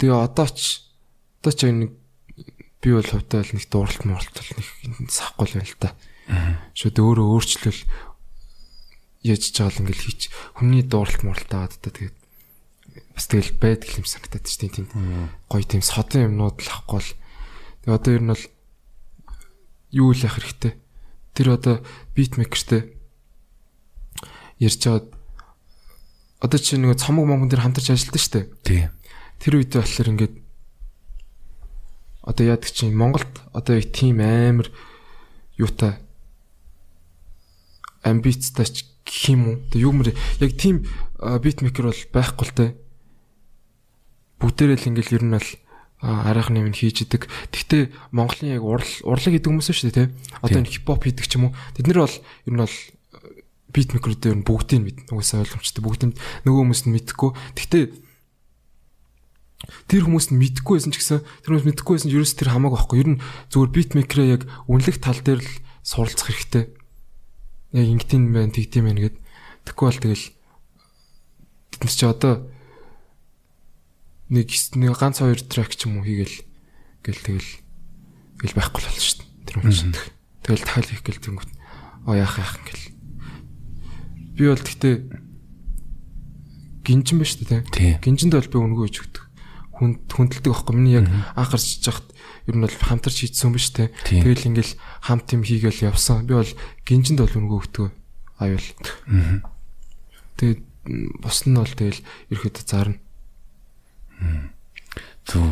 Тэгээ 0.00 0.16
одоо 0.24 0.48
ч 0.48 0.88
одоо 1.44 1.52
ч 1.52 1.60
нэг 1.68 1.92
би 2.82 2.94
бол 2.94 3.06
хувьтай 3.06 3.42
л 3.42 3.52
нэг 3.54 3.66
дууралт 3.66 4.02
муулт 4.06 4.34
бол 4.34 4.50
нэг 4.54 5.10
сахгүй 5.10 5.46
л 5.46 5.54
байна 5.58 5.68
л 5.68 5.82
та. 5.82 5.90
Шүүд 6.78 6.96
өөрөө 7.02 7.26
өөрчлөл 7.34 7.82
яаж 9.26 9.42
чагаал 9.50 9.82
ингээл 9.82 10.04
хийч. 10.06 10.30
Хүний 10.54 10.86
дууралт 10.86 11.22
муулт 11.26 11.50
аваад 11.50 11.74
та 11.82 11.90
тэгээд 11.90 12.16
бас 13.14 13.26
тэгэл 13.26 13.58
байдаг 13.58 13.90
юм 13.98 14.06
санагдаад 14.06 14.46
чинь 14.46 14.70
тийм 14.70 14.86
гоё 15.50 15.64
тийм 15.66 15.82
содын 15.82 16.30
юмнууд 16.30 16.62
л 16.62 16.70
ахгүй 16.70 17.02
л 17.02 17.10
тэгээд 17.82 17.96
одоо 17.98 18.12
ер 18.14 18.22
нь 18.22 18.32
бол 18.32 18.44
юу 19.90 20.10
л 20.14 20.22
яах 20.22 20.38
хэрэгтэй? 20.38 20.72
Тэр 21.34 21.58
одоо 21.58 21.82
битмейкертэй 22.14 22.94
ярьж 24.62 24.80
байгаа 24.86 25.18
одоо 26.40 26.58
чи 26.58 26.78
нэг 26.78 26.98
цомог 26.98 27.26
монгон 27.26 27.50
дээр 27.50 27.66
хамтарч 27.66 27.90
ажилладаг 27.90 28.22
шүү 28.22 28.34
дээ. 28.34 28.46
Тий. 28.62 28.82
Тэр 29.42 29.58
үедээ 29.58 29.82
болохоор 29.82 30.10
ингээд 30.14 30.34
одоо 32.28 32.44
яадаг 32.44 32.68
чинь 32.68 32.92
Монголд 32.92 33.32
одоо 33.56 33.80
их 33.80 33.88
тийм 33.88 34.20
амар 34.20 34.68
юутай 35.56 35.96
амбицтай 38.04 38.68
ч 38.68 38.84
гэх 39.08 39.32
юм 39.32 39.40
уу. 39.48 39.56
Тэг 39.72 39.80
юу 39.80 39.92
мөр 39.96 40.12
яг 40.12 40.52
тийм 40.60 40.84
битмейкер 41.16 41.88
бол 41.88 42.02
байхгүй 42.12 42.44
л 42.44 42.52
те. 42.52 42.66
Бүгдээрээ 44.44 44.76
л 44.76 44.88
ингээл 44.92 45.16
ер 45.16 45.24
нь 45.24 45.34
бол 45.34 45.50
арайхны 46.04 46.62
юм 46.62 46.76
хийж 46.76 47.08
идэг. 47.08 47.26
Гэхдээ 47.50 48.12
Монголын 48.12 48.60
яг 48.60 48.62
урал 48.62 48.92
урлаг 49.08 49.32
гэдэг 49.32 49.48
хүмүүс 49.48 49.72
шүү 49.72 49.88
дээ 49.90 49.96
те. 49.96 50.12
Одоо 50.44 50.60
энэ 50.62 50.70
хипхоп 50.70 51.02
хийдэг 51.08 51.26
ч 51.26 51.40
юм 51.40 51.50
уу. 51.50 51.56
Тэд 51.74 51.88
нар 51.88 52.06
бол 52.06 52.16
ер 52.20 52.52
нь 52.52 52.60
бол 52.60 52.76
битмейкерүүд 53.72 54.28
ер 54.28 54.36
нь 54.38 54.46
бүгдийг 54.46 54.80
мэд. 54.84 54.98
Угсаа 55.10 55.42
ойлгомжтой. 55.42 55.82
Бүгдийг 55.82 56.14
нөгөө 56.44 56.60
хүмүүс 56.60 56.82
нь 56.86 56.94
мэдхгүй. 56.94 57.30
Гэхдээ 57.56 57.84
тэр 59.88 60.08
хүмүүс 60.08 60.32
нь 60.32 60.40
мэдхгүй 60.40 60.80
байсан 60.80 60.92
ч 60.92 61.00
гэсэн 61.00 61.20
тэр 61.44 61.50
хүмүүс 61.52 61.68
мэдхгүй 61.68 61.94
байсан 62.00 62.12
ерөөс 62.12 62.34
тэр 62.40 62.48
хамаагүй 62.56 62.78
байхгүй. 62.80 62.98
Ер 63.04 63.08
нь 63.12 63.20
зүгээр 63.52 63.72
битмейкерээ 63.76 64.28
яг 64.32 64.42
үнэлэх 64.64 64.96
тал 65.00 65.20
дээр 65.20 65.44
л 65.44 65.52
суралцах 65.84 66.32
хэрэгтэй. 66.32 66.64
Яг 67.76 67.86
ингэтийн 67.92 68.32
байна, 68.32 68.52
тэгтийн 68.52 68.84
байна 68.88 69.00
гэд. 69.04 69.16
Тэгэхгүй 69.68 69.86
бол 69.92 70.00
тэгэл 70.00 70.24
тэд 71.76 71.92
чи 71.92 72.04
одоо 72.08 72.34
нэг 74.32 74.48
нэг 74.48 74.92
ганц 74.96 75.20
хоёр 75.20 75.40
трек 75.44 75.76
ч 75.76 75.84
юм 75.84 76.00
уу 76.00 76.08
хийгээл 76.08 76.36
гэл 77.04 77.24
тэгэл 77.28 77.50
гэл 78.40 78.56
байхгүй 78.56 78.80
л 78.80 78.88
болно 78.88 79.04
шүү 79.04 79.20
дээ. 79.20 79.28
Тэр 79.44 79.56
хүмүүс. 79.60 79.80
Тэгэл 80.48 80.64
дахиад 80.64 80.88
хийх 80.88 81.04
гэл 81.04 81.24
тэнгүүт. 81.28 81.50
Оо 82.08 82.16
яах 82.16 82.40
яах 82.40 82.56
гэл. 82.64 82.84
Би 84.32 84.48
бол 84.48 84.64
гэхдээ 84.64 84.96
гинжин 86.88 87.20
ба 87.20 87.28
шүү 87.28 87.44
дээ. 87.44 88.00
Гинжинд 88.00 88.32
бол 88.32 88.48
би 88.48 88.56
өнгөө 88.56 88.88
хийж 88.88 89.04
өгдөг 89.04 89.27
хүнд 89.78 90.10
хүндэлдэг 90.10 90.50
байхгүй. 90.52 90.74
Миний 90.74 90.98
яг 90.98 91.06
анх 91.38 91.50
гарч 91.54 91.78
чахт 91.80 92.06
ер 92.50 92.54
нь 92.58 92.64
бол 92.66 92.74
хамтарч 92.74 93.22
хийдсэн 93.22 93.48
юм 93.48 93.54
биш 93.54 93.70
үү 93.72 93.94
тэгэл 94.04 94.48
ингээл 94.50 94.74
хамт 95.06 95.26
юм 95.32 95.42
хийгээл 95.46 95.88
явсан. 95.94 96.26
Би 96.26 96.34
бол 96.34 96.52
гинжинд 96.84 97.22
бол 97.22 97.38
өнгө 97.38 97.56
өгдөг 97.62 97.86
аюул. 98.42 98.66
Тэгээд 100.38 100.60
бус 101.22 101.38
нь 101.46 101.54
бол 101.54 101.70
тэгэл 101.70 102.00
ерөөхдөө 102.34 102.64
зарна. 102.66 102.98
Зү 105.26 105.42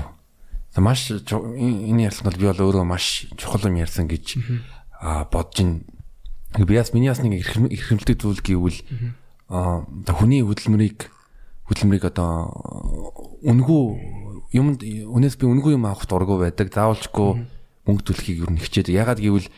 маш 0.81 1.09
энэ 1.11 2.11
ярилцлагад 2.11 2.37
би 2.37 2.47
бол 2.51 2.65
өөрөө 2.69 2.85
маш 2.85 3.31
чухал 3.37 3.69
юм 3.69 3.81
ярьсан 3.81 4.09
гэж 4.09 4.43
бодож 5.31 5.61
ин. 5.61 5.85
Би 6.57 6.77
бас 6.77 6.93
миний 6.93 7.09
бас 7.09 7.21
нэг 7.21 7.41
эрхэмлдэг 7.45 8.17
зүйл 8.21 8.41
гэвэл 8.41 8.81
хүний 9.49 10.43
хөдөлмөрийг 10.43 11.13
хөдөлмөрийг 11.67 12.05
одоо 12.11 12.51
үнгүү 13.43 13.85
юмд 14.55 14.81
өнөөс 14.87 15.37
би 15.37 15.47
үнгүү 15.47 15.75
юм 15.75 15.87
авахд 15.87 16.11
дургу 16.11 16.39
байдаг. 16.39 16.71
Заавалчгүй 16.71 17.31
мөнгө 17.87 18.03
төлөхийг 18.07 18.47
юу 18.47 18.51
нэгчээд 18.55 18.91
ягаад 18.91 19.21
гэвэл 19.21 19.51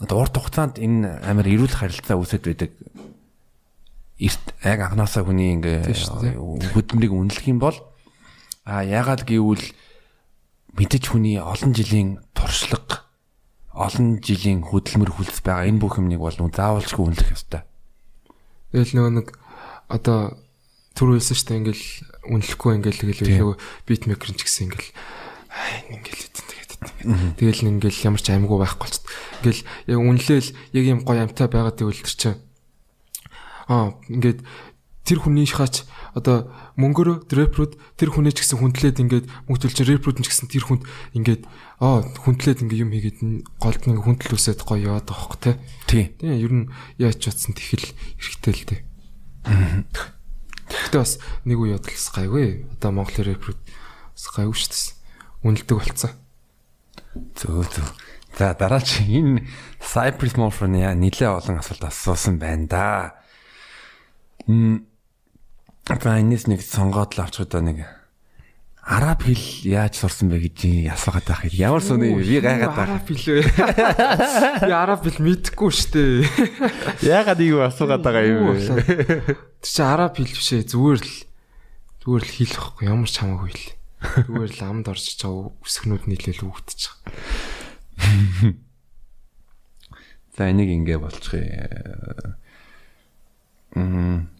одоо 0.00 0.16
урт 0.20 0.36
хугацаанд 0.36 0.78
энэ 0.80 1.24
амар 1.24 1.48
эрүүл 1.48 1.72
харилцаа 1.72 2.20
үүсэт 2.20 2.44
байдаг. 2.44 2.70
Эрт 4.20 4.44
яг 4.62 4.78
анханасаа 4.84 5.24
хүний 5.24 5.56
ингээ 5.56 5.90
хөдөлмөрийг 6.76 7.12
үнэлэх 7.12 7.46
юм 7.50 7.58
бол 7.58 7.76
а 8.64 8.84
ягаад 8.84 9.24
гэвэл 9.24 9.64
мэдээж 10.76 11.04
хүний 11.10 11.40
олон 11.40 11.72
жилийн 11.74 12.20
туршлага 12.36 13.04
олон 13.74 14.22
жилийн 14.22 14.62
хөдөлмөр 14.62 15.10
хүлс 15.10 15.42
байгаа 15.42 15.66
энэ 15.66 15.82
бүх 15.82 15.98
юмныг 15.98 16.22
бол 16.22 16.30
заавалчгүй 16.30 17.04
үнэлэх 17.10 17.34
ёстой. 17.34 17.66
Тэгэл 18.70 18.94
нөгөө 18.94 19.12
нэг 19.18 19.28
одоо 19.90 20.38
түр 20.94 21.18
хэлсэн 21.18 21.36
шүү 21.36 21.48
дээ 21.50 21.60
ингээл 21.60 21.86
үнэлэхгүй 22.30 22.72
ингээл 22.78 23.02
тэгэл 23.02 23.38
нөгөө 23.42 23.56
битмейкер 23.86 24.30
ч 24.34 24.40
гэсэн 24.46 24.64
ингээл 24.70 24.90
ингээл 25.90 26.24
тэгээд 26.34 26.72
тэгэл 27.38 27.68
ингээл 27.68 28.06
ямар 28.06 28.22
ч 28.22 28.26
аймгүй 28.30 28.58
байхгүй 28.62 28.80
болчихд. 28.86 29.06
Ингээл 29.42 29.62
яг 29.90 29.98
үнэлээл 29.98 30.48
яг 30.78 30.84
юм 30.86 31.00
гоё 31.02 31.20
амтай 31.26 31.46
байгаад 31.50 31.76
тэгвэл 31.78 32.02
тэр 32.04 32.14
чинь 32.14 32.38
аа 33.68 33.98
ингээд 34.08 34.40
тэр 35.04 35.18
хүний 35.20 35.44
шахаач 35.44 35.84
одоо 36.16 36.48
мөнгөөр 36.80 37.28
рэпрүүд 37.28 37.72
тэр 37.98 38.08
хүнээ 38.14 38.32
ч 38.32 38.46
гэсэн 38.46 38.58
хүндлээд 38.62 39.02
ингээд 39.02 39.26
мөнгө 39.50 39.62
төлж 39.68 39.78
рэпрүүд 39.84 40.16
ч 40.24 40.28
гэсэн 40.32 40.48
тэр 40.48 40.64
хүнд 40.64 40.82
ингээд 41.12 41.42
аа 41.82 42.06
хүндлээд 42.24 42.64
ингээд 42.64 42.82
юм 42.86 42.92
хийгээд 42.94 43.18
голд 43.60 43.82
нэг 43.84 44.00
хүндэл 44.00 44.36
үсээд 44.38 44.64
гоё 44.64 44.94
яваад 44.94 45.10
байгаа 45.10 45.26
хөх 45.28 45.36
те. 45.42 45.60
Тий. 45.90 46.14
Тийм 46.16 46.40
ер 46.40 46.52
нь 46.54 46.64
яаж 46.96 47.20
ч 47.20 47.28
утсан 47.28 47.52
тэхэл 47.52 47.84
эрэхтэй 48.16 48.54
л 48.54 48.64
те. 48.64 48.76
Гэхдээ 50.68 51.00
бас 51.00 51.18
нэг 51.44 51.58
үе 51.60 51.76
бодлос 51.76 52.08
гайгүй. 52.14 52.48
Одоо 52.78 52.90
Монгол 52.92 53.24
рэпрүүд 53.24 53.60
бас 53.64 54.26
гайгүй 54.32 54.56
шүү 54.56 54.70
дээ. 54.72 54.92
Үнэлдэг 55.44 55.76
болцсон. 55.76 56.12
Зөө 57.38 57.64
зөө. 57.68 57.88
За 58.34 58.54
дараа 58.58 58.82
чи 58.82 59.06
энэ 59.06 59.46
Cypress 59.78 60.34
Morphone 60.34 60.82
яа 60.82 60.94
нилээ 60.98 61.30
олон 61.30 61.62
асуулт 61.62 61.86
асуусан 61.86 62.42
байна 62.42 62.66
да. 62.66 62.86
Мм. 64.50 64.90
За 65.86 66.18
энэс 66.18 66.50
нэг 66.50 66.64
сонгоод 66.64 67.14
л 67.14 67.22
авчих 67.22 67.46
одоо 67.46 67.62
нэг 67.62 67.86
араб 68.84 69.24
хэл 69.24 69.64
яаж 69.64 69.96
сурсан 69.96 70.28
бэ 70.28 70.44
гэж 70.44 70.92
ясуугаад 70.92 71.24
байх 71.24 71.48
юм. 71.48 71.56
Ямар 71.56 71.80
сони 71.80 72.12
би 72.12 72.36
гайхаад 72.36 72.76
байна. 72.76 73.00
Араб 73.00 73.08
хэл 73.08 73.24
үү? 73.32 73.42
Би 74.60 74.72
араб 74.76 75.00
хэл 75.08 75.24
мэдэхгүй 75.24 75.70
шүү 75.72 75.88
дээ. 75.96 77.08
Яагаад 77.08 77.40
ийм 77.40 77.64
асуугаад 77.64 78.04
байгаа 78.04 78.28
юм 78.28 78.52
бэ? 78.52 78.60
Тэр 79.64 79.64
чинь 79.64 79.88
араб 79.88 80.20
хэл 80.20 80.28
биш 80.28 80.52
ээ. 80.52 80.68
Зүгээр 80.68 81.00
л 81.00 81.12
зүгээр 82.04 82.24
л 82.28 82.34
хэл 82.36 82.56
واخгүй. 82.60 82.84
Ямар 82.92 83.08
ч 83.08 83.16
хамаагүй 83.24 83.52
л. 83.56 83.72
Зүгээр 84.28 84.52
л 84.52 84.64
амд 84.68 84.86
орж 84.92 85.04
чаа 85.16 85.48
үсгнүүд 85.64 86.04
нийлээл 86.04 86.44
үгдчих. 86.44 86.92
За 90.36 90.52
энийг 90.52 90.68
ингэ 90.68 91.00
болчихъё. 91.00 92.36
Мм 93.80 94.33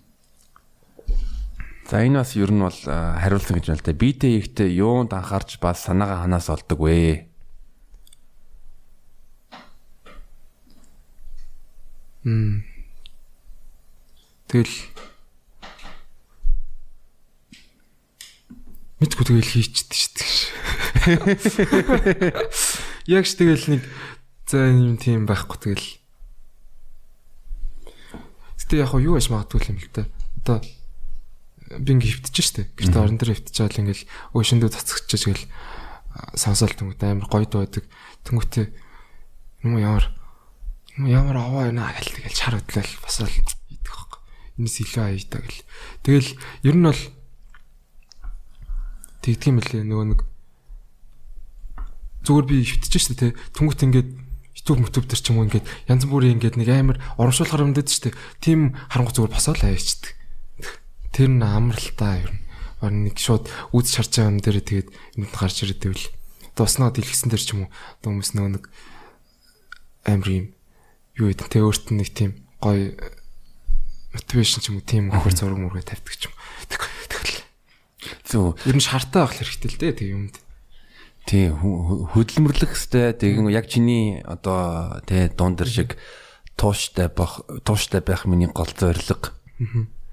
За 1.85 2.01
энэ 2.01 2.25
бас 2.25 2.33
ер 2.33 2.49
нь 2.49 2.65
бол 2.65 2.73
хариулсан 2.73 3.61
гэж 3.61 3.67
байна 3.69 3.81
л 3.81 3.85
да. 3.85 3.93
Битэй 3.93 4.41
ихтэй 4.41 4.73
юунд 4.73 5.13
анхаарч 5.13 5.61
бас 5.61 5.85
санаагаа 5.85 6.25
ханаас 6.25 6.49
олдог 6.49 6.81
вэ? 6.81 7.29
Мм. 12.25 12.65
Тэгэл 14.49 14.73
мэдгүй 19.05 19.25
тэгэл 19.29 19.53
хийчихдээ 19.53 20.01
шүү 20.01 20.13
дээ. 20.17 20.33
Яг 23.13 23.29
ч 23.29 23.37
тэгэл 23.37 23.77
нэг 23.77 23.83
за 24.49 24.73
юм 24.73 24.97
тийм 24.97 25.29
байхгүй 25.29 25.59
тэгэл. 25.61 26.01
Гэтэ 28.57 28.81
яг 28.81 28.97
юу 28.97 29.21
яж 29.21 29.29
магадгүй 29.29 29.69
юм 29.69 29.77
л 29.77 29.89
да. 29.93 30.09
Одоо 30.41 30.65
би 31.81 31.91
ингээ 31.99 32.11
хөвтөж 32.21 32.37
штэ. 32.39 32.69
Гэртээ 32.79 33.03
орон 33.03 33.19
дээр 33.19 33.35
хөвтөж 33.35 33.57
байгаа 33.59 33.75
л 33.75 33.83
ингээл 33.83 34.05
өөшөндөө 34.35 34.71
цацгачж 34.71 35.23
гэл 35.27 35.45
сонсоол 36.39 36.75
тэнгуут 36.75 37.03
амар 37.03 37.27
гоё 37.27 37.47
дуудаг. 37.47 37.85
Тэнгуүтээ 38.27 38.67
юм 39.67 39.75
ямар 39.83 40.07
ямар 41.03 41.37
аваа 41.43 41.71
яна 41.71 41.91
гэл 41.91 42.15
тэгэл 42.15 42.39
чар 42.39 42.55
хөдлөл 42.55 42.95
бас 43.03 43.17
л 43.19 43.27
идэх 43.27 43.83
байхгүй. 43.83 44.21
Энэс 44.63 44.77
илүү 44.79 45.03
аяйтаа 45.03 45.41
гэл. 45.43 45.63
Тэгэл 46.07 46.31
ер 46.63 46.77
нь 46.79 46.87
бол 46.87 47.03
тэгдэг 49.27 49.49
юм 49.51 49.59
лээ 49.59 49.83
нөгөө 49.83 50.07
нэг 50.15 50.21
зүгээр 52.23 52.47
би 52.47 52.57
хөвтөж 52.63 52.95
штэ 52.95 53.15
те. 53.19 53.27
Тэнгуут 53.59 53.83
ингээд 53.83 54.11
YouTube 54.55 54.81
YouTube 54.87 55.07
төр 55.11 55.21
ч 55.21 55.29
юм 55.29 55.43
уу 55.43 55.47
ингээд 55.51 55.67
янз 55.91 56.07
бүрийн 56.09 56.39
ингээд 56.39 56.57
нэг 56.57 56.69
амар 56.71 56.97
урамшуулгаар 57.19 57.69
юмдэд 57.69 57.91
ч 57.91 58.09
тийм 58.41 58.79
харангуй 58.89 59.13
зүгээр 59.13 59.35
босоод 59.35 59.61
авчихдээ. 59.61 60.24
Тэр 61.15 61.31
н 61.31 61.47
амралтаа 61.47 62.19
ер 62.19 62.31
нь 62.35 62.45
барин 62.83 63.07
нэг 63.07 63.17
шууд 63.17 63.47
үз 63.73 63.87
шарж 63.95 64.19
байгаа 64.19 64.31
юм 64.35 64.41
дээр 64.43 64.59
тэгээд 64.61 64.89
юмд 65.17 65.31
гарч 65.31 65.63
байвал 65.63 66.05
дуснаа 66.59 66.91
дэлгэсэн 66.91 67.31
дээр 67.31 67.43
ч 67.43 67.49
юм 67.55 67.67
уу 67.67 67.71
хүмүүс 68.03 68.35
нөгөө 68.35 68.53
нэг 68.59 68.65
амар 70.05 70.29
юм 70.29 70.47
юу 71.17 71.31
гэдэг 71.31 71.49
тэ 71.49 71.65
өөрт 71.65 71.87
нь 71.95 71.99
нэг 72.03 72.11
тийм 72.13 72.31
гоё 72.61 72.99
мотивашн 74.13 74.61
ч 74.61 74.65
юм 74.69 74.83
уу 74.83 74.85
тийм 74.85 75.05
хөр 75.15 75.35
зураг 75.35 75.59
мөргөө 75.59 75.87
тавьдаг 75.87 76.15
ч 76.15 76.29
юм. 76.29 76.35
Тэгэл. 76.69 77.47
Зөв. 78.29 78.59
Ер 78.69 78.77
нь 78.77 78.85
шаартай 78.85 79.25
байх 79.25 79.35
хэрэгтэй 79.39 79.71
л 79.71 79.81
дээ 79.81 79.95
тэг 79.95 80.09
юмд. 80.13 80.37
Тий 81.25 81.49
хөдөлмөрлөх 81.49 82.75
хэвээр 82.77 83.17
тэгэн 83.17 83.49
яг 83.49 83.67
чиний 83.71 84.21
одоо 84.27 85.01
тэ 85.09 85.33
дундэр 85.33 85.71
шиг 85.71 85.91
тууштай 86.59 87.09
байх 87.09 87.41
тууштай 87.65 88.05
байх 88.05 88.29
миний 88.29 88.51
гол 88.53 88.69
зорилго. 88.69 89.33
Аа 89.63 90.04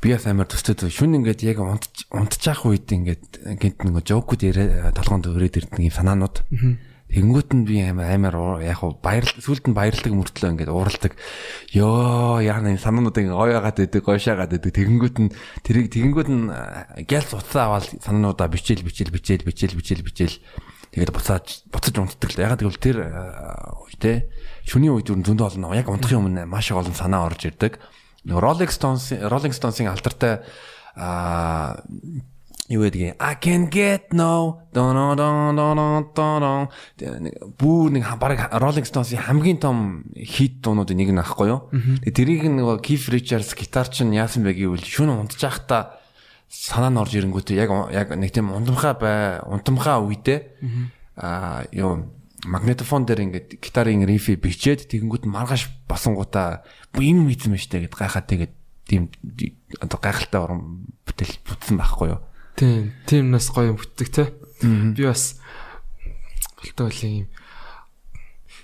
би 0.00 0.14
бас 0.14 0.24
амар 0.24 0.48
төстэй 0.48 0.88
шүн 0.88 1.20
ингээд 1.20 1.44
яг 1.44 1.60
унтчих 1.60 2.64
үед 2.64 2.88
ингээд 2.88 3.60
гинт 3.60 3.84
нэг 3.84 4.00
жоокуд 4.08 4.40
яриа 4.40 4.88
толгоонд 4.96 5.28
өрөөд 5.28 5.60
ирдэг 5.60 5.76
юм 5.76 5.92
санаанууд. 5.92 6.40
Тэнгүүт 7.10 7.50
нь 7.52 7.66
би 7.66 7.82
амар 7.82 8.06
амар 8.14 8.34
яг 8.62 8.80
хуу 8.80 8.94
баярлал 9.02 9.42
сүлд 9.42 9.66
нь 9.66 9.74
баярлаг 9.74 10.14
мөртлөө 10.14 10.50
ингээд 10.56 10.70
ууралдаг. 10.70 11.18
Йоо 11.74 12.38
яана 12.38 12.70
энэ 12.70 12.80
санаанууд 12.80 13.18
ингээд 13.18 13.34
гоё 13.34 13.50
яагаад 13.60 13.76
байдаг, 13.82 14.02
гойшаагаад 14.06 14.52
байдаг. 14.54 14.72
Тэнгүүт 14.72 15.16
нь 15.18 15.34
тэрийг 15.66 15.90
тэгэнгүүт 15.90 16.30
нь 16.30 16.44
гялс 17.10 17.34
утсаа 17.34 17.66
аваад 17.66 17.98
санаануудаа 17.98 18.46
бичээл 18.46 18.86
бичээл 18.86 19.10
бичээл 19.10 19.42
бичээл 19.42 19.74
бичээл 19.74 20.06
бичээл 20.06 20.38
тэгээд 20.94 21.10
буцааж 21.10 21.66
буцаж 21.68 21.94
унтдаг 21.98 22.30
л. 22.30 22.42
Ягаад 22.46 22.62
гэвэл 22.62 22.78
тэр 22.78 22.98
тэ 23.98 24.30
шүний 24.64 24.94
үед 24.94 25.10
зөндөө 25.10 25.58
олон 25.58 25.74
яг 25.74 25.90
унтахын 25.90 26.22
өмнө 26.30 26.46
маш 26.46 26.70
их 26.70 26.78
олон 26.78 26.94
санаа 26.94 27.26
орж 27.26 27.42
ирдэг. 27.50 27.82
Rolling 28.26 28.72
Stones 28.72 29.12
Rolling 29.16 29.54
Stones-ийн 29.54 29.88
алдартай 29.88 30.44
аа 30.96 31.80
юу 32.70 32.86
гэдгийг 32.86 33.18
I 33.18 33.34
can 33.42 33.66
get 33.72 34.12
no 34.12 34.62
don 34.72 34.94
don 35.16 35.56
don 35.56 36.04
don 36.14 36.68
бүү 37.58 37.90
нэг 37.96 38.06
баг 38.20 38.52
Rolling 38.60 38.86
Stones-ийн 38.86 39.24
хамгийн 39.26 39.58
том 39.58 40.04
хит 40.14 40.60
дуунуудын 40.62 41.00
нэг 41.00 41.10
нь 41.10 41.18
аахгүй 41.18 41.48
юу. 41.50 41.66
Тэгээ 42.06 42.14
тэрийг 42.14 42.44
нөгөө 42.46 42.78
Keith 42.84 43.10
Richards 43.10 43.56
гитар 43.58 43.90
чинь 43.90 44.14
яасан 44.14 44.46
бэ 44.46 44.54
гэвэл 44.54 44.86
шүн 44.86 45.10
унтж 45.10 45.40
байхдаа 45.40 45.98
санаа 46.46 46.94
нь 46.94 47.00
орж 47.00 47.14
ирэнгүүтээ 47.18 47.58
яг 47.58 47.70
яг 47.90 48.14
нэг 48.14 48.30
тийм 48.30 48.54
ундамхаа 48.54 48.94
бай 48.98 49.42
унтамхаа 49.48 50.02
үедээ 50.06 50.38
аа 51.18 51.66
юу 51.74 52.06
магнитофон 52.44 53.04
дээр 53.04 53.24
ингээд 53.28 53.48
гитарын 53.60 54.06
рифи 54.08 54.36
бичээд 54.36 54.88
тэгэнгүүт 54.88 55.28
маргааш 55.28 55.68
басангуудаа 55.88 56.64
юм 56.96 57.28
мэдсэн 57.28 57.52
мэт 57.52 57.68
гэд 57.68 57.92
гайхаад 57.92 58.26
тэгээд 58.30 58.52
тийм 58.88 59.12
одоо 59.78 59.98
гайхалтай 60.00 60.40
уран 60.40 60.90
бүтээл 61.04 61.36
бүтсэн 61.44 61.76
байхгүй 61.76 62.08
юу. 62.16 62.20
Тийм, 62.56 62.92
тийм 63.06 63.30
нас 63.30 63.52
гоё 63.52 63.72
юм 63.72 63.78
бүтдэг 63.78 64.08
те. 64.08 64.24
Би 64.64 65.04
бас 65.04 65.38
болтой 66.58 66.88
байли 66.88 67.08
юм 67.24 67.28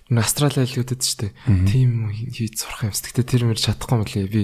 Австрали 0.06 0.62
айлгуудад 0.62 1.02
ч 1.02 1.18
те 1.18 1.26
тийм 1.66 2.10
хийж 2.14 2.62
сурах 2.62 2.86
юмс. 2.86 3.02
Гэтэ 3.02 3.26
тэр 3.26 3.50
мөр 3.50 3.58
чадахгүй 3.58 3.98
мөлий. 3.98 4.30
Би 4.30 4.42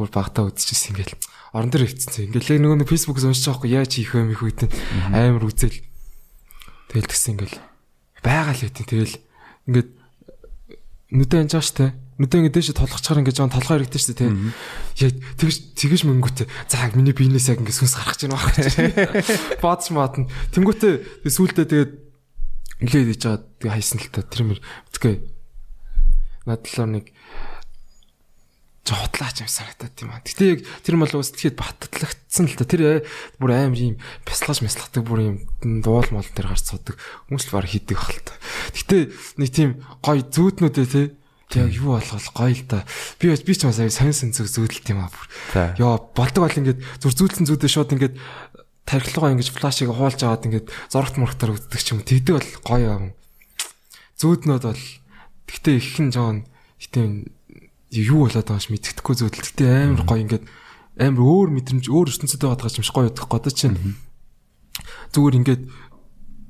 бүр 0.00 0.08
багтаа 0.08 0.48
үзчихсэн 0.48 0.96
ингээл 0.96 1.16
орон 1.52 1.68
дээр 1.68 1.92
хөвцсөн. 1.92 2.32
Ингээл 2.32 2.64
нөгөө 2.64 2.88
Facebook-с 2.88 3.28
уншиж 3.28 3.44
байгаа 3.44 3.60
хгүй 3.60 3.70
яаж 3.76 3.92
хийх 3.92 4.16
юм 4.16 4.32
их 4.32 4.40
үйтэн 4.40 4.72
амар 5.12 5.44
үзэл. 5.44 5.76
Тэгэл 6.88 7.10
тэгсэн 7.12 7.36
ингээл 7.36 7.56
байгаа 8.24 8.56
л 8.56 8.62
хэвтийн 8.64 8.88
тэгэл 8.88 9.16
ингээд 9.68 9.88
нүдэ 11.12 11.36
анж 11.44 11.52
байгаа 11.52 11.68
штэ. 11.68 11.86
Нүдэ 12.18 12.34
ингээд 12.40 12.56
дэше 12.56 12.72
толгочхоор 12.72 13.20
ингээд 13.20 13.38
жоон 13.38 13.52
толгой 13.52 13.84
ирэгдэж 13.84 14.00
штэ 14.00 14.16
тий. 14.16 14.30
Яг 15.04 15.12
тэгж 15.36 15.56
тэгж 15.76 16.00
мөнгөтэй 16.08 16.46
за 16.66 16.88
миний 16.96 17.12
биенээс 17.12 17.52
яг 17.52 17.60
ингээд 17.60 17.78
сүнс 17.84 17.94
гарах 18.00 18.16
гэж 18.16 18.22
байна 18.24 18.40
баг 19.60 19.60
баадч 19.60 19.84
маатна 19.92 20.30
тэнгүүтээ 20.56 21.28
сүүлдээ 21.28 21.66
тэгээд 21.68 21.92
нилээд 22.88 23.12
иж 23.12 23.22
байгаа 23.28 23.42
тэг 23.60 23.70
хайсан 23.70 23.98
л 24.00 24.08
та. 24.08 24.24
Тэр 24.24 24.42
мэр 24.48 24.60
тэгээ 24.94 25.16
надлаар 26.48 26.90
нэг 26.90 27.04
жоо 28.84 29.00
хотлаач 29.00 29.40
юм 29.40 29.48
санагдаад 29.48 29.92
тийм 29.96 30.12
аа. 30.12 30.20
Гэтэ 30.20 30.44
яг 30.44 30.60
тэр 30.84 31.00
мал 31.00 31.08
уус 31.08 31.32
тэгэхэд 31.32 31.56
баттлагцсан 31.56 32.44
л 32.44 32.56
та. 32.60 32.68
Тэр 32.68 32.82
э, 32.84 32.94
бүр 33.40 33.56
аим 33.56 33.72
юм 33.72 33.96
бясалгаж 34.28 34.60
мяслагдаг 34.60 35.02
бүр 35.08 35.20
юм 35.24 35.36
дуул 35.80 36.04
мал 36.12 36.28
дээр 36.36 36.52
гарч 36.52 36.68
суудаг. 36.68 37.00
Хүмүүс 37.32 37.48
л 37.48 37.54
баг 37.56 37.64
хийдэг 37.64 37.96
хал 37.96 38.20
та. 38.20 38.36
Гэтэ 38.76 39.08
нэг 39.40 39.48
тийм 39.48 39.80
гой 40.04 40.20
зүүднүүдээ 40.28 40.86
тий. 40.92 41.06
Яг 41.56 41.72
юу 41.72 41.96
болгол 41.96 42.28
гоё 42.36 42.52
л 42.52 42.64
та. 42.68 42.84
Би 43.16 43.32
би 43.32 43.54
ч 43.56 43.64
бас 43.64 43.80
аяа 43.80 43.88
сонь 43.88 44.12
сон 44.12 44.36
зүг 44.36 44.52
зүүдэлт 44.52 44.92
юм 44.92 45.00
аа 45.00 45.08
бүр. 45.08 45.24
Йоо 45.80 46.12
болдог 46.12 46.44
бол 46.44 46.60
ингээд 46.60 46.84
зүр 47.00 47.12
зүүдэлсэн 47.14 47.48
зүүдээ 47.48 47.70
шууд 47.72 47.94
ингээд 47.94 48.14
тархилгаа 48.84 49.32
ингэж 49.32 49.48
флашыг 49.48 49.88
хуулж 49.88 50.20
аваад 50.20 50.44
ингээд 50.44 50.68
зурагт 50.92 51.16
мурагтаар 51.16 51.56
үздэг 51.56 51.80
ч 51.80 51.88
юм. 51.96 52.04
Тэгдэг 52.04 52.34
бол 52.36 52.50
гоё 52.68 52.88
юм. 53.00 53.04
Зүүднүүд 54.20 54.64
бол 54.66 54.84
гэтээ 55.48 55.74
ихэнх 55.78 56.12
жоон 56.12 56.44
гэтээ 56.82 57.06
юу 58.02 58.26
болоод 58.26 58.46
байгаа 58.48 58.62
ш 58.62 58.70
мэддэхгүй 58.74 59.14
зөвдөл. 59.14 59.46
Гэтэ 59.46 59.66
амар 59.94 60.02
гоё 60.02 60.22
ингээд 60.26 60.44
амар 60.98 61.22
өөр 61.22 61.48
мэдрэмж 61.54 61.86
өөр 61.90 62.10
ертөнцид 62.10 62.42
байгаа 62.42 62.70
юм 62.70 62.86
шиг 62.86 62.94
гоё 62.94 63.08
бодох 63.10 63.28
годоо 63.30 63.52
чинь. 63.54 63.98
Зүгээр 65.14 65.38
ингээд 65.38 65.62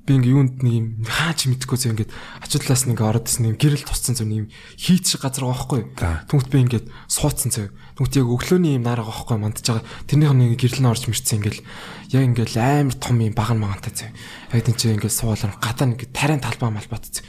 би 0.04 0.12
ингээ 0.20 0.36
юунд 0.36 0.60
нэг 0.60 0.74
юм 0.76 0.86
хаа 1.08 1.32
ч 1.32 1.48
мэдхгүй 1.48 1.76
зөө 1.80 1.92
ингээд 1.96 2.12
ачууллаас 2.44 2.84
нэг 2.84 3.00
ороод 3.00 3.24
ирсэн 3.24 3.52
юм 3.52 3.56
гэрэл 3.56 3.88
тусцсан 3.88 4.12
зөө 4.20 4.28
юм 4.28 4.48
хийц 4.76 5.16
шиг 5.16 5.24
газар 5.24 5.48
байхгүй. 5.48 5.96
Түнхт 6.28 6.48
би 6.52 6.60
ингээд 6.60 6.86
суудсан 7.08 7.48
зөө. 7.48 7.72
Түнхт 7.96 8.20
яг 8.20 8.28
өглөөний 8.28 8.76
юм 8.76 8.84
нараа 8.84 9.08
байхгүй 9.08 9.40
мандж 9.40 9.64
байгаа. 9.64 9.84
Тэрнийх 10.04 10.36
нэг 10.36 10.60
гэрэл 10.60 10.84
нь 10.84 10.90
орж 10.92 11.08
мэрцсэн 11.08 11.40
ингээл 11.40 11.64
яг 12.12 12.22
ингээл 12.36 12.56
амар 12.60 12.96
том 13.00 13.16
юм 13.16 13.32
баган 13.32 13.64
магантай 13.64 13.96
зөө. 13.96 14.12
Яг 14.52 14.60
тийм 14.68 14.76
чи 14.76 14.92
ингээд 14.92 15.08
суулаа 15.08 15.56
гадаа 15.56 15.88
нэг 15.88 16.04
тарайн 16.12 16.44
талбай 16.44 16.68
малбат 16.68 17.08
зөө 17.08 17.24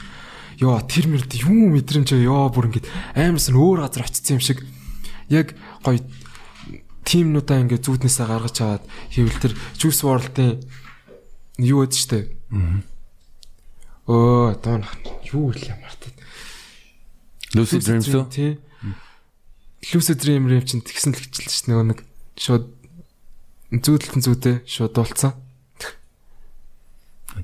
ёо 0.61 0.79
тэр 0.85 1.05
мөрд 1.11 1.31
юу 1.41 1.73
мэдрэмж 1.75 2.15
ёо 2.15 2.51
бүр 2.51 2.71
ингээд 2.71 2.87
аимсан 3.15 3.55
өөр 3.55 3.83
газар 3.83 4.07
очсон 4.07 4.39
юм 4.39 4.43
шиг 4.43 4.63
яг 5.29 5.55
гоё 5.83 5.99
тимнуудаа 7.05 7.61
ингээд 7.61 7.85
зүуднээсээ 7.85 8.25
гаргаж 8.25 8.57
аваад 8.61 8.83
хийвэл 9.13 9.41
тэр 9.41 9.53
Juice 9.77 10.01
WRLD-ийн 10.01 10.63
юу 11.61 11.85
гэдэг 11.85 11.99
штэ. 12.01 12.19
Өө 14.09 14.57
доон 14.61 14.83
юу 15.29 15.53
л 15.53 15.61
юм 15.61 15.79
артаа. 15.85 16.11
Lucid 17.53 17.85
Dreams 17.85 18.09
үү? 18.09 18.25
Тий. 18.33 18.51
Lucid 19.93 20.19
Dream 20.19 20.49
юм 20.49 20.65
чинь 20.65 20.81
тэгсэн 20.81 21.13
л 21.13 21.21
хичээлж 21.21 21.53
ш 21.53 21.69
нөгөө 21.69 21.85
нэг 21.93 21.99
шууд 22.35 22.65
зүүдэлтэн 23.69 24.21
зүйдээ 24.25 24.55
шууд 24.65 24.93
дуулцсан. 24.97 25.33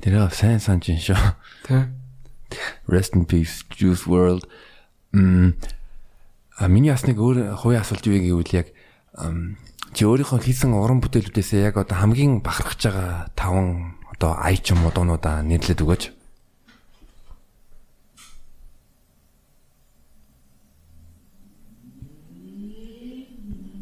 Тэр 0.01 0.27
сайн 0.33 0.59
санаж 0.59 0.89
шүү. 0.89 1.17
Тий. 1.69 2.00
Rest 2.87 3.15
in 3.15 3.25
peace 3.25 3.63
Juice 3.71 4.07
WRLD. 4.07 4.45
Мм 5.13 5.55
а 6.61 6.67
миний 6.67 6.93
бас 6.93 7.07
нэг 7.09 7.17
өөр 7.17 7.57
хувийн 7.57 7.81
асуулт 7.81 8.05
юу 8.05 8.21
гэвэл 8.21 8.53
яг 8.53 8.67
чи 9.97 10.05
өөрийнхөө 10.05 10.39
хийсэн 10.45 10.77
уран 10.77 11.01
бүтээлүүдээс 11.01 11.57
яг 11.57 11.81
одоо 11.81 11.97
хамгийн 11.97 12.45
бахархаж 12.45 12.85
байгаа 12.85 13.33
таван 13.33 13.97
одоо 14.13 14.37
ай 14.37 14.61
ч 14.61 14.77
юм 14.77 14.85
уу 14.85 14.93
дуунуудаа 14.93 15.41
нэрлээд 15.41 15.81
өгөөч. 15.81 16.03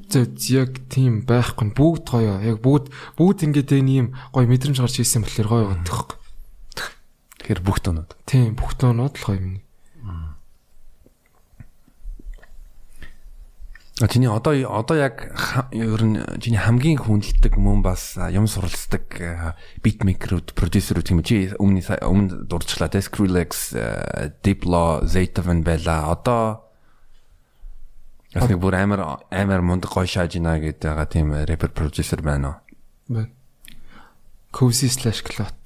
зөв 0.10 0.26
яг 0.50 0.72
тийм 0.90 1.22
байхгүй 1.28 1.70
бүгд 1.78 2.06
гоё 2.10 2.42
яг 2.42 2.58
бүгд 2.66 2.90
бүгд 3.14 3.46
ингээд 3.46 3.78
энэ 3.78 3.94
юм 4.02 4.08
гоё 4.34 4.50
мэдрэмж 4.50 4.82
гарч 4.82 5.06
ирсэн 5.06 5.22
болохоор 5.22 5.50
гоё 5.52 5.66
бодох. 5.70 6.19
Тэгэхээр 7.50 7.66
бүх 7.66 7.82
дуунууд. 7.82 8.14
Тийм, 8.30 8.54
бүх 8.54 8.78
дуунууд 8.78 9.18
л 9.18 9.26
гоё 9.26 9.42
миний. 9.42 9.66
А 14.00 14.08
чиний 14.08 14.30
одоо 14.30 14.54
одоо 14.70 14.96
яг 15.02 15.34
ер 15.74 16.02
нь 16.06 16.22
чиний 16.38 16.62
хамгийн 16.62 17.02
хүндэлдэг 17.02 17.58
мөн 17.58 17.82
бас 17.82 18.22
юм 18.30 18.46
суралцдаг 18.46 19.10
битмейкерүүд, 19.82 20.54
продюсерүүд 20.54 21.10
юм 21.10 21.26
чи 21.26 21.50
өмнө 21.58 21.98
өмнө 22.06 22.46
дурдчлаа 22.46 22.94
те 22.94 23.02
Skrillex, 23.02 23.74
Diplo, 24.46 25.02
Zaytoven 25.10 25.66
байла. 25.66 26.06
Одоо 26.14 26.70
бас 28.30 28.46
нэг 28.46 28.62
бүр 28.62 28.78
амар 28.78 29.26
амар 29.34 29.66
мундаг 29.66 29.90
гоё 29.90 30.06
шааж 30.06 30.38
ийна 30.38 30.62
гэдэг 30.62 30.86
байгаа 30.86 31.10
тийм 31.10 31.34
рэпер 31.34 31.74
продюсер 31.74 32.22
байна 32.22 32.62
уу? 33.10 33.26
Байна. 33.26 33.34
Cozy/Clot 34.54 35.58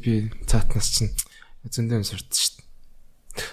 би 0.00 0.30
цаатнаас 0.46 0.88
чинь 0.88 1.12
зөндөө 1.70 1.96
юм 2.00 2.06
сурдаг 2.06 2.34
шүү 2.34 2.52
дээ. 2.58 3.48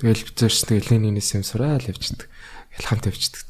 Тэгэл 0.00 0.24
битэрч 0.30 0.58
тэгэл 0.66 0.90
нэгнээс 0.96 1.30
юм 1.36 1.44
сураал 1.44 1.84
явчихдаг. 1.84 2.28
Ялхан 2.78 3.00
тавьчихдаг. 3.04 3.48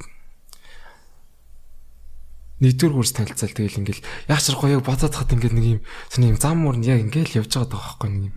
Нэгдүгээр 2.61 2.95
курс 2.97 3.13
танилцал 3.17 3.55
тэгэл 3.57 3.81
ингээл 3.81 4.05
яг 4.29 4.41
ч 4.45 4.53
гоё 4.53 4.81
яг 4.81 4.85
бодоод 4.85 5.17
хат 5.17 5.33
ингээд 5.33 5.57
нэг 5.57 5.67
юм 5.79 5.81
сони 6.13 6.33
юм 6.33 6.37
зам 6.37 6.61
мөр 6.61 6.77
яг 6.85 7.01
ингээл 7.01 7.41
явж 7.41 7.57
байгаа 7.57 7.73
даа 7.73 7.81
байхгүй 7.81 8.09
нэг 8.13 8.25
юм 8.29 8.35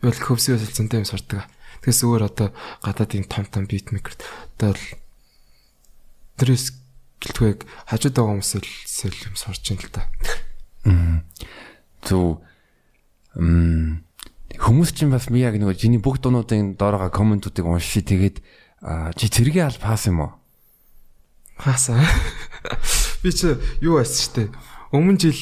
Би 0.00 0.08
бол 0.08 0.20
хөвсгөөс 0.20 0.64
л 0.68 0.76
зөнтэй 0.76 1.00
юм 1.02 1.08
сурдаг. 1.08 1.48
Тэгээс 1.82 2.00
өөр 2.04 2.22
одоо 2.28 2.48
гадаад 2.84 3.16
ийм 3.16 3.24
том 3.24 3.44
том 3.48 3.64
битмейкер 3.64 4.14
одоо 4.56 4.76
л 4.76 4.84
тэрээс 6.38 6.76
гэлтгүйг 7.24 7.64
хажууд 7.88 8.14
байгаа 8.14 8.32
хүмүүсээс 8.36 9.00
юм 9.32 9.36
сурч 9.36 9.64
ин 9.72 9.80
л 9.80 9.90
та. 9.92 10.02
Зү 12.04 12.44
м 13.40 14.03
хүмүүс 14.58 14.94
чинь 14.94 15.10
бас 15.10 15.30
ми 15.30 15.40
яг 15.42 15.58
нөгөө 15.58 15.76
жиний 15.78 16.00
бүх 16.02 16.20
дуунуудын 16.22 16.74
доороо 16.78 17.10
комментуудыг 17.10 17.66
уншиж 17.66 18.06
тэгээд 18.06 18.36
чи 19.16 19.26
зэргийн 19.28 19.70
аль 19.72 19.80
пас 19.80 20.06
юм 20.06 20.20
уу? 20.20 20.32
Хаасаа. 21.56 22.02
Би 23.22 23.32
чи 23.32 23.56
юу 23.80 23.98
байсан 23.98 24.20
штэ. 24.20 24.42
Өмнө 24.92 25.16
жил 25.16 25.40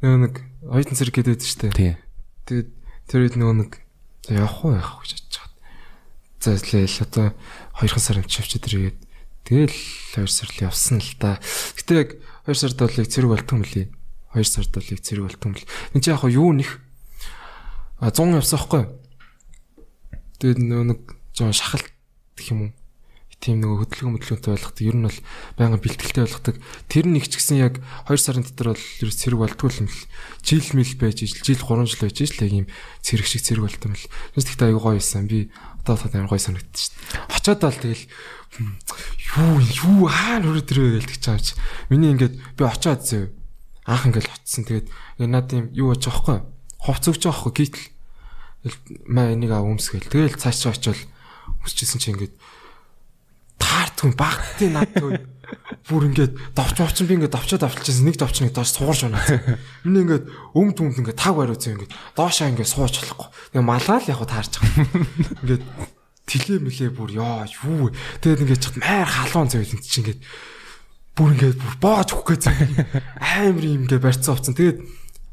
нөгөө 0.00 0.20
нэг 0.24 0.34
оюутан 0.64 0.96
зэрэг 0.96 1.14
гэдэг 1.20 1.42
штэ. 1.42 1.74
Тий. 1.76 2.00
Тэгээд 2.48 2.68
тэр 3.10 3.20
үед 3.26 3.36
нөгөө 3.36 3.56
нэг 3.60 3.70
явах 4.32 4.64
уу 4.64 4.72
явах 4.78 5.04
гэж 5.04 5.20
бодож 5.20 5.36
байгаа. 5.36 5.52
За 6.40 6.50
л 6.56 7.02
одоо 7.04 7.26
2 7.82 8.00
сар 8.00 8.16
юм 8.22 8.26
чивч 8.30 8.56
тэргээд 8.56 8.98
тэгэл 9.44 9.76
2 10.16 10.30
сар 10.30 10.48
л 10.48 10.64
явсан 10.70 11.02
л 11.02 11.12
та. 11.20 11.36
Гэтэ 11.76 11.92
яг 11.98 12.10
2 12.48 12.54
сард 12.54 12.78
бол 12.80 12.96
яг 12.96 13.08
зэрэг 13.10 13.30
болтон 13.30 13.60
мөлий. 13.60 13.92
2 14.32 14.46
сард 14.46 14.72
бол 14.72 14.88
яг 14.88 15.00
зэрэг 15.02 15.24
болтон 15.26 15.52
мөл. 15.52 15.66
Энд 15.92 16.04
чи 16.06 16.10
яг 16.14 16.24
юу 16.24 16.54
нэх 16.54 16.80
А 18.00 18.12
100 18.12 18.36
явсан 18.36 18.60
хгүй. 18.60 18.84
Тэгээд 20.40 20.60
нөгөө 20.60 20.86
нэг 20.92 21.00
жоо 21.32 21.52
шахалт 21.52 21.88
гэх 22.36 22.52
юм 22.52 22.60
уу? 22.68 22.72
тийм 23.40 23.60
нэг 23.60 23.84
хөдөлгөөн 23.84 24.16
хөдөлгөөнтэй 24.16 24.52
ойлгодог. 24.56 24.82
Ер 24.82 24.96
нь 24.96 25.06
бол 25.06 25.18
байнгын 25.60 25.82
бэлтгэлтэй 25.84 26.24
ойлгодог. 26.24 26.56
Тэр 26.88 27.04
нэг 27.06 27.28
ч 27.28 27.36
гэсэн 27.36 27.60
яг 27.60 27.74
2 28.08 28.16
сарын 28.16 28.42
дотор 28.42 28.74
бол 28.74 28.80
ер 28.80 29.08
нь 29.12 29.20
зэрэг 29.20 29.38
болтгүй 29.38 29.70
юм 29.76 29.88
л. 29.92 30.02
Жил 30.40 30.66
мэл 30.72 30.94
байж 30.96 31.18
ижил, 31.22 31.44
жил 31.44 31.60
3 31.60 31.84
жил 31.86 32.00
байж 32.00 32.16
ижил 32.16 32.42
яг 32.42 32.52
ийм 32.52 32.66
зэрэг 33.04 33.28
шиг 33.28 33.44
зэрэг 33.44 33.62
болт 33.68 33.82
юм 33.84 33.94
л. 33.94 34.08
Юус 34.34 34.46
тэгтээ 34.48 34.68
аюу 34.72 34.80
гоё 34.80 34.96
юмсан. 34.98 35.28
Би 35.28 35.52
одоо 35.84 35.96
тод 36.00 36.16
амар 36.16 36.32
гоё 36.32 36.40
санагдчих 36.40 36.90
шít. 36.90 36.94
Очоод 37.28 37.60
бол 37.60 37.76
тэгэл 37.76 38.04
юу 39.36 39.54
юу 39.62 40.08
хаана 40.08 40.48
өрөө 40.48 40.64
төрөө 40.64 40.88
гэлтэж 41.04 41.20
чаавч. 41.20 41.46
Миний 41.92 42.16
ингээд 42.16 42.34
би 42.56 42.62
очоод 42.64 43.04
зөө. 43.04 43.30
Анх 43.84 44.08
ингээд 44.08 44.32
очсон. 44.32 44.64
Тэгээд 44.64 44.88
надад 45.22 45.52
юм 45.52 45.66
юу 45.76 45.92
очих 45.92 46.10
واخхой 46.10 46.55
хувц 46.86 47.04
өгч 47.10 47.22
байгаа 47.26 47.42
хгүй 47.42 47.54
гítл 47.58 47.84
маа 49.10 49.34
энийг 49.34 49.50
аа 49.50 49.66
өмсгөл 49.66 50.06
тэгэл 50.06 50.38
цаашаа 50.38 50.72
очивол 50.72 51.02
өмсчихсэн 51.66 51.98
чи 51.98 52.14
ингээд 52.14 52.34
таартгүй 53.58 54.14
багтны 54.14 54.70
надгүй 54.70 55.18
бүр 55.88 56.10
ингээд 56.10 56.34
давч 56.54 56.74
давч 56.78 57.02
би 57.06 57.14
ингээд 57.14 57.34
давчаа 57.34 57.58
давчилчихсан 57.62 58.06
нэг 58.06 58.16
давч 58.18 58.42
нэг 58.42 58.52
доош 58.54 58.74
сугарч 58.74 59.06
байна. 59.06 59.22
Миний 59.86 60.02
ингээд 60.02 60.26
өм 60.54 60.74
түмд 60.74 60.98
ингээд 60.98 61.20
таг 61.20 61.38
бариуцсан 61.38 61.78
ингээд 61.78 61.94
доошаа 62.18 62.50
ингээд 62.50 62.72
сууж 62.74 62.94
болохгүй. 62.98 63.28
Нэг 63.54 63.62
малгаал 63.62 64.10
яг 64.10 64.22
таарч 64.26 64.58
байгаа. 64.58 65.06
Ингээд 65.46 65.64
тэлээ 66.26 66.58
мэлээ 66.58 66.90
бүр 66.90 67.10
ёо 67.14 67.46
юу. 67.46 67.94
Тэгээд 68.18 68.42
ингээд 68.42 68.62
чихт 68.62 68.76
маар 68.82 69.06
халуун 69.06 69.50
зав 69.50 69.62
илэн 69.62 69.82
чи 69.82 70.02
ингээд 70.02 70.20
бүр 71.14 71.30
ингээд 71.38 71.58
бүр 71.62 71.74
боож 71.78 72.08
өгөх 72.10 72.26
гэж 72.34 72.42
амар 72.50 73.62
юм 73.62 73.86
ингээд 73.86 74.02
барьцсан 74.02 74.34
уцсан. 74.34 74.58
Тэгээд 74.58 74.82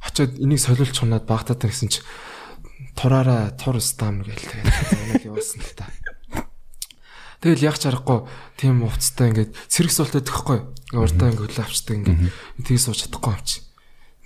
очиод 0.04 0.36
энийг 0.38 0.60
солиулж 0.60 0.92
чунаад 0.92 1.26
багтаад 1.26 1.64
гэсэн 1.64 1.90
чи 1.90 2.00
тураараа 2.94 3.56
тур 3.56 3.80
стам 3.82 4.22
гээл 4.22 4.44
тэгээд 4.44 5.26
явуулсан 5.28 5.62
л 5.64 5.74
та. 5.76 5.88
Тэгэл 7.44 7.68
яг 7.68 7.76
чарахгүй 7.76 8.24
тийм 8.56 8.88
уцтай 8.88 9.36
ингээд 9.36 9.52
сэрэг 9.68 9.92
суултаад 9.92 10.24
төгөхгүй. 10.24 10.60
Урдаа 10.96 11.28
ингээд 11.28 11.44
хөлөө 11.52 11.66
авчдаг 11.68 11.96
ингээд 12.00 12.20
тгий 12.64 12.80
сууж 12.80 13.04
чадахгүй 13.04 13.34
амч. 13.36 13.50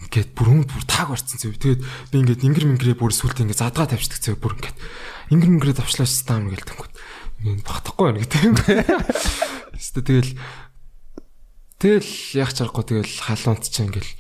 Ингээд 0.05 0.30
бүр 0.38 0.47
өмд 0.53 0.69
бүр 0.69 0.86
тааг 0.86 1.17
барцсан 1.17 1.41
зөө. 1.41 1.57
Тэгээд 1.57 1.82
би 1.82 2.15
ингээд 2.21 2.45
ингэр 2.45 2.65
мингрээ 2.69 2.93
бүр 2.93 3.09
сүултээ 3.09 3.49
ингээд 3.49 3.63
задгаа 3.65 3.89
тавьчихдаг 3.89 4.21
зөө 4.21 4.38
бүр 4.38 4.53
ингээд 4.61 4.78
ингэр 5.34 5.49
мингрээ 5.49 5.75
давчлаач 5.82 6.13
стам 6.13 6.53
гээл 6.53 6.69
тэнгүүд. 6.69 6.93
Ингээд 7.41 7.65
багтахгүй 7.65 8.05
байна 8.05 8.21
гэдэг 8.21 8.41
юм. 8.45 8.55
Тэстэ 9.73 10.01
тэгэл 10.05 10.32
тэгэл 11.82 12.11
яг 12.38 12.49
чарахгүй 12.53 12.84
тэгэл 12.86 13.13
халуунт 13.25 13.65
ч 13.65 13.75
ингээл 13.82 14.11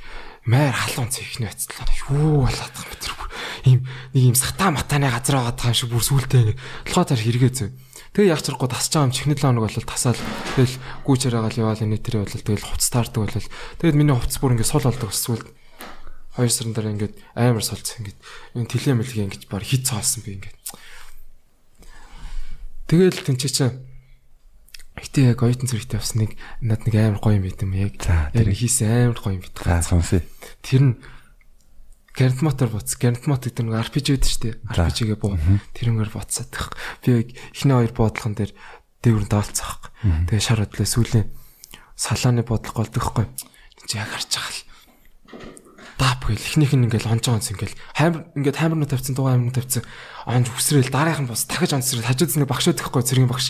майр 0.47 0.73
халуун 0.73 1.11
цэхний 1.11 1.51
байцлаа. 1.51 1.85
Юу 2.07 2.47
болоод 2.47 2.73
байгаа 2.73 2.87
юм 2.87 3.01
тэр 3.03 3.13
бүр 3.19 3.29
ийм 3.67 3.79
нэг 4.15 4.23
ийм 4.31 4.35
сата 4.39 4.71
матаны 4.71 5.11
газар 5.11 5.43
байгаа 5.43 5.69
юм 5.69 5.75
шиг 5.75 5.91
бүр 5.91 6.03
сүултээ 6.07 6.55
толгой 6.87 7.05
таар 7.05 7.21
хэрэгээ 7.21 7.51
зөө 7.51 7.69
Тэгээ 8.17 8.33
яг 8.33 8.41
чарахгүй 8.41 8.69
тасч 8.73 8.89
байгаа 8.97 9.07
юм 9.11 9.13
чихний 9.13 9.37
7 9.37 9.45
хоног 9.45 9.69
бол 9.69 9.77
тасаал 9.85 10.17
тэгэл 10.57 10.75
гүйчээр 11.05 11.37
агаал 11.37 11.61
яваал 11.61 11.85
энэ 11.85 12.01
тэрэ 12.01 12.25
бол 12.25 12.33
тэгэл 12.33 12.65
хувц 12.65 12.85
таардаг 12.89 13.21
бол 13.21 13.29
тэгээд 13.77 13.93
миний 13.93 14.17
хувц 14.17 14.33
бүр 14.41 14.57
ингээд 14.57 14.71
сул 14.73 14.89
болдог 14.89 15.13
эсвэл 15.13 15.45
хоёр 16.33 16.49
сарын 16.49 16.73
дараа 16.73 16.97
ингээд 16.97 17.13
амар 17.37 17.61
сулцсан 17.61 18.01
ингээд 18.01 18.19
энэ 18.57 18.69
тэлээ 18.73 18.95
мэлгээ 18.97 19.25
ингээд 19.29 19.45
баг 19.53 19.61
хит 19.61 19.85
цаалсан 19.85 20.25
би 20.25 20.41
ингээд 20.41 20.57
тэгэл 22.89 23.21
тэнцээ 23.21 23.53
чинь 23.53 23.77
Гэтэ 24.97 25.37
яг 25.37 25.45
оюутан 25.45 25.69
зэрэгтэй 25.69 26.01
авсан 26.01 26.25
нэг 26.25 26.33
над 26.57 26.89
нэг 26.89 26.97
амар 26.97 27.21
гоё 27.21 27.37
юм 27.37 27.45
байт 27.45 27.61
юм 27.61 27.77
яг. 27.77 28.01
Тэр 28.01 28.49
хийсэн 28.49 29.13
амар 29.13 29.21
гоё 29.21 29.37
юм 29.37 29.45
байт. 29.45 29.53
За 29.61 29.85
сонсъё. 29.85 30.25
Тэр 30.61 30.81
нь 30.81 30.95
Гэрнт 32.17 32.41
мотор 32.41 32.73
буц. 32.73 32.97
Гэрнт 32.97 33.29
мот 33.29 33.45
гэдэг 33.45 33.61
нэг 33.61 33.77
RPG 33.93 34.17
байдаг 34.17 34.31
шүү 34.33 34.41
дээ. 34.41 34.55
RPG-гээ 34.73 35.19
буу. 35.21 35.37
Тэрнгээр 35.77 36.09
буцаад 36.09 36.49
байх. 36.49 36.73
Би 37.05 37.29
эхний 37.53 37.77
хоёр 37.77 37.93
буудлын 37.93 38.33
дээр 38.33 38.51
дээвэр 39.05 39.29
даалцах. 39.29 39.93
Тэгээ 40.01 40.41
шар 40.41 40.65
хөдлөө 40.65 40.87
сүүлийн 40.89 41.29
салааны 41.93 42.41
бодлого 42.41 42.81
голдог 42.81 43.03
хгүй. 43.05 43.25
Чи 43.85 44.01
яг 44.01 44.09
харж 44.09 44.33
байгаа 44.33 44.49
л. 44.49 44.61
Дап 45.97 46.21
гэл 46.29 46.37
эхнийх 46.37 46.73
нь 46.77 46.85
ингээл 46.85 47.09
онж 47.09 47.25
онц 47.25 47.49
ингээл 47.49 47.73
хаймар 47.97 48.29
ингээд 48.37 48.57
хаймарнуу 48.61 48.85
тавьсан 48.85 49.17
дугаа 49.17 49.33
хаймарнуу 49.33 49.57
тавьсан 49.57 49.83
онж 50.29 50.45
үсрээл 50.53 50.93
дараагийнх 50.93 51.25
нь 51.25 51.31
бос 51.33 51.49
дахиж 51.49 51.73
онцрэл 51.73 52.05
хажууд 52.05 52.37
нь 52.37 52.45
багш 52.45 52.69
өгөхгүй 52.69 53.01
цэргийн 53.01 53.31
багш 53.31 53.49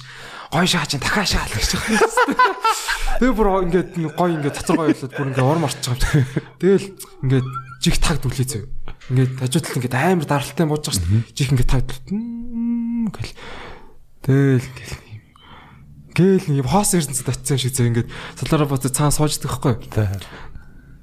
гой 0.51 0.67
шаач 0.67 0.95
дахиад 0.95 1.27
шаал 1.27 1.51
гэж 1.51 1.69
байгаа. 1.75 2.07
Тэгээ 3.19 3.35
бүр 3.35 3.47
ингээд 3.67 3.91
гой 4.15 4.29
ингээд 4.39 4.57
цацар 4.63 4.77
гой 4.79 4.95
болоод 4.95 5.11
бүр 5.11 5.27
ингээд 5.27 5.49
орм 5.51 5.65
орч 5.67 5.75
байгаа 5.83 6.11
юм. 6.15 6.27
Тэгэл 6.61 6.87
ингээд 7.25 7.47
жиг 7.83 7.95
таг 7.99 8.17
дүлээ 8.23 8.47
зөө. 8.47 8.63
Ингээд 9.11 9.33
хажуудал 9.43 9.77
ингээд 9.81 9.95
амар 9.97 10.27
даралтай 10.29 10.65
бууж 10.69 10.83
байгаа 10.87 10.95
шүү 10.95 11.07
дээ. 11.11 11.35
Жиг 11.35 11.49
ингээд 11.51 11.71
таг 11.73 11.83
гэл. 11.83 13.33
Тэгэл 14.23 14.69
гэл. 14.71 14.95
Гээл 16.17 16.49
нэг 16.49 16.65
хоос 16.65 16.97
эрдэнэд 16.97 17.29
очсон 17.29 17.57
шиг 17.61 17.77
зөө 17.77 17.87
ингээд 17.93 18.09
салаараа 18.41 18.65
боцоо 18.65 18.89
цаан 18.89 19.13
сууждаг 19.13 19.53
байхгүй. 19.53 19.77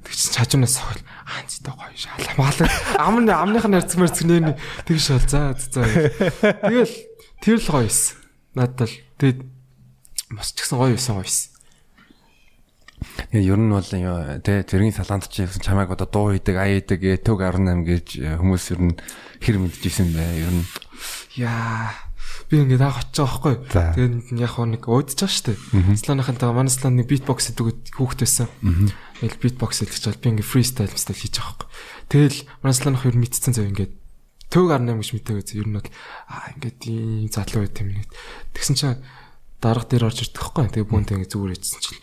Тэг 0.05 0.13
чи 0.13 0.29
чажуунаас 0.29 0.77
сохол 0.77 1.01
анцтай 1.25 1.73
гоё 1.73 1.97
шалаа 1.97 2.33
мал. 2.37 2.59
Амны 3.01 3.31
амных 3.33 3.65
нь 3.65 3.75
арцмаар 3.75 4.13
цэгнээ 4.13 4.53
тэг 4.85 4.97
шал 5.01 5.19
за 5.25 5.57
за. 5.57 5.81
Тэгэл 5.81 6.93
тэр 7.41 7.57
л 7.57 7.67
гоё 7.73 7.89
эс. 7.89 8.13
Надад 8.53 8.85
л 8.85 8.95
тэгэд 9.17 9.41
мос 10.29 10.53
ч 10.53 10.61
гэсэн 10.61 10.77
гоё 10.77 10.93
байсан 10.93 11.17
гоё 11.17 11.25
эс. 11.25 11.49
Тэгээ 13.33 13.49
ер 13.49 13.59
нь 13.59 13.73
бол 13.73 13.89
тэ 14.45 14.63
зэргийн 14.69 14.93
салаанд 14.93 15.25
чи 15.27 15.49
гэсэн 15.49 15.65
чамайг 15.65 15.89
одоо 15.89 16.05
дуу 16.05 16.37
хийдэг, 16.37 16.55
ая 16.55 16.77
хийдэг, 16.79 17.25
төг 17.25 17.41
18 17.41 17.81
гэж 17.85 18.07
э, 18.21 18.37
хүмүүс 18.37 18.65
ер 18.77 18.81
нь 18.85 18.95
хэр 19.41 19.57
мэдчихсэн 19.57 20.13
бай. 20.13 20.45
Ер 20.45 20.53
нь 20.53 20.65
яа 21.41 22.04
би 22.49 22.55
ингээд 22.61 22.83
аах 22.85 23.01
очиж 23.03 23.17
байгаа 23.25 23.55
байхгүй. 23.55 23.55
Тэгээд 23.69 24.13
яг 24.39 24.51
хоо 24.53 24.65
нэг 24.69 24.83
уудаж 24.85 25.17
байгаа 25.17 25.33
шүү 25.33 25.45
дээ. 25.55 25.97
Сланыхантайгаа 26.01 26.55
манай 26.55 26.73
слан 26.73 26.95
нэг 26.95 27.07
битбокс 27.09 27.49
гэдэг 27.51 27.95
хүүхэд 27.97 28.21
байсан. 28.21 28.47
Тэгэл 29.21 29.41
битбокс 29.41 29.81
хэлж 29.81 30.01
чад 30.01 30.21
би 30.21 30.29
ингээд 30.35 30.49
фристайл 30.49 30.93
мстайл 30.93 31.19
хийж 31.19 31.35
байгаа 31.41 31.55
байхгүй. 31.55 31.69
Тэгэл 32.11 32.39
манай 32.61 32.75
сланых 32.77 33.05
ер 33.09 33.17
мэдсэн 33.17 33.53
зав 33.55 33.65
ингээд 33.65 33.93
төг 34.53 34.67
18 34.69 35.01
гэж 35.01 35.09
мэдээгүй 35.15 35.59
ер 35.59 35.67
нь 35.67 35.77
бол 35.79 35.89
аа 36.29 36.53
ингээд 36.53 36.79
ийм 36.85 37.27
задлуу 37.33 37.65
байт 37.65 37.81
юм 37.81 37.89
нэг. 37.97 38.09
Тэгсэн 38.53 38.75
чинь 38.77 39.01
дарга 39.59 39.89
дээр 39.89 40.07
орж 40.07 40.21
ирдэг 40.21 40.41
байхгүй. 40.41 40.69
Тэгээ 40.69 40.89
бүүнтэй 40.91 41.15
ингээд 41.17 41.33
зүгээр 41.33 41.53
хийсэн 41.57 41.81
чинь 41.81 42.01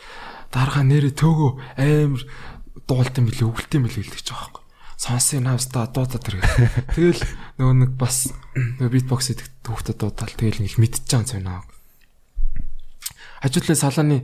дарга 0.51 0.83
нэрээ 0.83 1.15
төөгөө 1.17 1.51
амар 1.79 2.23
дуулт 2.89 3.15
юм 3.17 3.27
билээ 3.31 3.49
өгөлт 3.49 3.73
юм 3.79 3.85
билээ 3.87 4.05
гэлдэж 4.05 4.27
байгаа 4.27 4.51
байхгүй. 4.51 4.62
Сонсын 5.03 5.43
навста 5.43 5.83
дуудаад 5.91 6.23
тэр. 6.23 6.39
Тэгэл 6.95 7.19
нөгөө 7.59 7.75
нэг 7.75 7.91
бас 7.99 8.31
битбокс 8.55 9.35
гэдэг 9.35 9.49
түүхтэд 9.67 9.99
дуудаал 9.99 10.31
тэгэл 10.31 10.63
их 10.63 10.79
мэдчихэж 10.79 11.11
байгаа 11.11 11.43
юм 11.43 11.47
байна. 11.51 11.67
Хажуудлын 13.43 13.83
салааны 13.83 14.19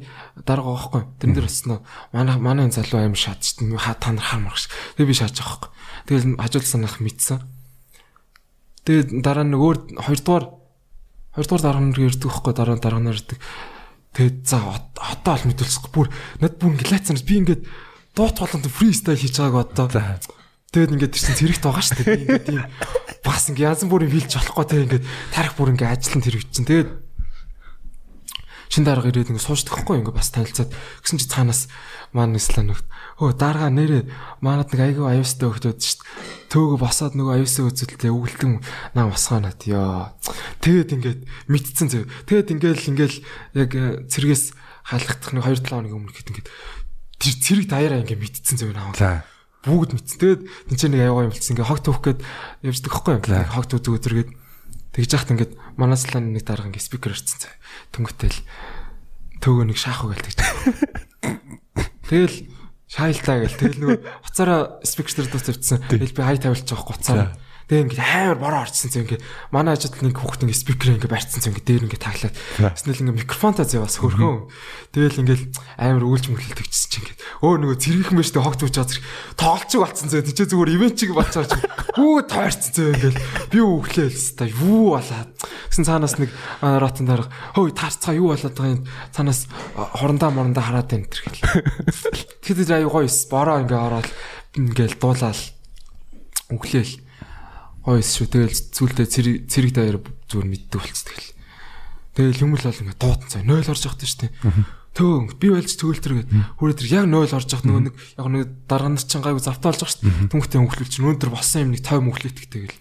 дарга 0.47 0.71
байхгүй. 0.71 1.03
Тэрэн 1.19 1.35
дээр 1.35 1.51
болсон 1.51 1.83
манай 2.15 2.39
манай 2.39 2.71
залуу 2.71 3.03
аим 3.03 3.19
шатч 3.19 3.59
та 3.59 4.15
нар 4.15 4.23
хармарч. 4.23 4.71
Тэгээ 4.95 5.11
би 5.11 5.19
шааж 5.19 5.35
байгаа 5.35 5.51
байхгүй. 5.59 5.71
Тэгэл 6.07 6.39
хажуул 6.39 6.71
санах 6.71 7.03
мэдсэн. 7.03 7.43
Тэгээд 8.87 9.09
дараа 9.19 9.43
нь 9.51 9.59
өөр 9.59 9.99
хоёрдугаар 9.99 10.47
хоёрдугаар 11.35 11.65
дарга 11.67 11.83
нар 11.83 12.07
ирдэг 12.07 12.31
байхгүй 12.31 12.55
дараа 12.55 12.79
дарга 12.79 13.03
нар 13.03 13.19
ирдэг. 13.19 13.43
Тэгээд 14.15 14.47
за 14.47 14.63
одоо 14.63 15.35
л 15.35 15.49
мэдүүлсэхгүй 15.51 15.91
бүр 15.91 16.09
над 16.39 16.55
бүр 16.63 16.79
гэлээцнаас 16.79 17.27
би 17.27 17.43
ингээд 17.43 17.67
дуут 18.15 18.39
болгонд 18.39 18.71
фристайл 18.71 19.19
хийж 19.19 19.43
байгааг 19.43 19.75
одоо. 19.75 20.38
Тэгээд 20.69 20.93
ингээд 21.01 21.15
чинь 21.17 21.39
зэрэгт 21.39 21.65
байгаа 21.65 21.85
шүү 21.85 21.97
дээ. 22.05 22.17
Ингээд 22.29 22.45
тийм 22.45 22.63
бас 23.25 23.49
ингээд 23.49 23.69
янз 23.73 23.83
бүрийн 23.89 24.13
хилж 24.13 24.33
болохгүй 24.37 24.67
те 24.69 24.77
ингээд 24.85 25.05
тарих 25.33 25.55
бүр 25.57 25.73
ингээд 25.73 25.93
ажиллан 25.97 26.23
тэр 26.25 26.37
үчин. 26.37 26.65
Тэгээд 26.69 26.91
шин 28.69 28.85
дарга 28.85 29.09
ирээд 29.09 29.33
ингээд 29.33 29.49
сууждаг 29.49 29.81
хгүй 29.81 30.05
ингээд 30.05 30.19
бас 30.21 30.29
танилцаад 30.29 30.69
гэсэн 30.69 31.19
чи 31.19 31.27
цаанаас 31.27 31.73
маань 32.13 32.37
ислам 32.37 32.69
нэг 32.69 32.85
Хөө 33.19 33.35
дарга 33.35 33.67
нэрээ 33.73 34.07
манад 34.45 34.71
нэг 34.71 34.95
айгүй 34.95 35.19
аюустай 35.19 35.51
өгчөөд 35.51 35.81
шít. 35.83 36.07
Төөгө 36.55 36.79
босоод 36.79 37.19
нөгөө 37.19 37.43
аюусаа 37.43 37.67
үзэлтэй 37.67 38.15
өгөлтөн 38.15 38.63
нам 38.95 39.11
басгаанаад 39.11 39.59
ёо. 39.67 40.15
Тэгээд 40.63 40.95
ингээд 40.95 41.21
мэдцэн 41.51 41.89
зөө. 41.91 42.05
Тэгээд 42.31 42.53
ингээл 42.55 42.89
ингээл 42.95 43.19
яг 43.59 43.71
цэргээс 44.07 44.45
хаалгах 44.87 45.35
нэг 45.35 45.45
2 45.51 45.67
7 45.67 45.67
хоногийн 45.67 45.99
өмнө 45.99 46.15
гэхэд 46.15 46.31
ингээд 46.31 46.49
тэр 47.19 47.35
цэрэг 47.43 47.67
даяараа 47.67 48.01
ингээд 48.07 48.23
мэдцэн 48.23 48.57
зөө 48.63 48.73
наа. 48.79 48.95
Бүгд 49.67 49.91
мэдсэн. 49.97 50.19
Тэгээд 50.23 50.43
энэ 50.71 50.79
чинь 50.79 50.93
нэг 50.95 51.03
аюугаа 51.09 51.25
юм 51.27 51.33
болсон. 51.35 51.53
Ингээд 51.57 51.71
хог 51.71 51.81
түүх 51.83 52.01
гээд 52.05 52.21
явждаг 52.63 52.93
байхгүй 52.95 53.13
юу? 53.19 53.51
Хог 53.51 53.67
түүх 53.67 53.97
үзэргээд 53.99 54.31
тэгж 54.95 55.11
яхад 55.15 55.33
ингээд 55.35 55.53
манаслан 55.75 56.25
нэг 56.35 56.43
дарга 56.47 56.71
ингээд 56.71 56.87
спикер 56.87 57.15
ирсэн 57.15 57.39
цаа. 57.43 57.55
Төнгөтэй 57.91 58.31
л 58.31 58.41
төөгөө 59.43 59.67
нэг 59.67 59.79
шаах 59.79 60.07
угаал 60.07 60.23
тэгж. 60.23 60.39
Тэгэл 62.07 62.37
шаайлтаа 62.89 63.37
гэл 63.45 63.59
тэгэл 63.59 63.81
нөгөө 63.83 63.99
уцаараа 64.27 64.81
спикчдэр 64.87 65.29
дууц 65.29 65.45
тавьчихсан. 65.45 65.83
Тэгэл 65.91 66.17
би 66.17 66.23
хай 66.23 66.39
тавилчих 66.41 66.73
жоох 66.73 66.95
гоцоо. 66.97 67.35
Тэгээ 67.69 67.85
ингээд 67.85 68.01
амар 68.01 68.39
бороо 68.41 68.65
орчихсон 68.65 68.89
зэ 68.89 69.01
ингээд 69.05 69.23
манай 69.53 69.77
ажилд 69.77 70.01
нэг 70.01 70.17
хүүхд 70.17 70.49
ингээд 70.49 70.63
спикер 70.65 70.97
ингээд 70.97 71.13
барьцсан 71.13 71.45
зэ 71.45 71.53
ингээд 71.53 71.69
дээр 71.69 71.85
ингээд 71.85 72.01
таглаад. 72.01 72.37
Тэснэл 72.57 73.03
ингээд 73.05 73.21
микрофонтой 73.29 73.69
зэ 73.69 73.85
бас 73.85 74.01
хөрхөн. 74.01 74.49
Тэгэл 74.97 75.21
ингээд 75.21 75.43
амар 75.77 76.05
үйлч 76.09 76.33
мөрлөлтөгчсөн 76.33 76.89
чинь 76.89 77.05
ингээд 77.05 77.21
өө 77.45 77.55
нөгөө 77.61 77.77
цэргийнхэн 77.77 78.17
байж 78.17 78.31
тэ 78.33 78.41
хогт 78.41 78.65
үуч 78.65 78.77
азар 78.81 79.01
тоглолцог 79.37 79.81
болцсон 79.85 80.09
зэ. 80.09 80.25
Тэчээ 80.25 80.49
зүгээр 80.49 80.75
ивент 80.81 80.97
чиг 80.97 81.13
болцооч. 81.13 81.53
Хүү 81.93 82.17
тойрцсон 82.25 82.73
зэ 82.73 82.85
ингээд 82.89 83.17
би 83.53 83.59
өглөө 83.61 84.09
хэлсэн 84.17 84.37
та 84.41 84.45
юу 84.49 84.97
болоод. 84.97 85.29
Гэсэн 85.69 85.85
цаанаас 85.85 86.17
нэг 86.17 86.33
ротон 86.65 87.05
дарга 87.05 87.29
хөөе 87.53 87.77
таарцгаа 87.77 88.17
юу 88.17 88.33
болоод 88.33 88.57
байгаа 88.57 88.77
юм. 88.81 88.89
Цаанаас 89.13 89.45
хорондоо 89.77 90.33
морондоо 90.33 90.65
хараад 90.65 90.89
байна 90.89 91.05
тэр 91.05 91.21
гэл. 91.29 91.45
Тэгэхээр 92.49 92.81
аюу 92.81 93.05
гоё 93.05 93.13
бороо 93.29 93.61
ингээд 93.61 93.85
ороод 93.85 94.09
ингээд 94.57 94.97
дуулаад 94.97 95.37
өглөөл 96.49 97.08
гоё 97.89 98.05
шүү. 98.05 98.29
Тэгэл 98.29 98.61
зүйлдээ 98.77 99.07
цэрэг 99.49 99.73
даяар 99.73 99.99
зүгээр 100.29 100.49
мэддэг 100.53 100.77
болц 100.77 101.01
тэгэл. 101.09 101.33
Тэгэл 102.13 102.43
юм 102.45 102.53
л 102.53 102.61
бол 102.61 102.81
ингээд 102.85 103.01
дуудан 103.01 103.29
цай 103.33 103.43
0 103.49 103.65
орж 103.65 103.83
явахтай 103.89 104.05
шүү 104.05 104.21
дээ. 104.29 104.33
Төө 104.93 105.39
би 105.41 105.49
байлж 105.49 105.73
төгөлтөр 105.79 106.15
гээд 106.21 106.31
хүрээ 106.59 106.77
тэр 106.77 106.89
яг 106.93 107.07
0 107.09 107.33
орж 107.33 107.49
явах 107.49 107.65
нөгөө 107.65 107.83
нэг 107.89 107.95
яг 107.97 108.27
нэг 108.29 108.45
дарга 108.69 108.89
нар 108.93 109.05
чинь 109.05 109.25
гайгүй 109.25 109.41
завтаа 109.41 109.71
болж 109.73 109.81
байгаа 109.81 109.95
шүү 109.95 110.05
дээ. 110.05 110.33
Түнхтэй 110.37 110.59
өнгөлөл 110.61 110.93
чинь 110.93 111.07
өнөөдөр 111.09 111.31
болсон 111.33 111.63
юм 111.65 111.71
нэг 111.73 111.83
50 111.87 112.05
мөглөөтг 112.05 112.47
тэгэл. 112.51 112.77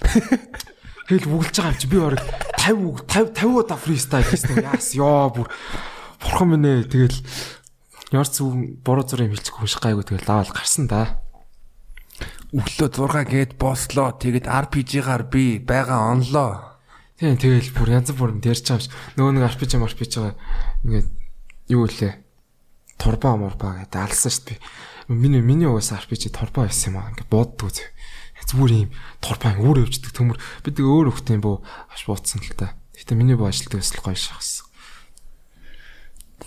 Тэгэл 1.07 1.29
бүгэлж 1.29 1.55
байгаа 1.55 1.71
юм 1.71 1.79
чи 1.79 1.87
би 1.87 1.97
бараг 2.01 2.23
50 2.57 3.07
50 3.07 3.37
50 3.37 3.61
удаа 3.61 3.77
фристайл 3.77 4.27
хийсэн 4.27 4.59
яас 4.65 4.91
ёо 4.97 5.29
бүр 5.29 5.47
бурхан 6.19 6.47
минь 6.51 6.67
ээ 6.67 6.89
тэгэл 6.89 7.21
Ямар 8.11 8.27
зүг 8.31 8.79
буруу 8.87 9.03
зүрх 9.03 9.27
юм 9.27 9.35
хэлчих 9.35 9.51
хүн 9.51 9.67
шиг 9.67 9.83
гайгүй 9.83 10.07
тэгэл 10.07 10.23
даавал 10.23 10.55
гарсан 10.55 10.87
да 10.87 11.19
өглөө 12.55 12.89
6 12.95 13.27
гээд 13.27 13.51
бослоо. 13.59 14.15
Тэгээд 14.15 14.47
RPG-гаар 14.47 15.23
би 15.27 15.59
байгаа 15.59 16.15
онлоо. 16.15 16.79
Тийм 17.19 17.35
тэгэл 17.35 17.73
бүр 17.73 17.89
янз 17.97 18.13
бүрэн 18.13 18.39
дэрч 18.39 18.71
байгаа 18.71 18.85
ш. 18.85 18.93
Нөгөө 19.17 19.31
нэг 19.35 19.43
RPG 19.51 19.71
RPG 19.81 20.13
байгаа 20.15 20.35
ингээд 20.85 21.07
юу 21.73 21.83
үлээ. 21.89 22.13
Турбаа 22.95 23.35
мурбаа 23.35 23.83
гэдэг 23.83 23.99
алсан 23.99 24.31
ш. 24.31 24.39
Миний 25.11 25.43
миний 25.43 25.67
уус 25.67 25.91
RPG 25.91 26.31
турбаа 26.31 26.69
байсан 26.71 26.95
юм 26.95 27.01
аа. 27.03 27.11
Ингээд 27.11 27.27
бууддаг 27.27 27.67
үз. 27.67 27.83
Зүгээр 28.47 28.87
юм 28.87 28.91
турбаа 29.19 29.59
өөр 29.59 29.83
өвчдөг 29.83 30.15
төмөр. 30.15 30.39
Бид 30.63 30.79
өөр 30.79 31.11
хөхт 31.11 31.35
юм 31.35 31.43
бoo 31.43 31.57
аш 31.91 32.07
бууцсан 32.07 32.39
л 32.39 32.55
та. 32.55 32.79
Гэтэ 32.95 33.19
миний 33.19 33.35
боо 33.35 33.51
ажилтдаг 33.51 33.83
өсөл 33.83 33.99
гоё 33.99 34.15
шахсан. 34.15 34.63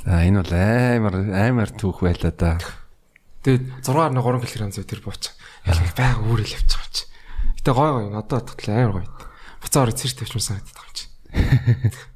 За 0.01 0.25
энэ 0.25 0.41
бол 0.41 0.55
амар 0.57 1.15
амар 1.29 1.71
түүх 1.77 2.01
байлаа 2.01 2.33
да. 2.33 2.57
Тэгээд 3.45 3.85
6.3 3.85 4.17
кг 4.17 4.73
зөө 4.73 4.87
тэр 4.89 5.05
бууч. 5.05 5.35
Ялах 5.67 5.95
байга 5.97 6.23
өөрөөл 6.25 6.55
явчих 6.57 6.81
юм 6.81 6.91
чи. 6.93 7.05
Гэтэ 7.61 7.73
гой 7.75 7.91
гой 7.93 8.07
одоо 8.17 8.41
татал 8.41 8.75
амар 8.75 8.93
гоё. 9.05 9.11
Буцаа 9.61 9.83
орой 9.85 9.97
цэрэг 9.97 10.17
тавьчихсан 10.17 10.61
санагдаад 10.61 10.77
байгаа 10.77 10.89
юм 10.89 10.97
чи. 10.97 11.05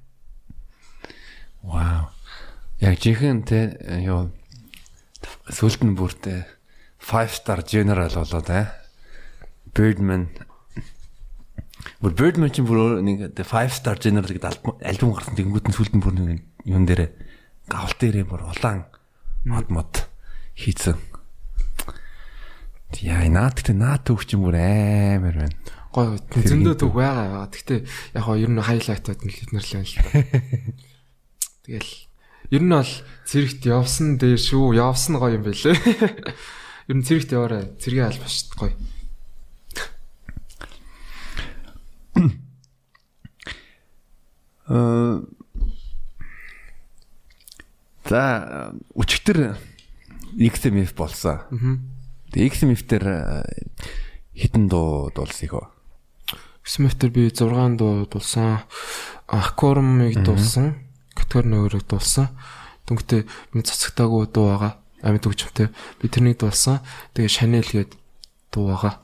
Вау. 1.65 2.05
Яг 2.81 2.97
жихэн 3.01 3.45
те 3.45 3.77
юу 4.05 4.33
сүлд 5.49 5.85
нь 5.85 5.97
бүртээ 5.97 6.45
5 7.05 7.37
star 7.37 7.61
general 7.65 8.13
болоод 8.13 8.49
аа. 8.49 8.73
Birdman 9.75 10.33
Бүр 12.01 12.13
Birdman 12.17 12.53
чинь 12.53 12.69
бүр 12.69 13.01
нэг 13.05 13.33
5 13.37 13.73
star 13.73 14.01
general 14.01 14.29
гэдэг 14.29 14.81
альбом 14.81 15.13
гарсан 15.13 15.37
тэгэнгүүт 15.37 15.69
нь 15.69 15.77
сүлд 15.77 15.93
нь 15.97 16.05
бүр 16.05 16.15
нэг 16.17 16.41
юун 16.65 16.89
дээрээ 16.89 17.11
гавл 17.69 17.97
дээрээ 17.97 18.25
бүр 18.29 18.45
улаан 18.49 18.89
мод 19.45 19.69
мод 19.69 20.09
хийцэн 20.57 20.97
Яа, 23.03 23.27
наад 23.27 23.59
гэхдээ 23.59 23.75
наад 23.75 24.07
төвч 24.07 24.39
юм 24.39 24.47
бүр 24.47 24.59
амар 24.61 25.35
байна. 25.35 25.57
Гой 25.91 26.19
зөндөө 26.31 26.75
төв 26.79 26.95
байгаа. 26.95 27.51
Гэхдээ 27.51 27.81
яг 28.15 28.23
хоо 28.23 28.39
ер 28.39 28.51
нь 28.51 28.63
хайлайтад 28.63 29.23
нь 29.23 29.31
л 29.31 29.43
эднэр 29.47 29.67
л. 29.67 29.95
Тэгэл 31.67 31.93
ер 32.55 32.63
нь 32.63 32.71
бол 32.71 32.93
цэрэгт 33.27 33.63
явсан 33.67 34.19
дээр 34.19 34.39
шүү. 34.39 34.79
Явсан 34.79 35.19
гоё 35.19 35.39
юм 35.39 35.47
байлээ. 35.47 35.75
Ер 36.91 36.97
нь 36.99 37.07
цэрэгт 37.07 37.35
яваарай. 37.35 37.75
Цэргийн 37.79 38.11
аль 38.11 38.21
баш 38.21 38.47
гоё. 38.55 38.75
Э 44.71 45.23
За 48.05 48.75
өчтөр 48.93 49.57
XMF 50.37 50.93
болсон. 50.93 51.41
Аа 51.41 51.94
Тэгээ 52.35 52.51
XMF-тер 52.51 53.05
хитэн 54.35 54.66
дуу 54.66 55.14
дуулсан 55.14 55.47
их 55.47 55.55
үү? 55.55 55.66
XMF-тер 56.66 57.14
би 57.14 57.30
6 57.30 57.78
дуу 57.78 58.11
дуулсан. 58.11 58.66
Aquarium-ыг 59.30 60.18
дуулсан. 60.18 60.74
Категори 61.14 61.55
нөөрөг 61.55 61.87
дуулсан. 61.87 62.35
Дүнхтэй 62.91 63.30
миний 63.55 63.62
цацагтаагүй 63.62 64.26
дуу 64.35 64.51
байгаа. 64.51 64.72
Амьд 65.07 65.30
өгчмтэй. 65.30 65.70
Би 66.03 66.11
тэрнийг 66.11 66.43
дуулсан. 66.43 66.82
Тэгээ 67.14 67.30
Chanel 67.30 67.70
гээд 67.70 67.95
дуу 68.51 68.74
байгаа. 68.74 68.99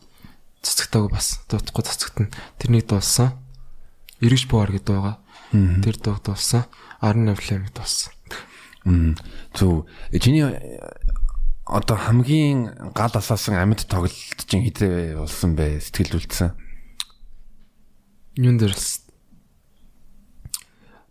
Цацагтаагүй 0.67 1.15
бас 1.15 1.39
дуухгүй 1.47 1.87
цацагт 1.87 2.19
нь 2.19 2.35
тэрнийг 2.59 2.91
дуулсан. 2.91 3.39
Эргэж 4.19 4.51
буугаар 4.51 4.75
гэдэг 4.75 4.91
байгаа. 4.91 5.17
Тэр 5.87 5.97
дуу 6.03 6.19
дуулсан. 6.19 6.67
18 6.99 7.39
флэм 7.39 7.71
дуулсан. 7.71 8.11
Мм. 8.89 9.15
Зү 9.55 9.87
чиний 10.19 10.49
одоо 11.67 11.97
хамгийн 11.97 12.93
гал 12.95 13.13
асаасан 13.15 13.59
амьд 13.59 13.87
тоглолт 13.87 14.15
чинь 14.49 14.65
хизээ 14.65 15.17
болсон 15.17 15.57
бэ? 15.57 15.81
Сэтгэл 15.81 16.19
үлдсэн. 16.19 16.57
Юун 18.41 18.57
дээр 18.57 18.75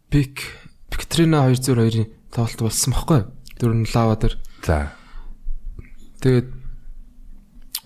Пик 0.09 0.41
Пиктрина 0.89 1.45
202-ын 1.53 2.09
тоглолт 2.33 2.61
болсон 2.65 2.93
баггүй. 2.97 3.21
Дөрөв 3.61 3.93
лава 3.93 4.15
дээр. 4.17 4.35
За. 4.65 4.91
Тэгээд 6.25 6.49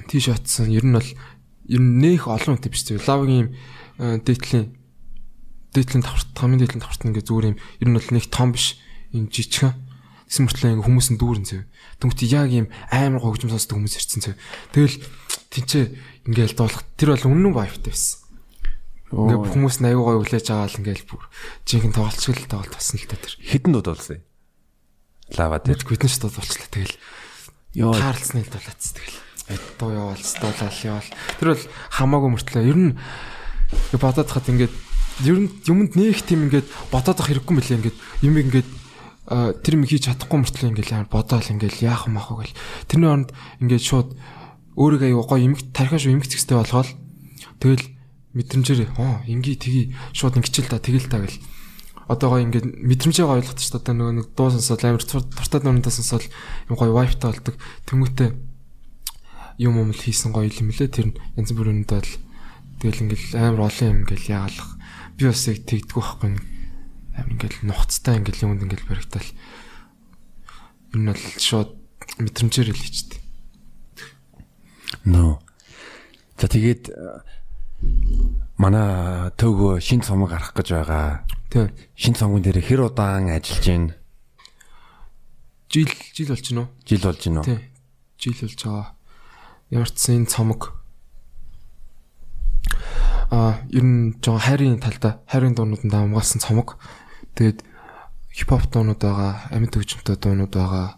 тийш 0.08 0.32
атсан. 0.32 0.72
Ер 0.72 0.88
нь 0.88 0.96
бол 0.96 1.10
ер 1.68 1.82
нь 1.84 2.00
нэх 2.00 2.32
олон 2.32 2.56
үнэтэй 2.56 2.72
биш 2.72 2.88
үү? 2.88 3.04
Лавгийн 3.04 3.52
дээдлийн 4.00 4.72
дээдлийн 5.76 6.04
давхарт 6.08 6.32
хамгийн 6.32 6.64
дээдлийн 6.64 6.80
давхарт 6.80 7.04
ингээ 7.12 7.28
зүгээр 7.28 7.50
юм. 7.52 7.58
Ер 7.84 7.88
нь 7.92 7.98
бол 8.00 8.10
нэг 8.16 8.26
том 8.32 8.56
биш. 8.56 8.80
Ийм 9.12 9.28
жижигхэн. 9.28 9.76
Тэс 10.34 10.42
мөртлөө 10.42 10.82
ингээ 10.82 10.88
хүмүүс 10.90 11.08
нь 11.14 11.20
дүүрэн 11.22 11.46
зэв. 11.46 11.62
Тэнгүүт 12.02 12.26
яг 12.26 12.50
ийм 12.50 12.68
амар 12.90 13.22
гогжим 13.22 13.54
сонсдог 13.54 13.78
хүмүүс 13.78 14.02
ирсэн 14.02 14.22
цаа. 14.26 14.36
Тэгэл 14.74 14.98
тэнцээ 15.54 15.86
ингээл 16.26 16.58
дуулах 16.58 16.82
тэр 16.98 17.14
бол 17.14 17.30
үнэн 17.30 17.54
вайфтай 17.54 17.94
байсан. 17.94 18.18
Ингээ 19.14 19.54
хүмүүс 19.54 19.78
нь 19.78 19.94
аюу 19.94 20.10
гой 20.10 20.18
хүлээж 20.26 20.50
л 20.50 20.80
ингээл 20.82 21.06
бүр 21.06 21.22
жинхэнэ 21.70 21.94
тоглолцол 21.94 22.42
тоглолт 22.50 22.74
болсон 22.74 22.98
л 22.98 23.06
та 23.06 23.22
тэр. 23.22 23.34
Хідэн 23.46 23.74
дууд 23.78 23.88
болсон 23.94 24.18
юм. 24.18 24.26
Лава 25.38 25.62
дээр. 25.62 25.86
Бидэн 25.86 26.10
ч 26.10 26.18
дуулчлаа 26.18 26.70
тэгэл. 26.74 26.98
Йоо 27.78 27.94
хаалцны 27.94 28.42
л 28.42 28.50
дуулаац 28.50 28.84
тэгэл. 28.90 29.18
Дуу 29.78 29.90
яваал 29.94 30.18
дуулаал 30.18 30.82
яваал. 30.82 31.10
Тэр 31.38 31.48
бол 31.54 31.64
хамаагүй 31.94 32.30
мөртлөө 32.34 32.64
ер 32.66 32.80
нь 32.82 32.92
бодоод 34.02 34.34
хахад 34.34 34.50
ингээд 34.50 34.74
ер 35.30 35.38
нь 35.46 35.50
юмд 35.70 35.94
нээх 35.94 36.26
тийм 36.26 36.50
ингээд 36.50 36.66
бодоод 36.90 37.22
ах 37.22 37.30
хэрэггүй 37.30 37.54
мөлий 37.54 37.78
ингээд 37.78 37.98
юм 38.26 38.34
ингээд 38.42 38.70
тэр 39.34 39.74
юм 39.80 39.84
хийж 39.90 40.08
чадахгүй 40.08 40.38
мөртлөө 40.40 40.70
ингээл 40.78 40.94
амар 40.94 41.10
бодоол 41.10 41.48
ингээл 41.48 41.86
яах 41.90 42.06
юм 42.06 42.22
ах 42.22 42.30
вэ 42.30 42.46
гэл. 42.46 42.58
Тэрний 42.86 43.10
оронд 43.10 43.30
ингээд 43.64 43.84
шууд 43.84 44.10
өөрийгөө 44.78 45.10
аюу 45.10 45.26
гой 45.26 45.42
эмэг 45.50 45.62
тархаш 45.74 46.06
эмэг 46.06 46.30
зэгстэй 46.30 46.58
болгоол 46.58 46.90
тэгэл 47.58 47.86
мэдрэмжээр 48.38 48.94
оо 48.98 49.26
ингээ 49.26 49.56
тгий 49.58 49.86
шууд 50.14 50.38
ингэчил 50.38 50.70
та 50.70 50.78
тэгэл 50.78 51.10
та 51.10 51.22
гэл. 51.22 51.38
Одоо 52.10 52.30
гой 52.30 52.46
ингээд 52.46 52.68
мэдрэмжээ 52.84 53.26
ойлгох 53.26 53.58
ч 53.58 53.74
одоо 53.74 53.94
нөгөө 53.94 54.14
нэг 54.22 54.28
дуу 54.38 54.50
сонсоод 54.54 54.82
амар 54.86 55.02
туртаад 55.02 55.64
нүрэнтэй 55.66 55.94
сонсоод 55.94 56.26
юм 56.70 56.76
гой 56.78 56.90
вайфтай 56.94 57.34
болдог. 57.34 57.56
Тэмүүтэ 57.90 58.38
юм 59.62 59.74
юм 59.82 59.90
л 59.94 60.04
хийсэн 60.04 60.34
гоё 60.34 60.50
юм 60.50 60.70
лээ. 60.74 60.90
Тэр 60.90 61.14
янз 61.38 61.50
бүрийн 61.54 61.86
бол 61.90 62.10
тэгэл 62.82 63.04
ингээл 63.08 63.38
амар 63.40 63.72
олон 63.72 63.88
юм 63.88 64.00
ингээл 64.04 64.30
яагалах 64.30 64.72
би 65.18 65.30
бас 65.30 65.48
яг 65.48 65.64
тэгдэггүй 65.64 66.02
байхгүй 66.02 66.53
ингээл 67.18 67.68
нухацтай 67.70 68.18
ингээл 68.18 68.44
юмд 68.50 68.64
ингээл 68.66 68.90
баригтал 68.90 69.28
энэ 70.94 71.14
бол 71.14 71.24
шууд 71.38 71.72
мэдрэмжээр 72.18 72.74
хийчихдээ. 72.74 73.22
Нөө. 75.10 75.38
За 76.38 76.46
тэгээд 76.50 76.90
э, 76.90 77.22
манай 78.58 79.30
төгөө 79.38 79.82
шин 79.82 80.02
цомог 80.02 80.34
гарах 80.34 80.54
гэж 80.58 80.68
байгаа. 80.74 81.26
Тий. 81.50 81.70
Шин 81.94 82.18
цомгон 82.18 82.42
дээр 82.42 82.62
хэр 82.62 82.90
удаан 82.90 83.30
ажиллаж 83.30 83.66
байна? 83.66 83.96
Жил 85.70 85.90
жил 86.14 86.30
болж 86.34 86.46
гинөө. 86.46 86.68
Жил 86.86 87.02
болж 87.02 87.22
уу? 87.30 87.46
Тий. 87.46 87.60
Жил 88.18 88.38
болж 88.38 88.60
байгаа. 88.62 88.88
Ямар 89.70 89.90
ч 89.90 89.98
сэн 89.98 90.26
цомог 90.30 90.84
а 93.34 93.58
ер 93.74 93.82
нь 93.82 94.14
жоо 94.22 94.38
хайрын 94.38 94.78
талдаа 94.78 95.26
хайрын 95.26 95.56
дуунууданд 95.58 95.94
хамгаалсан 95.94 96.38
цомог. 96.38 96.78
Тэгээд 97.34 97.60
хипхоп 98.34 98.70
дуунууд 98.70 99.02
байгаа, 99.02 99.50
амьд 99.54 99.74
хөгжимтэй 99.74 100.18
дуунууд 100.18 100.54
байгаа. 100.54 100.98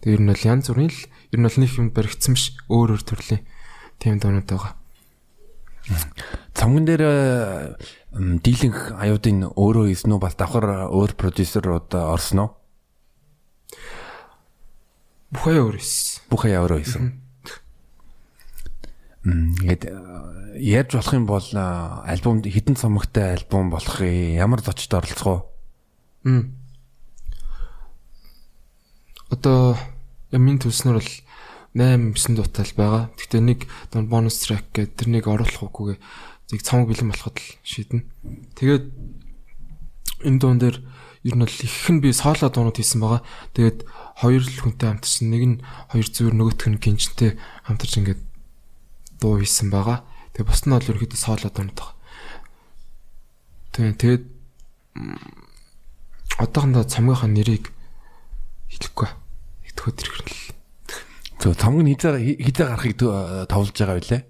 Тэгээд 0.00 0.16
ер 0.16 0.22
нь 0.24 0.30
бол 0.32 0.48
янз 0.48 0.66
бүрийн 0.72 0.92
л 0.92 1.00
ер 1.32 1.38
нь 1.40 1.46
бол 1.46 1.58
нэг 1.60 1.70
юм 1.76 1.88
баригдсан 1.92 2.32
биш 2.36 2.56
өөр 2.72 2.96
өөр 2.96 3.02
төрлийн 3.04 3.44
тийм 4.00 4.16
дуунууд 4.16 4.48
байгаа. 4.48 4.80
Цомгон 6.54 6.84
дээр 6.84 7.02
э, 7.02 7.12
дийлэнх 8.12 8.94
аюудын 9.00 9.48
өөрөө 9.56 9.90
хийсэн 9.90 10.12
үү 10.12 10.20
бас 10.20 10.36
давхар 10.36 10.88
өөр 10.92 11.16
продюсерууд 11.16 11.88
орсон 11.94 12.38
уу? 12.44 12.50
Бүхээ 15.34 15.58
өөр 15.62 15.76
эс. 15.78 16.20
Бүхий 16.28 16.54
өөрөө 16.54 16.78
хийсэн. 16.84 17.04
М, 19.24 19.56
Ингээд 19.62 19.84
э, 19.88 19.94
ярьж 20.58 20.94
болох 20.96 21.14
юм 21.16 21.26
бол 21.26 21.48
э, 21.48 21.64
альбом 22.06 22.44
хідэн 22.44 22.76
цомогтой 22.76 23.34
альбом 23.40 23.70
болох 23.70 24.00
ямар 24.00 24.60
зочд 24.60 24.92
оролцох 24.94 25.26
уу? 25.26 25.40
Мм. 26.24 26.52
Одоо 29.30 29.78
ямын 30.34 30.58
төснөр 30.60 31.00
бол 31.00 31.12
8 31.72 32.12
9 32.18 32.36
дуутай 32.36 32.64
л 32.66 32.76
байгаа. 32.76 33.02
Гэхдээ 33.14 33.40
нэг 33.40 33.60
бонус 34.10 34.42
трек 34.42 34.68
гэдэг 34.74 34.98
тэрнийг 34.98 35.26
оруулах 35.30 35.62
уугүйгээ 35.64 35.98
зэг 36.50 36.60
цамаг 36.66 36.90
бэлэн 36.90 37.14
болоход 37.14 37.38
л 37.38 37.48
шийднэ. 37.62 38.02
Тэгээд 38.58 38.84
энэ 40.26 40.38
дуун 40.42 40.58
дээр 40.58 40.82
ер 41.22 41.34
нь 41.38 41.44
бол 41.46 41.56
их 41.62 41.86
нь 41.88 42.02
би 42.02 42.10
сооло 42.10 42.50
дуунууд 42.50 42.74
хийсэн 42.74 43.00
байгаа. 43.00 43.22
Тэгээд 43.54 43.78
хоёр 44.18 44.42
л 44.42 44.60
хүнтэй 44.66 44.88
хамтарсан. 44.90 45.30
Нэг 45.30 45.42
нь 45.46 45.56
хоёр 45.94 46.06
зүгээр 46.10 46.34
нөгөөх 46.34 46.66
нь 46.74 46.82
гинжтэй 46.82 47.38
хамтарч 47.64 47.92
ингээд 48.02 48.20
дуу 49.22 49.38
хийсэн 49.38 49.70
байгаа. 49.70 50.02
Тэгээд 50.34 50.48
бус 50.50 50.62
нь 50.66 50.74
бол 50.74 50.90
ерөөхдөө 50.90 51.20
сооло 51.22 51.48
дуунууд 51.54 51.78
байгаа. 51.78 51.94
Тэгээд 53.72 53.96
тэгээд 54.02 54.24
одоохондоо 56.38 56.84
цамгийнхаа 56.86 57.30
нэрийг 57.30 57.72
хэлэхгүй. 58.70 59.08
Итгэхэд 59.66 59.98
ирэх 60.06 60.18
л. 60.22 60.54
Зөв 61.40 61.56
нь 61.56 61.90
хизээ 61.96 62.38
хизээ 62.38 62.66
гарахыг 62.68 62.94
товлж 63.48 63.74
байгаа 63.74 63.96
байлээ. 63.98 64.22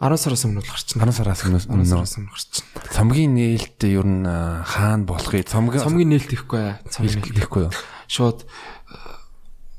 10 0.00 0.16
сараас 0.16 0.44
өмнө 0.48 0.64
гарчихна. 0.64 1.04
10 1.04 1.12
сараас 1.12 1.44
өмнөөс 1.44 1.66
10 1.68 1.84
сараас 1.84 2.16
өмнө 2.16 2.32
гарчихна. 2.32 2.88
цомгийн 2.88 3.32
нээлт 3.36 3.80
ер 3.84 4.06
нь 4.08 4.24
хаана 4.24 5.04
болохыг 5.04 5.44
цомог 5.44 5.76
Цомгийн 5.76 6.08
нээлт 6.16 6.32
ихгүй. 6.32 6.80
Цомгийн 6.88 7.20
нээлт 7.20 7.36
хэлэхгүй 7.36 7.62
юу? 7.68 7.72
шууд 8.08 8.48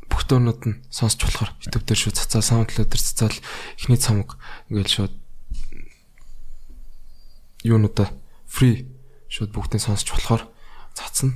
бүх 0.07 0.23
дуунууд 0.29 0.61
нь 0.63 0.77
сонсч 0.93 1.19
болохоор 1.25 1.51
YouTube 1.59 1.84
дээр 1.89 1.99
шууд 1.99 2.15
цацаа 2.21 2.45
SoundCloud 2.45 2.88
дээр 2.88 3.03
цацаал 3.03 3.38
эхний 3.82 3.99
цомог 3.99 4.38
ингээл 4.71 4.95
шууд 5.09 5.13
юунуудаа 7.65 8.13
free 8.47 8.88
шууд 9.27 9.51
бүгдээ 9.51 9.84
сонсч 9.84 10.07
болохоор 10.13 10.47
цацна. 10.94 11.34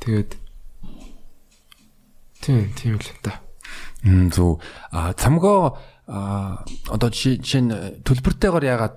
Тэгээд 0.00 0.36
тийм 2.40 2.72
тийм 2.76 2.96
л 3.00 3.08
та. 3.22 3.40
Мм 4.04 4.30
зөв. 4.30 4.60
А 4.92 5.12
цамгоо 5.12 5.78
а 6.06 6.60
одоо 6.92 7.08
жишээ 7.08 7.40
жишээ 7.40 7.62
нь 7.64 7.72
төлбөртэйгээр 8.04 8.64
ягаад 8.68 8.96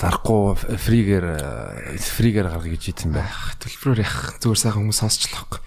зарахгүй 0.00 0.56
фригээр 0.80 1.26
фригээр 2.00 2.48
гаргах 2.48 2.72
гэж 2.72 2.82
ийдсэн 2.96 3.12
бай. 3.12 3.28
Төлбөрөөр 3.60 4.00
яах 4.00 4.40
зүгээр 4.40 4.60
сайхан 4.64 4.80
хүмүүс 4.88 5.00
сонсчлаа. 5.04 5.60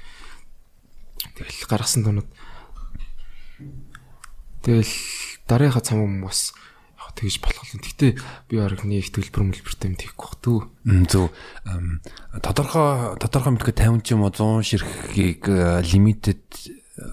Тэгэл 1.37 1.69
гаргасан 1.69 2.01
дуунууд 2.01 2.29
Тэгэл 4.67 4.91
юм 5.47 6.27
бас 6.27 6.51
яг 6.51 6.66
тэгж 7.17 7.41
болох 7.41 7.65
юм. 7.73 7.81
Гэтэ 7.81 8.07
би 8.47 8.55
баг 8.61 8.85
нэг 8.85 9.09
төлбөр 9.09 9.43
мөлбөртэй 9.49 9.89
юм 9.89 9.97
тийхгүй 9.97 10.29
бах. 10.37 10.69
Мм 10.85 11.05
зөв. 11.09 11.33
Тодорхой 12.45 13.17
тодорхой 13.17 13.51
мэдгүй 13.57 13.73
50 13.73 14.05
ч 14.05 14.13
юм 14.13 14.21
уу 14.23 14.31
100 14.31 14.61
ширхгийг 14.61 15.49
а, 15.49 15.81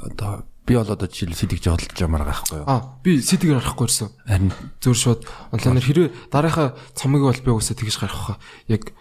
одоо 0.05 0.44
би 0.64 0.74
бол 0.76 0.88
одоо 0.88 1.09
жишээл 1.09 1.36
сэдэгж 1.36 1.68
хөдөлж 1.68 1.98
ямаар 2.00 2.24
байхгүй 2.24 2.64
юу? 2.64 2.68
Аа 2.68 2.96
би 3.05 3.20
CD-гээр 3.20 3.61
гарахгүй 3.61 3.84
ирсэн. 3.84 4.09
Харин 4.24 4.52
Зөв 4.80 4.96
шууд 4.96 5.20
онлайнаар 5.52 5.84
хэрвээ 5.84 6.09
дараагийн 6.32 6.72
цомгийг 6.96 7.24
бол 7.28 7.44
би 7.44 7.50
уусаа 7.52 7.76
тэгж 7.76 7.96
гаргах. 8.00 8.40
Яг 8.68 8.96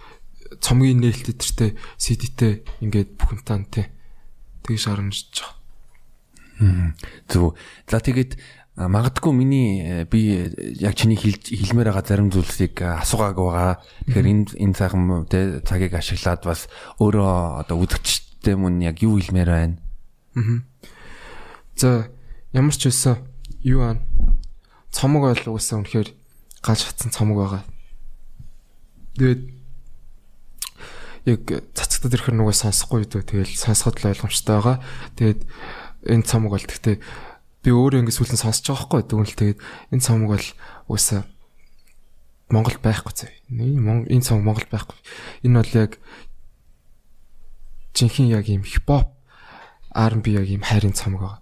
цомгийн 0.60 0.99
нээлттэй 0.99 1.36
тэртээ 1.39 1.72
CD-тэй 1.95 2.54
ингээд 2.84 3.16
бүхэнтаа 3.16 3.64
тий. 3.72 3.88
Тэгж 4.68 4.84
байгаа. 4.91 5.64
Мгм. 6.60 6.95
Зөв. 7.32 7.56
За 7.88 8.04
тэгээд 8.04 8.36
магадгүй 8.76 9.34
миний 9.34 9.86
э, 9.86 10.06
би 10.10 10.50
э, 10.50 10.74
яг 10.82 10.96
чиний 10.98 11.14
хэлмээр 11.16 11.94
байгаа 11.94 12.02
зарим 12.02 12.34
зүйлсийг 12.34 12.82
а, 12.82 13.06
асуугаагүй 13.06 13.46
байгаа. 13.46 13.78
Тэгэхээр 14.10 14.30
энэ 14.34 14.46
энэ 14.58 14.74
цагаан 14.74 15.30
тэ 15.30 15.62
цагийг 15.62 15.94
ашиглаад 15.94 16.42
бас 16.42 16.66
өөрөө 16.98 17.62
одоо 17.62 17.78
үзэгчтэй 17.78 18.58
мөн 18.58 18.82
яг 18.82 18.98
юу 19.06 19.22
хэлмээр 19.22 19.50
байна. 19.54 19.78
Аа. 20.34 20.66
За 21.78 22.10
ямар 22.50 22.74
ч 22.74 22.90
байсан 22.90 23.22
юу 23.62 23.86
аа 23.86 24.02
цомог 24.90 25.30
ойл 25.30 25.54
уусаа 25.54 25.78
үнэхээр 25.78 26.10
гал 26.66 26.82
шатсан 26.82 27.14
цомог 27.14 27.38
байгаа. 27.46 27.64
Тэгээд 29.22 29.42
яг 31.30 31.42
цацагтад 31.78 32.14
ирэхэр 32.18 32.42
нүгэ 32.42 32.58
сонсохгүй 32.58 33.06
дөө 33.06 33.22
тэгэл 33.22 33.54
сонсоход 33.54 34.02
л 34.02 34.10
ойлгомжтой 34.10 34.54
байгаа. 34.58 34.78
Тэгээд 35.14 35.42
энэ 36.10 36.26
цомог 36.26 36.58
бол 36.58 36.66
гэхдээ 36.66 36.98
би 37.64 37.70
өөрөө 37.72 38.03
ингэ 38.03 38.14
сүлэн 38.14 38.39
сонсож 38.39 38.68
байгаа 38.68 38.84
хгүй 38.84 39.01
дүүнэл 39.07 39.39
тэгээд 39.39 39.59
энэ 39.95 40.03
цомог 40.03 40.30
бол 40.36 40.47
уусаа 40.91 41.24
Монгол 42.53 42.78
байхгүй 42.84 43.14
зөө. 43.18 43.32
Энэ 43.49 44.22
цомог 44.22 44.43
Монгол 44.45 44.68
байхгүй. 44.70 44.99
Энэ 45.47 45.57
бол 45.57 45.74
яг 45.74 45.91
жинхэнэ 47.97 48.36
яг 48.38 48.45
юм 48.51 48.61
хипхоп 48.61 49.09
R&B 49.93 50.26
яг 50.38 50.47
юм 50.49 50.61
хайрын 50.61 50.93
цомог 50.93 51.22
байгаа. 51.22 51.41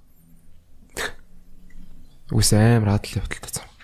Үс 2.32 2.54
амар 2.56 2.96
адал 2.96 3.20
явдалтай 3.20 3.52
цомог. 3.52 3.76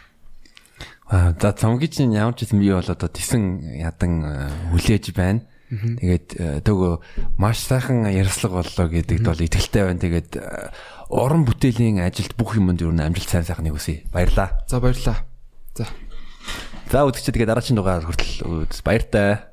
А 1.08 1.32
за 1.40 1.52
цомгийн 1.52 1.92
чинь 1.92 2.16
ямар 2.16 2.36
ч 2.36 2.48
юм 2.52 2.60
би 2.60 2.72
бол 2.72 2.84
одоо 2.84 3.08
тесэн 3.08 3.64
ядан 3.80 4.24
э, 4.24 4.52
хүлээж 4.72 5.16
байна. 5.16 5.44
Тэгээд 5.68 6.28
э, 6.36 6.60
төгөө 6.64 7.36
маш 7.40 7.64
сайхан 7.64 8.08
ярьслага 8.12 8.64
боллоо 8.64 8.88
гэдэгт 8.92 9.24
бол 9.24 9.40
итгэлтэй 9.40 9.84
байна. 9.88 10.04
Тэгээд 10.04 10.32
э, 10.36 10.72
уран 11.10 11.44
бүтээлийн 11.48 12.04
ажилд 12.04 12.36
бүх 12.36 12.56
юмд 12.60 12.84
юу 12.84 12.92
н 12.92 13.04
амжилт 13.04 13.30
сайн 13.32 13.48
сайхныг 13.48 13.76
хүсье. 13.76 14.04
Баярлаа. 14.12 14.64
За 14.68 14.80
баярлаа. 14.80 15.24
За 15.76 15.88
За 16.88 17.04
үзэгчдээ 17.04 17.44
тэгээд 17.44 17.52
дараагийн 17.52 17.76
дугаар 17.76 18.08
хүртэл 18.08 18.84
баяртай. 18.88 19.44